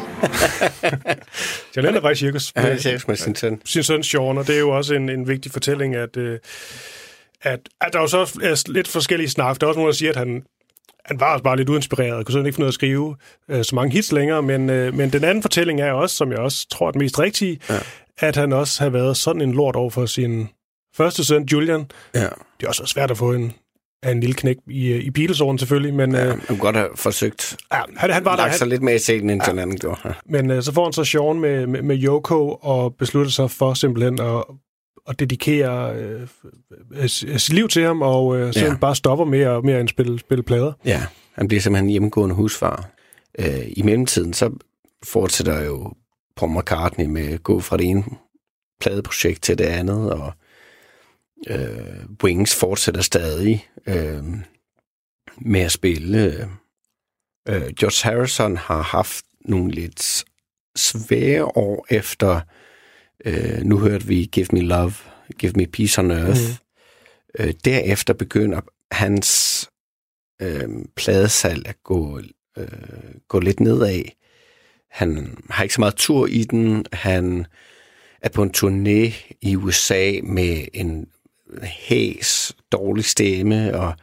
John 1.75 1.85
Lennon 1.85 2.03
var 2.03 2.09
i 2.09 2.15
cirkus. 2.15 2.53
Han 2.55 2.71
er 2.71 2.77
cirkus 2.77 3.07
med 3.07 3.15
sin 3.15 3.35
søn. 3.35 3.61
Sin 3.65 3.83
søn 3.83 4.03
Sean, 4.03 4.37
og 4.37 4.47
det 4.47 4.55
er 4.55 4.59
jo 4.59 4.69
også 4.69 4.93
en, 4.93 5.09
en 5.09 5.27
vigtig 5.27 5.51
fortælling, 5.51 5.95
at, 5.95 6.17
øh, 6.17 6.39
at, 7.43 7.59
at 7.81 7.93
der 7.93 7.99
er 7.99 8.03
jo 8.03 8.07
så 8.07 8.39
er 8.43 8.71
lidt 8.71 8.87
forskellige 8.87 9.29
snak. 9.29 9.61
Der 9.61 9.67
er 9.67 9.69
også 9.69 9.77
nogen, 9.79 9.87
der 9.91 9.95
siger, 9.95 10.09
at 10.11 10.15
han, 10.17 10.43
han 11.05 11.19
var 11.19 11.33
også 11.33 11.43
bare 11.43 11.57
lidt 11.57 11.69
uinspireret, 11.69 12.13
og 12.13 12.25
kunne 12.25 12.33
sådan 12.33 12.45
ikke 12.45 12.55
få 12.55 12.59
noget 12.61 12.71
at 12.71 12.73
skrive 12.73 13.15
øh, 13.49 13.63
så 13.63 13.75
mange 13.75 13.91
hits 13.93 14.11
længere, 14.11 14.41
men, 14.41 14.69
øh, 14.69 14.93
men 14.93 15.13
den 15.13 15.23
anden 15.23 15.41
fortælling 15.41 15.81
er 15.81 15.91
også, 15.91 16.15
som 16.15 16.31
jeg 16.31 16.39
også 16.39 16.67
tror 16.71 16.87
er 16.87 16.91
den 16.91 16.99
mest 16.99 17.19
rigtige, 17.19 17.59
ja. 17.69 17.79
at 18.17 18.35
han 18.35 18.53
også 18.53 18.83
har 18.83 18.89
været 18.89 19.17
sådan 19.17 19.41
en 19.41 19.51
lort 19.51 19.75
over 19.75 19.89
for 19.89 20.05
sin 20.05 20.49
første 20.95 21.25
søn, 21.25 21.43
Julian. 21.51 21.85
Ja. 22.15 22.19
Det 22.19 22.63
er 22.63 22.67
også 22.67 22.85
svært 22.85 23.11
at 23.11 23.17
få 23.17 23.33
en, 23.33 23.53
en 24.05 24.19
lille 24.19 24.33
knæk 24.35 24.57
i, 24.67 24.87
øh, 24.87 25.03
i 25.03 25.09
Beatles-åren 25.11 25.57
selvfølgelig, 25.57 25.93
men, 25.93 26.15
Ja, 26.15 26.25
øh, 26.25 26.29
han 26.29 26.39
kunne 26.47 26.57
godt 26.57 26.75
have 26.75 26.89
forsøgt 26.95 27.57
ja, 27.73 27.81
han, 27.97 28.11
han 28.11 28.25
var 28.25 28.35
der. 28.35 28.43
lagt 28.43 28.55
sig 28.55 28.65
Han, 28.65 28.69
lidt 28.69 28.81
mere 28.81 28.95
i 28.95 28.99
scenen, 28.99 29.29
end 29.29 29.41
John 29.47 29.57
Lennon 29.59 29.77
gjorde. 29.77 29.99
Ja. 30.05 30.09
men 30.25 30.51
øh, 30.51 30.63
så 30.63 30.73
får 30.73 30.83
han 30.83 30.93
så 30.93 31.03
Sean 31.03 31.39
med, 31.39 31.67
med, 31.67 31.81
med 31.81 32.03
Yoko 32.03 32.53
og 32.61 32.95
beslutter 32.99 33.31
sig 33.31 33.51
for 33.51 33.73
simpelthen 33.73 34.21
at, 34.21 34.43
at 35.07 35.19
dedikere 35.19 35.95
øh, 35.95 36.27
øh, 36.91 37.07
sit 37.09 37.53
liv 37.53 37.67
til 37.67 37.83
ham, 37.83 38.01
og 38.01 38.37
øh, 38.37 38.53
så 38.53 38.59
Ja. 38.59 38.65
ja. 38.65 38.75
bare 38.77 38.95
stopper 38.95 39.25
med 39.25 39.39
at, 39.39 39.63
med 39.63 39.73
at 39.73 39.89
spille, 39.89 40.19
spille 40.19 40.43
plader. 40.43 40.73
Ja, 40.85 41.05
han 41.33 41.47
bliver 41.47 41.61
simpelthen 41.61 41.89
hjemmegående 41.89 42.35
husfar. 42.35 42.89
Øh, 43.39 43.67
I 43.77 43.81
mellemtiden, 43.81 44.33
så 44.33 44.51
fortsætter 45.03 45.61
jo 45.61 45.93
Paul 46.35 46.51
McCartney 46.57 47.05
med 47.05 47.27
at 47.27 47.43
gå 47.43 47.59
fra 47.59 47.77
det 47.77 47.85
ene 47.89 48.03
pladeprojekt 48.79 49.41
til 49.43 49.57
det 49.57 49.65
andet, 49.65 50.13
og 50.13 50.33
øh, 51.49 52.05
Wings 52.23 52.55
fortsætter 52.55 53.01
stadig 53.01 53.67
øh, 53.87 54.23
med 55.37 55.61
at 55.61 55.71
spille. 55.71 56.49
Øh, 57.49 57.73
George 57.79 58.09
Harrison 58.11 58.57
har 58.57 58.81
haft 58.81 59.25
nogle 59.45 59.71
lidt 59.71 60.23
svære 60.75 61.45
år 61.45 61.85
efter, 61.89 62.41
øh, 63.25 63.61
nu 63.63 63.79
hørte 63.79 64.07
vi 64.07 64.29
Give 64.31 64.47
Me 64.51 64.61
Love, 64.61 64.93
Give 65.37 65.53
Me 65.55 65.67
Peace 65.67 66.01
on 66.01 66.11
Earth. 66.11 66.41
Mm. 66.41 67.39
Øh, 67.39 67.53
derefter 67.65 68.13
begynder 68.13 68.61
hans 68.91 69.69
øh, 70.41 70.69
pladesalg 70.95 71.67
at 71.67 71.83
gå, 71.83 72.21
øh, 72.57 72.67
gå 73.27 73.39
lidt 73.39 73.59
nedad. 73.59 74.03
Han 74.91 75.37
har 75.49 75.63
ikke 75.63 75.75
så 75.75 75.81
meget 75.81 75.95
tur 75.95 76.27
i 76.27 76.43
den. 76.43 76.85
Han 76.93 77.45
er 78.21 78.29
på 78.29 78.43
en 78.43 78.53
turné 78.57 79.13
i 79.41 79.55
USA 79.55 80.11
med 80.23 80.67
en 80.73 81.07
hæs, 81.63 82.55
dårlig 82.71 83.05
stemme, 83.05 83.77
og 83.79 83.93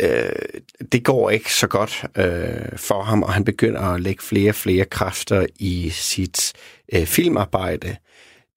øh, 0.00 0.60
det 0.92 1.04
går 1.04 1.30
ikke 1.30 1.54
så 1.54 1.66
godt 1.66 2.04
øh, 2.16 2.78
for 2.78 3.02
ham, 3.02 3.22
og 3.22 3.32
han 3.32 3.44
begynder 3.44 3.80
at 3.80 4.00
lægge 4.00 4.22
flere 4.22 4.50
og 4.50 4.54
flere 4.54 4.84
kræfter 4.84 5.46
i 5.58 5.90
sit 5.90 6.52
øh, 6.92 7.06
filmarbejde. 7.06 7.96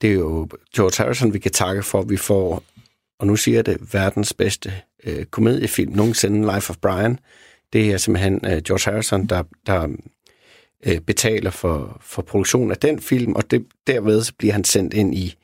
Det 0.01 0.09
er 0.09 0.13
jo 0.13 0.47
George 0.76 1.03
Harrison, 1.03 1.34
vi 1.34 1.39
kan 1.39 1.51
takke 1.51 1.84
for, 1.84 1.99
at 1.99 2.09
vi 2.09 2.18
får, 2.18 2.63
og 3.20 3.28
nu 3.28 3.36
siger 3.36 3.57
jeg 3.57 3.65
det, 3.65 3.93
verdens 3.93 4.34
bedste 4.34 4.74
øh, 5.03 5.26
komediefilm 5.26 5.91
nogensinde, 5.91 6.53
Life 6.53 6.70
of 6.70 6.78
Brian. 6.82 7.20
Det 7.74 7.93
er 7.93 7.97
simpelthen 7.97 8.41
øh, 8.45 8.61
George 8.61 8.91
Harrison, 8.91 9.26
der, 9.26 9.43
der 9.65 9.88
øh, 10.86 10.99
betaler 10.99 11.51
for, 11.51 11.97
for 12.01 12.22
produktionen 12.22 12.72
af 12.72 12.78
den 12.78 12.99
film, 12.99 13.34
og 13.34 13.51
det, 13.51 13.65
derved 13.88 14.24
så 14.24 14.34
bliver 14.38 14.53
han 14.53 14.63
sendt 14.63 14.93
ind 14.93 15.15
i, 15.15 15.36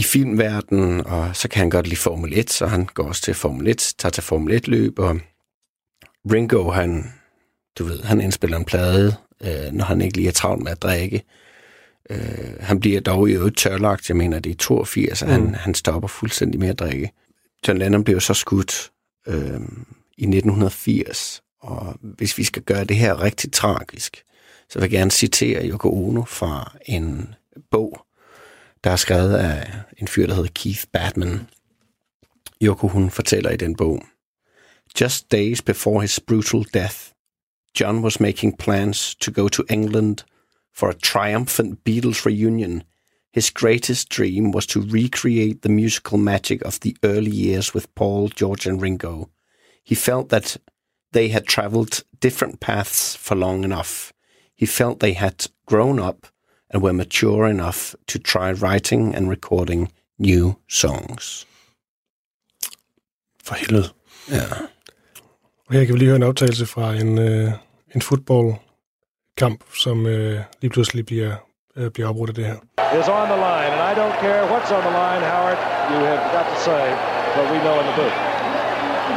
i 0.00 0.02
filmverdenen, 0.02 1.06
og 1.06 1.36
så 1.36 1.48
kan 1.48 1.58
han 1.58 1.70
godt 1.70 1.86
lide 1.86 1.96
Formel 1.96 2.38
1, 2.38 2.50
så 2.50 2.66
han 2.66 2.84
går 2.94 3.08
også 3.08 3.22
til 3.22 3.34
Formel 3.34 3.68
1, 3.68 3.94
tager 3.98 4.10
til 4.10 4.22
Formel 4.22 4.56
1-løb, 4.56 4.98
og 4.98 5.20
Ringo, 6.32 6.70
han, 6.70 7.12
du 7.78 7.84
ved, 7.84 8.02
han 8.02 8.20
indspiller 8.20 8.56
en 8.56 8.64
plade, 8.64 9.14
øh, 9.42 9.72
når 9.72 9.84
han 9.84 10.00
ikke 10.00 10.16
lige 10.16 10.28
er 10.28 10.32
travlt 10.32 10.62
med 10.62 10.72
at 10.72 10.82
drikke. 10.82 11.22
Øh, 12.10 12.54
han 12.60 12.80
bliver 12.80 13.00
dog 13.00 13.30
i 13.30 13.32
øvrigt 13.32 13.56
tørlagt, 13.56 14.08
jeg 14.08 14.16
mener, 14.16 14.38
det 14.38 14.52
er 14.52 14.56
82, 14.56 15.22
og 15.22 15.28
mm. 15.28 15.34
han, 15.34 15.54
han 15.54 15.74
stopper 15.74 16.08
fuldstændig 16.08 16.60
med 16.60 16.68
at 16.68 16.78
drikke. 16.78 17.10
John 17.68 17.78
Lennon 17.78 18.04
blev 18.04 18.20
så 18.20 18.34
skudt 18.34 18.90
øh, 19.26 19.60
i 20.18 20.24
1980, 20.24 21.42
og 21.60 21.94
hvis 22.02 22.38
vi 22.38 22.44
skal 22.44 22.62
gøre 22.62 22.84
det 22.84 22.96
her 22.96 23.22
rigtig 23.22 23.52
tragisk, 23.52 24.22
så 24.70 24.78
vil 24.78 24.82
jeg 24.82 24.90
gerne 24.90 25.10
citere 25.10 25.68
Yoko 25.68 26.08
Ono 26.08 26.24
fra 26.24 26.76
en 26.86 27.34
bog, 27.70 28.06
der 28.84 28.90
er 28.90 28.96
skrevet 28.96 29.34
af 29.34 29.72
en 29.98 30.08
fyr, 30.08 30.26
der 30.26 30.34
hedder 30.34 30.50
Keith 30.54 30.84
Batman. 30.92 31.48
Yoko, 32.62 32.88
hun 32.88 33.10
fortæller 33.10 33.50
i 33.50 33.56
den 33.56 33.76
bog, 33.76 34.02
Just 35.00 35.30
days 35.30 35.62
before 35.62 36.02
his 36.02 36.20
brutal 36.20 36.64
death, 36.74 37.12
John 37.80 38.02
was 38.02 38.20
making 38.20 38.58
plans 38.58 39.14
to 39.14 39.30
go 39.30 39.48
to 39.48 39.62
England 39.70 40.24
for 40.74 40.88
a 40.88 40.94
triumphant 40.94 41.84
Beatles 41.84 42.26
reunion. 42.26 42.82
His 43.32 43.50
greatest 43.50 44.08
dream 44.08 44.50
was 44.50 44.66
to 44.66 44.80
recreate 44.80 45.62
the 45.62 45.68
musical 45.68 46.18
magic 46.18 46.62
of 46.62 46.80
the 46.80 46.96
early 47.04 47.30
years 47.30 47.74
with 47.74 47.94
Paul, 47.94 48.28
George, 48.28 48.66
and 48.66 48.82
Ringo. 48.82 49.28
He 49.84 49.94
felt 49.94 50.28
that 50.30 50.56
they 51.12 51.28
had 51.28 51.46
traveled 51.46 52.02
different 52.20 52.60
paths 52.60 53.16
for 53.16 53.36
long 53.36 53.64
enough. 53.64 54.12
He 54.56 54.66
felt 54.66 54.98
they 54.98 55.12
had 55.14 55.46
grown 55.66 56.00
up 56.00 56.26
and 56.70 56.82
were 56.82 56.92
mature 56.92 57.46
enough 57.50 57.94
to 58.06 58.18
try 58.18 58.52
writing 58.52 59.14
and 59.16 59.30
recording 59.30 59.92
new 60.18 60.52
songs. 60.68 61.46
For 63.44 63.54
helvede. 63.54 63.88
Ja. 64.30 64.42
Og 65.66 65.74
her 65.74 65.84
kan 65.84 65.94
vi 65.94 65.98
lige 65.98 66.06
høre 66.08 66.16
en 66.16 66.22
optagelse 66.22 66.66
fra 66.66 66.94
en, 66.94 67.18
øh, 67.18 67.52
en 67.94 68.02
fodboldkamp, 68.02 69.64
som 69.74 70.06
øh, 70.06 70.40
lige 70.60 70.70
pludselig 70.70 71.06
bliver, 71.06 71.36
øh, 71.76 71.90
bliver 71.90 72.08
afbrudt 72.08 72.30
af 72.30 72.34
det 72.34 72.46
her. 72.46 72.56
is 72.98 73.08
on 73.08 73.28
the 73.28 73.36
line, 73.36 73.70
and 73.76 73.82
I 73.90 73.94
don't 73.94 74.16
care 74.20 74.42
what's 74.52 74.70
on 74.72 74.82
the 74.82 74.90
line, 74.90 75.22
Howard. 75.22 75.58
You 75.92 75.98
have 76.10 76.22
got 76.36 76.46
to 76.52 76.58
say 76.68 76.84
what 77.36 77.46
we 77.52 77.58
know 77.60 77.76
in 77.80 77.86
the 77.86 77.96
booth. 77.96 78.29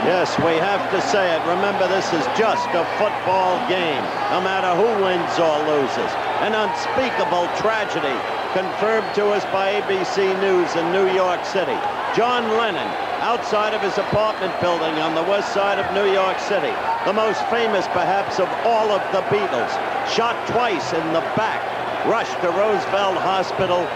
Yes, 0.03 0.35
we 0.43 0.59
have 0.59 0.83
to 0.91 0.99
say 0.99 1.31
it. 1.31 1.39
Remember, 1.47 1.87
this 1.87 2.11
is 2.11 2.27
just 2.35 2.67
a 2.75 2.83
football 2.99 3.55
game, 3.71 4.03
no 4.35 4.43
matter 4.43 4.75
who 4.75 4.91
wins 4.99 5.31
or 5.39 5.55
loses. 5.63 6.11
An 6.43 6.51
unspeakable 6.51 7.47
tragedy 7.55 8.11
confirmed 8.51 9.07
to 9.15 9.31
us 9.31 9.47
by 9.55 9.79
ABC 9.79 10.27
News 10.43 10.75
in 10.75 10.91
New 10.91 11.07
York 11.15 11.45
City. 11.45 11.79
John 12.19 12.51
Lennon, 12.59 12.91
outside 13.23 13.73
of 13.73 13.79
his 13.79 13.97
apartment 13.97 14.51
building 14.59 14.99
on 14.99 15.15
the 15.15 15.23
west 15.23 15.53
side 15.53 15.79
of 15.79 15.87
New 15.95 16.11
York 16.11 16.37
City, 16.37 16.75
the 17.07 17.15
most 17.15 17.39
famous 17.47 17.87
perhaps 17.95 18.43
of 18.43 18.51
all 18.67 18.91
of 18.91 18.99
the 19.15 19.23
Beatles, 19.31 19.71
shot 20.11 20.35
twice 20.51 20.91
in 20.91 21.13
the 21.15 21.23
back, 21.39 21.63
rushed 22.11 22.35
to 22.41 22.51
Roosevelt 22.51 23.15
Hospital, 23.23 23.87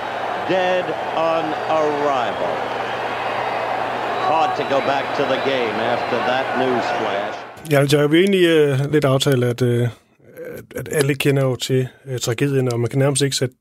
dead 0.47 0.87
on 1.19 1.43
arrival. 1.67 2.76
Hard 4.31 4.57
to 4.57 4.63
go 4.75 4.79
back 4.91 5.05
to 5.17 5.23
the 5.33 5.39
game 5.51 5.75
after 5.93 6.17
that 6.29 6.45
news 6.59 6.85
flash. 6.99 7.37
Ja, 7.71 7.79
altså, 7.79 7.99
jeg 7.99 8.11
vil 8.11 8.19
egentlig 8.19 8.45
øh, 8.45 8.91
lidt 8.91 9.05
aftale, 9.05 9.45
at, 9.45 9.61
øh, 9.61 9.87
at, 10.57 10.63
at 10.75 10.89
alle 10.91 11.15
kender 11.15 11.43
jo 11.43 11.55
til 11.55 11.87
øh, 12.05 12.19
tragedien, 12.19 12.73
og 12.73 12.79
man 12.79 12.89
kan 12.89 12.99
nærmest 12.99 13.21
ikke 13.21 13.35
sætte... 13.35 13.55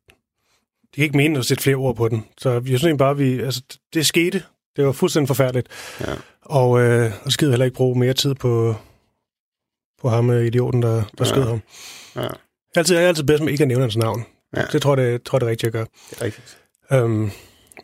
De 0.94 0.94
kan 0.94 1.04
ikke 1.04 1.16
mene 1.16 1.38
at 1.38 1.44
sætte 1.44 1.62
flere 1.62 1.76
ord 1.76 1.96
på 1.96 2.08
den. 2.08 2.24
Så 2.38 2.50
jeg 2.50 2.62
synes 2.64 2.82
egentlig 2.82 2.98
bare, 2.98 3.16
vi, 3.16 3.40
altså, 3.40 3.62
det 3.94 4.06
skete. 4.06 4.42
Det 4.76 4.86
var 4.86 4.92
fuldstændig 4.92 5.28
forfærdeligt. 5.28 5.68
Ja. 6.00 6.12
Og, 6.42 6.80
øh, 6.80 7.12
og 7.24 7.30
jeg 7.40 7.48
heller 7.48 7.64
ikke 7.64 7.76
bruge 7.76 7.98
mere 7.98 8.12
tid 8.12 8.34
på, 8.34 8.74
på 10.02 10.08
ham, 10.08 10.30
øh, 10.30 10.46
idioten, 10.46 10.82
der, 10.82 10.88
der 10.94 11.02
Ja. 11.20 11.24
skød 11.24 11.42
ham. 11.42 11.60
Ja. 12.16 12.28
Altid, 12.76 12.96
jeg 12.96 13.04
er 13.04 13.08
altid 13.08 13.24
bedst 13.24 13.42
med 13.42 13.52
ikke 13.52 13.62
at 13.62 13.68
nævne 13.68 13.82
hans 13.82 13.96
navn. 13.96 14.26
Ja. 14.56 14.62
Det 14.72 14.82
tror 14.82 14.96
jeg, 14.96 15.12
det, 15.12 15.22
tror 15.22 15.36
jeg, 15.36 15.40
det 15.40 15.46
er 15.46 15.50
rigtigt, 15.50 15.64
jeg 15.64 15.72
gør. 15.72 15.84
Det 16.10 16.20
er 16.20 16.24
rigtigt. 16.24 16.58
Um, 16.90 17.30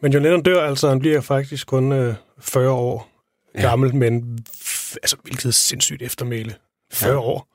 men 0.02 0.12
John 0.12 0.22
Lennon 0.24 0.42
dør 0.42 0.62
altså, 0.66 0.88
han 0.88 0.98
bliver 0.98 1.20
faktisk 1.20 1.66
kun 1.66 1.92
øh, 1.92 2.14
40 2.42 2.70
år 2.70 3.08
Ja. 3.54 3.60
gammel, 3.60 3.94
men 3.94 4.38
altså, 5.02 5.16
hvilket 5.22 5.54
sindssygt 5.54 6.02
eftermæle. 6.02 6.54
40 6.92 7.12
Ja. 7.12 7.18
år. 7.18 7.48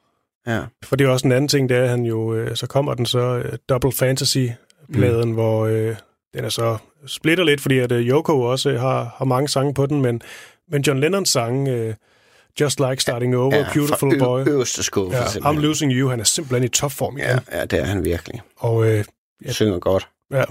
Ja. 0.48 0.62
For 0.84 0.96
det 0.96 1.06
er 1.08 1.10
også 1.12 1.28
en 1.28 1.32
anden 1.32 1.48
ting, 1.48 1.70
det 1.70 1.78
er, 1.78 1.84
at 1.84 1.90
han 1.90 2.04
jo, 2.06 2.34
øh, 2.34 2.56
så 2.56 2.68
kommer 2.68 2.94
den 2.94 3.06
så 3.06 3.20
øh, 3.20 3.58
Double 3.70 3.92
Fantasy-pladen, 3.92 5.28
mm. 5.30 5.34
hvor 5.34 5.66
øh, 5.66 5.96
den 6.34 6.46
er 6.46 6.50
så 6.50 6.78
splitter 7.08 7.44
lidt, 7.44 7.62
fordi 7.62 7.80
at 7.80 7.92
øh, 7.92 8.08
Yoko 8.08 8.42
også 8.42 8.70
øh, 8.70 8.80
har, 8.80 9.16
har 9.18 9.26
mange 9.26 9.48
sange 9.48 9.74
på 9.74 9.86
den, 9.86 10.02
men, 10.02 10.22
men 10.68 10.82
John 10.82 11.00
Lennons 11.00 11.30
sang, 11.30 11.68
øh, 11.68 11.96
Just 12.62 12.80
Like 12.80 13.02
Starting 13.02 13.38
Over, 13.38 13.56
Ja, 13.56 13.66
Beautiful 13.74 14.14
ø- 14.16 14.20
Boy, 14.20 14.48
øverste 14.48 14.84
skuffe, 14.84 15.18
ja, 15.18 15.24
I'm 15.24 15.30
simpelthen. 15.32 15.62
Losing 15.62 15.92
You, 15.94 16.10
han 16.10 16.20
er 16.20 16.24
simpelthen 16.24 16.64
i 16.64 16.68
topform 16.68 17.18
igen. 17.18 17.30
Ja, 17.30 17.40
ja, 17.60 17.66
det 17.66 17.80
er 17.80 17.86
han 17.86 18.04
virkelig. 18.04 18.42
Og 18.58 18.88
øh, 18.88 19.06
ja. 19.46 19.52
synger 19.52 19.80
godt. 19.80 20.08
Ja. 20.32 20.44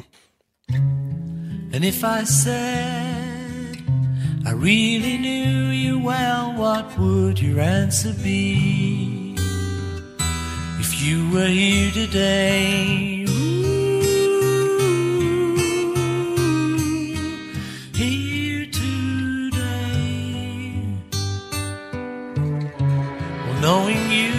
And 1.75 1.85
if 1.85 2.03
I 2.03 2.25
said 2.27 3.26
really 4.57 5.19
knew 5.19 5.69
you 5.71 5.99
well, 5.99 6.53
what 6.55 6.99
would 6.99 7.39
your 7.41 7.61
answer 7.61 8.13
be? 8.23 9.35
If 10.81 11.03
you 11.03 11.31
were 11.31 11.47
here 11.47 11.91
today, 11.93 13.25
well 23.47 23.61
knowing 23.61 24.11
you, 24.11 24.33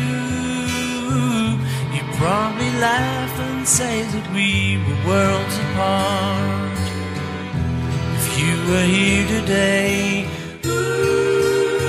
you'd 1.94 2.16
probably 2.16 2.72
laugh 2.80 3.40
and 3.40 3.68
say 3.68 4.04
that 4.04 4.34
we 4.34 4.78
were 4.78 5.08
worlds 5.08 5.58
apart. 5.60 6.27
Were 8.68 8.84
here 8.84 9.26
today, 9.28 10.26
ooh, 10.66 11.88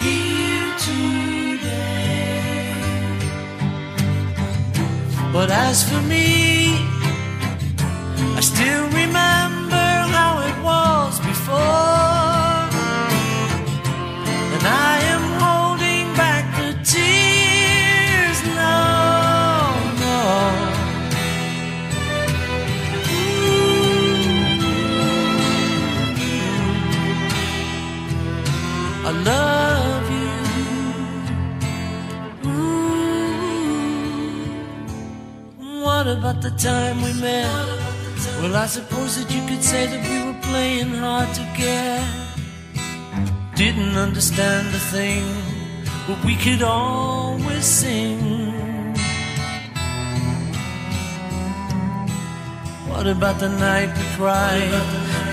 here 0.00 0.72
today. 0.78 1.52
But 5.34 5.50
as 5.50 5.82
for 5.86 6.00
me, 6.00 6.45
time 36.66 37.00
we 37.00 37.12
met? 37.20 37.66
Well, 38.40 38.56
I 38.56 38.66
suppose 38.66 39.12
that 39.18 39.28
you 39.34 39.42
could 39.48 39.62
say 39.62 39.82
that 39.92 40.02
we 40.10 40.16
were 40.26 40.40
playing 40.50 40.92
hard 41.04 41.30
to 41.38 41.44
get. 41.62 42.04
Didn't 43.54 43.94
understand 44.06 44.66
a 44.80 44.82
thing, 44.94 45.24
but 46.08 46.18
we 46.28 46.34
could 46.44 46.62
always 46.62 47.64
sing. 47.80 48.18
What 52.90 53.06
about 53.06 53.36
the 53.44 53.52
night 53.68 53.90
we 53.98 54.04
cried? 54.18 54.86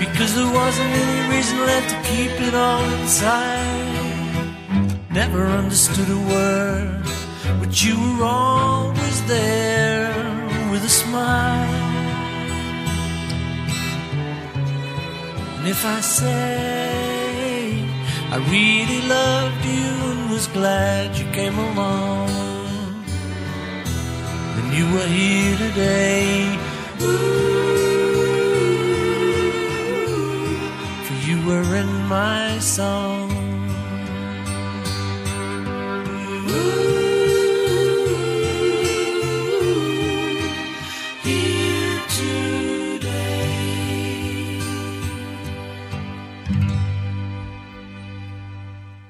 Because 0.04 0.30
there 0.38 0.52
wasn't 0.60 0.92
any 1.02 1.20
reason 1.34 1.58
left 1.70 1.88
to 1.94 1.98
keep 2.10 2.34
it 2.48 2.54
all 2.54 2.84
inside. 3.00 3.90
Never 5.10 5.42
understood 5.60 6.10
a 6.18 6.20
word, 6.34 7.02
but 7.60 7.72
you 7.84 7.94
were 8.06 8.24
always 8.24 9.18
there 9.26 9.63
with 10.74 10.84
a 10.84 10.94
smile. 11.04 11.70
And 15.56 15.68
if 15.68 15.80
I 15.86 16.00
say 16.00 17.78
I 18.34 18.36
really 18.56 19.02
loved 19.16 19.64
you 19.64 19.90
and 20.10 20.30
was 20.30 20.46
glad 20.48 21.16
you 21.16 21.26
came 21.30 21.56
along, 21.68 22.26
then 24.54 24.66
you 24.76 24.84
were 24.94 25.10
here 25.20 25.56
today. 25.66 26.58
Ooh, 27.02 28.24
for 31.06 31.16
you 31.28 31.36
were 31.48 31.70
in 31.82 31.90
my 32.16 32.58
song. 32.58 33.30
Ooh, 36.50 37.03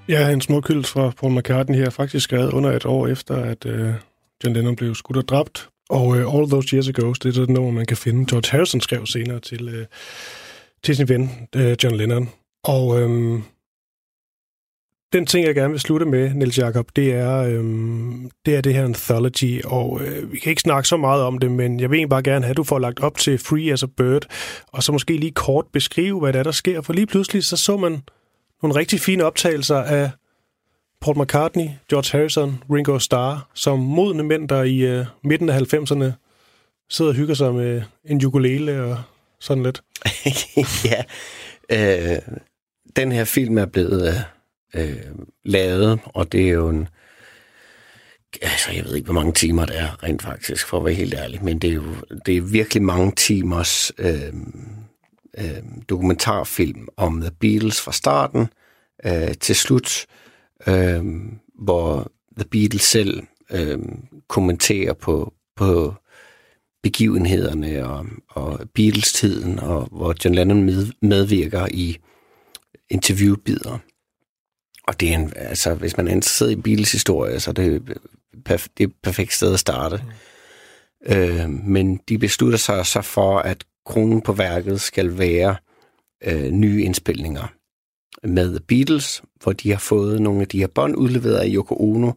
Ja, 0.08 0.30
en 0.30 0.40
smuk 0.40 0.68
hyldest 0.68 0.90
fra 0.90 1.12
Paul 1.20 1.38
McCartney 1.38 1.76
her, 1.76 1.90
faktisk 1.90 2.24
skrevet 2.24 2.52
under 2.52 2.72
et 2.72 2.86
år 2.86 3.06
efter, 3.06 3.36
at 3.36 3.66
øh, 3.66 3.94
John 4.44 4.56
Lennon 4.56 4.76
blev 4.76 4.94
skudt 4.94 5.16
og 5.16 5.28
dræbt. 5.28 5.68
Og 5.90 6.16
øh, 6.16 6.34
All 6.34 6.50
Those 6.50 6.68
Years 6.76 6.88
Ago, 6.88 7.12
det 7.12 7.26
er 7.36 7.40
det 7.40 7.50
nummer, 7.50 7.72
man 7.72 7.86
kan 7.86 7.96
finde. 7.96 8.26
George 8.30 8.50
Harrison 8.50 8.80
skrev 8.80 9.06
senere 9.06 9.40
til, 9.40 9.68
øh, 9.68 9.86
til 10.82 10.96
sin 10.96 11.08
ven, 11.08 11.48
øh, 11.56 11.76
John 11.84 11.96
Lennon. 11.96 12.28
Og 12.64 13.00
øh, 13.00 13.40
den 15.12 15.26
ting, 15.26 15.46
jeg 15.46 15.54
gerne 15.54 15.70
vil 15.70 15.80
slutte 15.80 16.06
med, 16.06 16.34
Niels 16.34 16.58
Jakob, 16.58 16.88
det 16.96 17.12
er, 17.12 17.36
øh, 17.36 17.64
det 18.46 18.56
er 18.56 18.60
det 18.60 18.74
her 18.74 18.84
anthology, 18.84 19.62
og 19.64 20.00
øh, 20.02 20.32
vi 20.32 20.38
kan 20.38 20.50
ikke 20.50 20.62
snakke 20.62 20.88
så 20.88 20.96
meget 20.96 21.22
om 21.22 21.38
det, 21.38 21.50
men 21.50 21.80
jeg 21.80 21.90
vil 21.90 21.96
egentlig 21.96 22.10
bare 22.10 22.22
gerne 22.22 22.44
have, 22.44 22.50
at 22.50 22.56
du 22.56 22.64
får 22.64 22.78
lagt 22.78 23.00
op 23.00 23.18
til 23.18 23.38
Free 23.38 23.72
as 23.72 23.82
a 23.82 23.86
Bird, 23.96 24.26
og 24.72 24.82
så 24.82 24.92
måske 24.92 25.16
lige 25.16 25.32
kort 25.32 25.64
beskrive, 25.72 26.20
hvad 26.20 26.32
der, 26.32 26.38
er, 26.38 26.42
der 26.42 26.50
sker, 26.50 26.80
for 26.80 26.92
lige 26.92 27.06
pludselig 27.06 27.44
så 27.44 27.56
så 27.56 27.76
man 27.76 28.02
nogle 28.64 28.80
rigtig 28.80 29.00
fine 29.00 29.24
optagelser 29.24 29.76
af 29.76 30.10
Paul 31.00 31.22
McCartney, 31.22 31.68
George 31.90 32.18
Harrison, 32.18 32.62
Ringo 32.70 32.98
Starr, 32.98 33.50
som 33.54 33.78
modne 33.78 34.22
mænd, 34.22 34.48
der 34.48 34.62
i 34.62 34.78
øh, 34.78 35.06
midten 35.24 35.48
af 35.48 35.58
90'erne 35.58 36.12
sidder 36.90 37.10
og 37.10 37.14
hygger 37.14 37.34
sig 37.34 37.54
med 37.54 37.82
en 38.04 38.24
ukulele 38.24 38.82
og 38.82 39.02
sådan 39.40 39.62
lidt. 39.62 39.82
ja, 40.90 41.02
øh, 41.70 42.18
den 42.96 43.12
her 43.12 43.24
film 43.24 43.58
er 43.58 43.66
blevet 43.66 44.26
øh, 44.74 44.88
øh, 44.88 44.96
lavet, 45.44 46.00
og 46.04 46.32
det 46.32 46.48
er 46.48 46.52
jo 46.52 46.68
en... 46.68 46.88
Altså, 48.42 48.72
jeg 48.72 48.84
ved 48.84 48.94
ikke, 48.94 49.04
hvor 49.04 49.14
mange 49.14 49.32
timer 49.32 49.66
det 49.66 49.80
er 49.80 50.02
rent 50.02 50.22
faktisk, 50.22 50.66
for 50.66 50.78
at 50.78 50.84
være 50.84 50.94
helt 50.94 51.14
ærlig, 51.14 51.44
men 51.44 51.58
det 51.58 51.70
er 51.70 51.74
jo 51.74 51.84
det 52.26 52.36
er 52.36 52.40
virkelig 52.40 52.82
mange 52.82 53.12
timers 53.16 53.92
øh, 53.98 54.32
øh, 55.38 55.62
dokumentarfilm 55.88 56.88
om 56.96 57.20
The 57.20 57.30
Beatles 57.30 57.80
fra 57.80 57.92
starten 57.92 58.46
øh, 59.06 59.34
til 59.40 59.54
slut, 59.54 60.06
øh, 60.66 61.04
hvor 61.54 62.12
The 62.36 62.48
Beatles 62.50 62.82
selv 62.82 63.22
øh, 63.50 63.78
kommenterer 64.28 64.92
på, 64.92 65.34
på 65.56 65.94
begivenhederne 66.82 67.86
og, 67.86 68.06
og 68.28 68.60
Beatles-tiden, 68.74 69.58
og 69.58 69.88
hvor 69.92 70.14
John 70.24 70.34
Lennon 70.34 70.62
med, 70.62 70.86
medvirker 71.02 71.66
i 71.70 71.98
interviewbider. 72.90 73.78
Og 74.86 75.00
det 75.00 75.08
er 75.08 75.14
en, 75.14 75.32
altså, 75.36 75.74
hvis 75.74 75.96
man 75.96 76.08
er 76.08 76.12
interesseret 76.12 76.50
i 76.50 76.56
Beatles 76.56 76.92
historie, 76.92 77.40
så 77.40 77.50
er 77.50 77.52
det, 77.52 77.98
perf- 78.48 78.66
det 78.78 78.84
er 78.84 78.88
et 78.88 78.94
perfekt 79.02 79.32
sted 79.32 79.52
at 79.52 79.60
starte. 79.60 79.96
Mm. 79.96 81.14
Øh, 81.14 81.50
men 81.50 82.00
de 82.08 82.18
beslutter 82.18 82.58
sig 82.58 82.86
så 82.86 83.02
for, 83.02 83.38
at 83.38 83.64
kronen 83.86 84.20
på 84.20 84.32
værket 84.32 84.80
skal 84.80 85.18
være 85.18 85.56
øh, 86.24 86.50
nye 86.50 86.82
indspilninger 86.82 87.52
med 88.22 88.48
The 88.48 88.60
Beatles, 88.60 89.22
hvor 89.42 89.52
de 89.52 89.70
har 89.70 89.78
fået 89.78 90.22
nogle 90.22 90.40
af 90.40 90.48
de 90.48 90.58
her 90.58 90.66
bånd 90.66 90.96
udleveret 90.96 91.36
af 91.36 91.48
Yoko 91.48 91.74
Ono, 91.74 92.12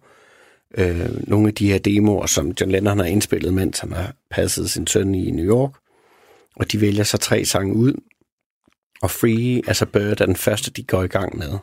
øh, 0.77 1.27
nogle 1.27 1.47
af 1.47 1.53
de 1.53 1.71
her 1.71 1.77
demoer, 1.77 2.25
som 2.25 2.53
John 2.61 2.71
Lennon 2.71 2.99
har 2.99 3.05
indspillet, 3.05 3.53
mens 3.53 3.79
han 3.79 3.91
har 3.91 4.15
passet 4.31 4.69
sin 4.69 4.87
søn 4.87 5.15
i 5.15 5.31
New 5.31 5.45
York. 5.45 5.71
Og 6.55 6.71
de 6.71 6.81
vælger 6.81 7.03
så 7.03 7.17
tre 7.17 7.45
sange 7.45 7.75
ud, 7.75 7.93
og 9.01 9.11
Free 9.11 9.61
as 9.67 9.81
a 9.81 9.85
Bird 9.85 10.21
er 10.21 10.25
den 10.25 10.35
første, 10.35 10.71
de 10.71 10.83
går 10.83 11.03
i 11.03 11.07
gang 11.07 11.37
med. 11.37 11.57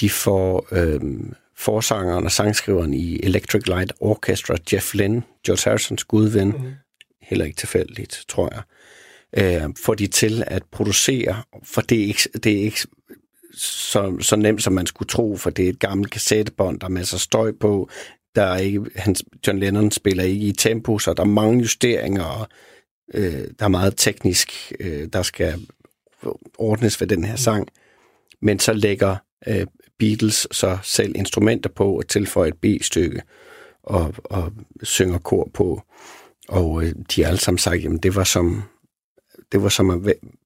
De 0.00 0.10
får 0.10 0.66
øh, 0.72 1.00
forsangeren 1.56 2.24
og 2.24 2.32
sangskriveren 2.32 2.94
i 2.94 3.20
Electric 3.22 3.66
Light 3.66 3.92
Orchestra, 4.00 4.56
Jeff 4.72 4.94
Lynne, 4.94 5.22
George 5.46 5.70
Harrisons 5.70 6.04
gudven, 6.04 6.48
mm. 6.48 6.72
heller 7.22 7.44
ikke 7.44 7.56
tilfældigt, 7.56 8.24
tror 8.28 8.48
jeg, 8.52 8.62
øh, 9.38 9.62
får 9.84 9.94
de 9.94 10.06
til 10.06 10.44
at 10.46 10.62
producere, 10.70 11.42
for 11.64 11.80
det 11.80 12.00
er 12.00 12.06
ikke, 12.06 12.28
det 12.44 12.52
er 12.52 12.62
ikke 12.62 12.86
så, 13.54 14.16
så 14.20 14.36
nemt, 14.36 14.62
som 14.62 14.72
man 14.72 14.86
skulle 14.86 15.08
tro, 15.08 15.36
for 15.36 15.50
det 15.50 15.64
er 15.64 15.68
et 15.68 15.78
gammelt 15.78 16.10
kassettebånd, 16.10 16.80
der 16.80 16.86
er 16.86 16.90
masser 16.90 17.16
af 17.16 17.20
støj 17.20 17.52
på, 17.60 17.88
der 18.34 18.42
er 18.42 18.58
ikke, 18.58 18.80
hans, 18.96 19.24
John 19.46 19.58
Lennon 19.58 19.90
spiller 19.90 20.24
ikke 20.24 20.46
i 20.46 20.52
tempo, 20.52 20.98
så 20.98 21.14
der 21.14 21.22
er 21.22 21.26
mange 21.26 21.60
justeringer, 21.60 22.24
og 22.24 22.48
øh, 23.14 23.48
der 23.58 23.64
er 23.64 23.68
meget 23.68 23.94
teknisk, 23.96 24.72
øh, 24.80 25.08
der 25.12 25.22
skal 25.22 25.66
ordnes 26.58 27.00
ved 27.00 27.08
den 27.08 27.24
her 27.24 27.36
sang. 27.36 27.68
Men 28.40 28.58
så 28.58 28.72
lægger 28.72 29.16
øh, 29.46 29.66
Beatles 29.98 30.48
så 30.50 30.78
selv 30.82 31.16
instrumenter 31.16 31.70
på 31.70 31.96
og 31.96 32.08
tilføjer 32.08 32.52
et 32.52 32.58
B-stykke 32.58 33.22
og, 33.82 34.14
og 34.24 34.52
synger 34.82 35.18
kor 35.18 35.50
på. 35.54 35.82
Og 36.48 36.84
øh, 36.84 36.94
de 37.16 37.22
har 37.22 37.28
alle 37.28 37.40
sammen 37.40 37.58
sagt, 37.58 37.84
jamen 37.84 37.98
det 37.98 38.14
var 38.14 38.24
som, 38.24 38.62
det 39.52 39.62
var 39.62 39.68
som 39.68 39.90
at 39.90 39.98
væ- 39.98 40.38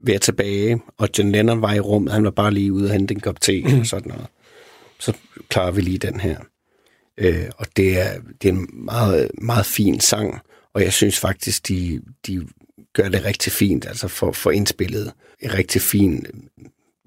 være 0.00 0.18
tilbage, 0.18 0.80
og 0.96 1.08
John 1.18 1.32
Lennon 1.32 1.62
var 1.62 1.74
i 1.74 1.80
rummet, 1.80 2.12
han 2.12 2.24
var 2.24 2.30
bare 2.30 2.50
lige 2.50 2.72
ude 2.72 2.84
og 2.84 2.92
hente 2.92 3.14
en 3.14 3.20
kop 3.20 3.40
te 3.40 3.62
og 3.80 3.86
sådan 3.86 4.08
noget. 4.08 4.26
Så 4.98 5.12
klarer 5.48 5.70
vi 5.70 5.80
lige 5.80 5.98
den 5.98 6.20
her. 6.20 6.38
Øh, 7.18 7.50
og 7.56 7.66
det 7.76 8.00
er, 8.00 8.20
det 8.42 8.48
er 8.48 8.52
en 8.52 8.68
meget, 8.72 9.30
meget 9.42 9.66
fin 9.66 10.00
sang, 10.00 10.40
og 10.74 10.82
jeg 10.82 10.92
synes 10.92 11.18
faktisk, 11.18 11.68
de, 11.68 12.02
de 12.26 12.46
gør 12.92 13.08
det 13.08 13.24
rigtig 13.24 13.52
fint, 13.52 13.86
altså 13.86 14.08
for, 14.08 14.32
for 14.32 14.50
indspillet 14.50 15.12
en 15.40 15.54
rigtig 15.54 15.82
fin 15.82 16.26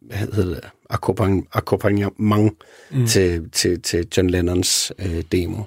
hvad 0.01 0.17
hedder 0.17 0.45
det, 0.45 0.69
akkompagn- 0.93 1.47
akkompagnement 1.53 2.53
mm. 2.91 3.07
til, 3.07 3.49
til, 3.51 3.81
til 3.81 4.07
John 4.17 4.29
Lennons 4.29 4.91
øh, 4.99 5.23
demo. 5.31 5.63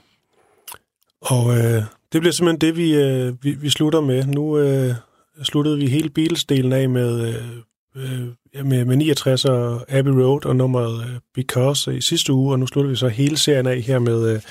Og 1.20 1.58
øh, 1.58 1.82
det 2.12 2.20
bliver 2.20 2.32
simpelthen 2.32 2.60
det, 2.60 2.76
vi, 2.76 2.94
øh, 2.94 3.34
vi, 3.42 3.50
vi 3.52 3.70
slutter 3.70 4.00
med. 4.00 4.26
Nu 4.26 4.58
øh, 4.58 4.94
sluttede 5.42 5.78
vi 5.78 5.86
hele 5.86 6.10
Beatles-delen 6.10 6.72
af 6.72 6.88
med 6.88 7.28
øh, 7.28 7.56
øh, 7.96 8.64
med, 8.64 8.84
med 8.84 8.96
69 8.96 9.44
og 9.44 9.84
Abbey 9.88 10.12
Road 10.12 10.46
og 10.46 10.56
nummeret 10.56 11.08
øh, 11.08 11.20
Because 11.34 11.96
i 11.96 12.00
sidste 12.00 12.32
uge, 12.32 12.52
og 12.52 12.58
nu 12.58 12.66
slutter 12.66 12.90
vi 12.90 12.96
så 12.96 13.08
hele 13.08 13.36
serien 13.36 13.66
af 13.66 13.80
her 13.80 13.98
med 13.98 14.34
øh, 14.34 14.42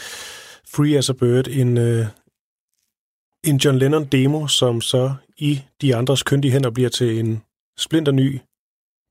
Free 0.74 0.98
as 0.98 1.10
a 1.10 1.14
Bird, 1.14 1.48
en, 1.48 1.78
øh, 1.78 2.06
en 3.44 3.58
John 3.58 3.78
Lennon 3.78 4.06
demo, 4.06 4.48
som 4.48 4.82
så 4.82 5.14
i 5.38 5.62
de 5.82 5.96
andres 5.96 6.24
køndige 6.24 6.52
hænder 6.52 6.70
bliver 6.70 6.90
til 6.90 7.20
en 7.20 7.44
splinter 7.78 8.12
ny 8.12 8.40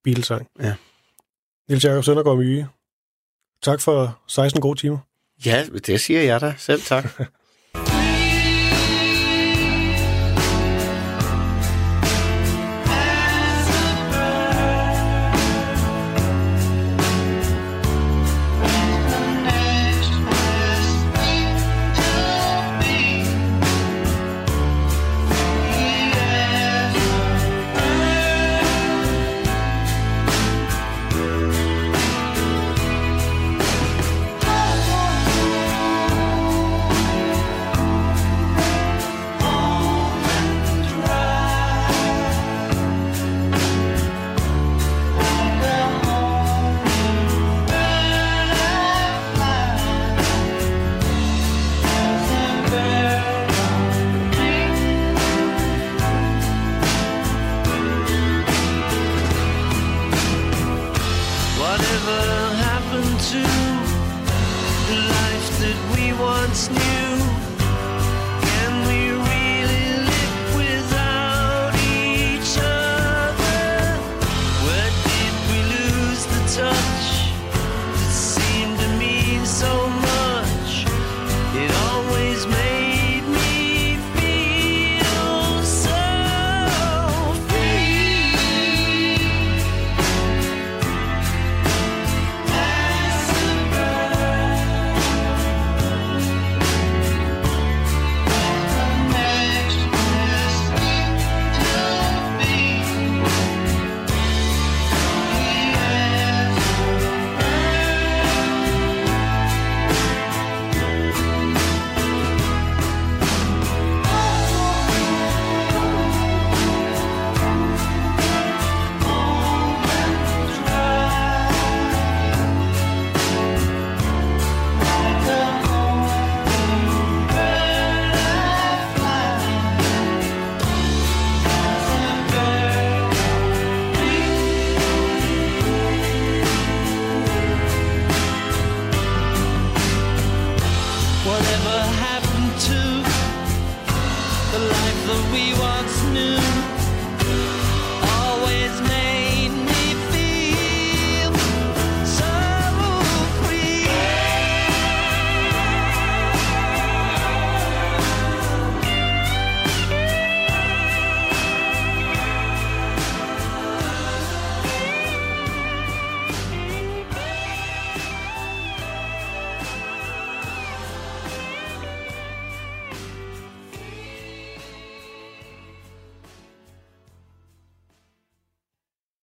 Beatles-sang. 0.05 0.47
Ja. 0.61 0.75
Niels 1.68 1.85
Jakob 1.85 2.05
Søndergaard 2.05 2.39
Myge, 2.39 2.68
tak 3.62 3.81
for 3.81 4.23
16 4.29 4.61
gode 4.61 4.79
timer. 4.79 4.99
Ja, 5.47 5.64
det 5.87 6.01
siger 6.01 6.23
jeg 6.23 6.41
da. 6.41 6.55
Selv 6.59 6.81
tak. 6.81 7.05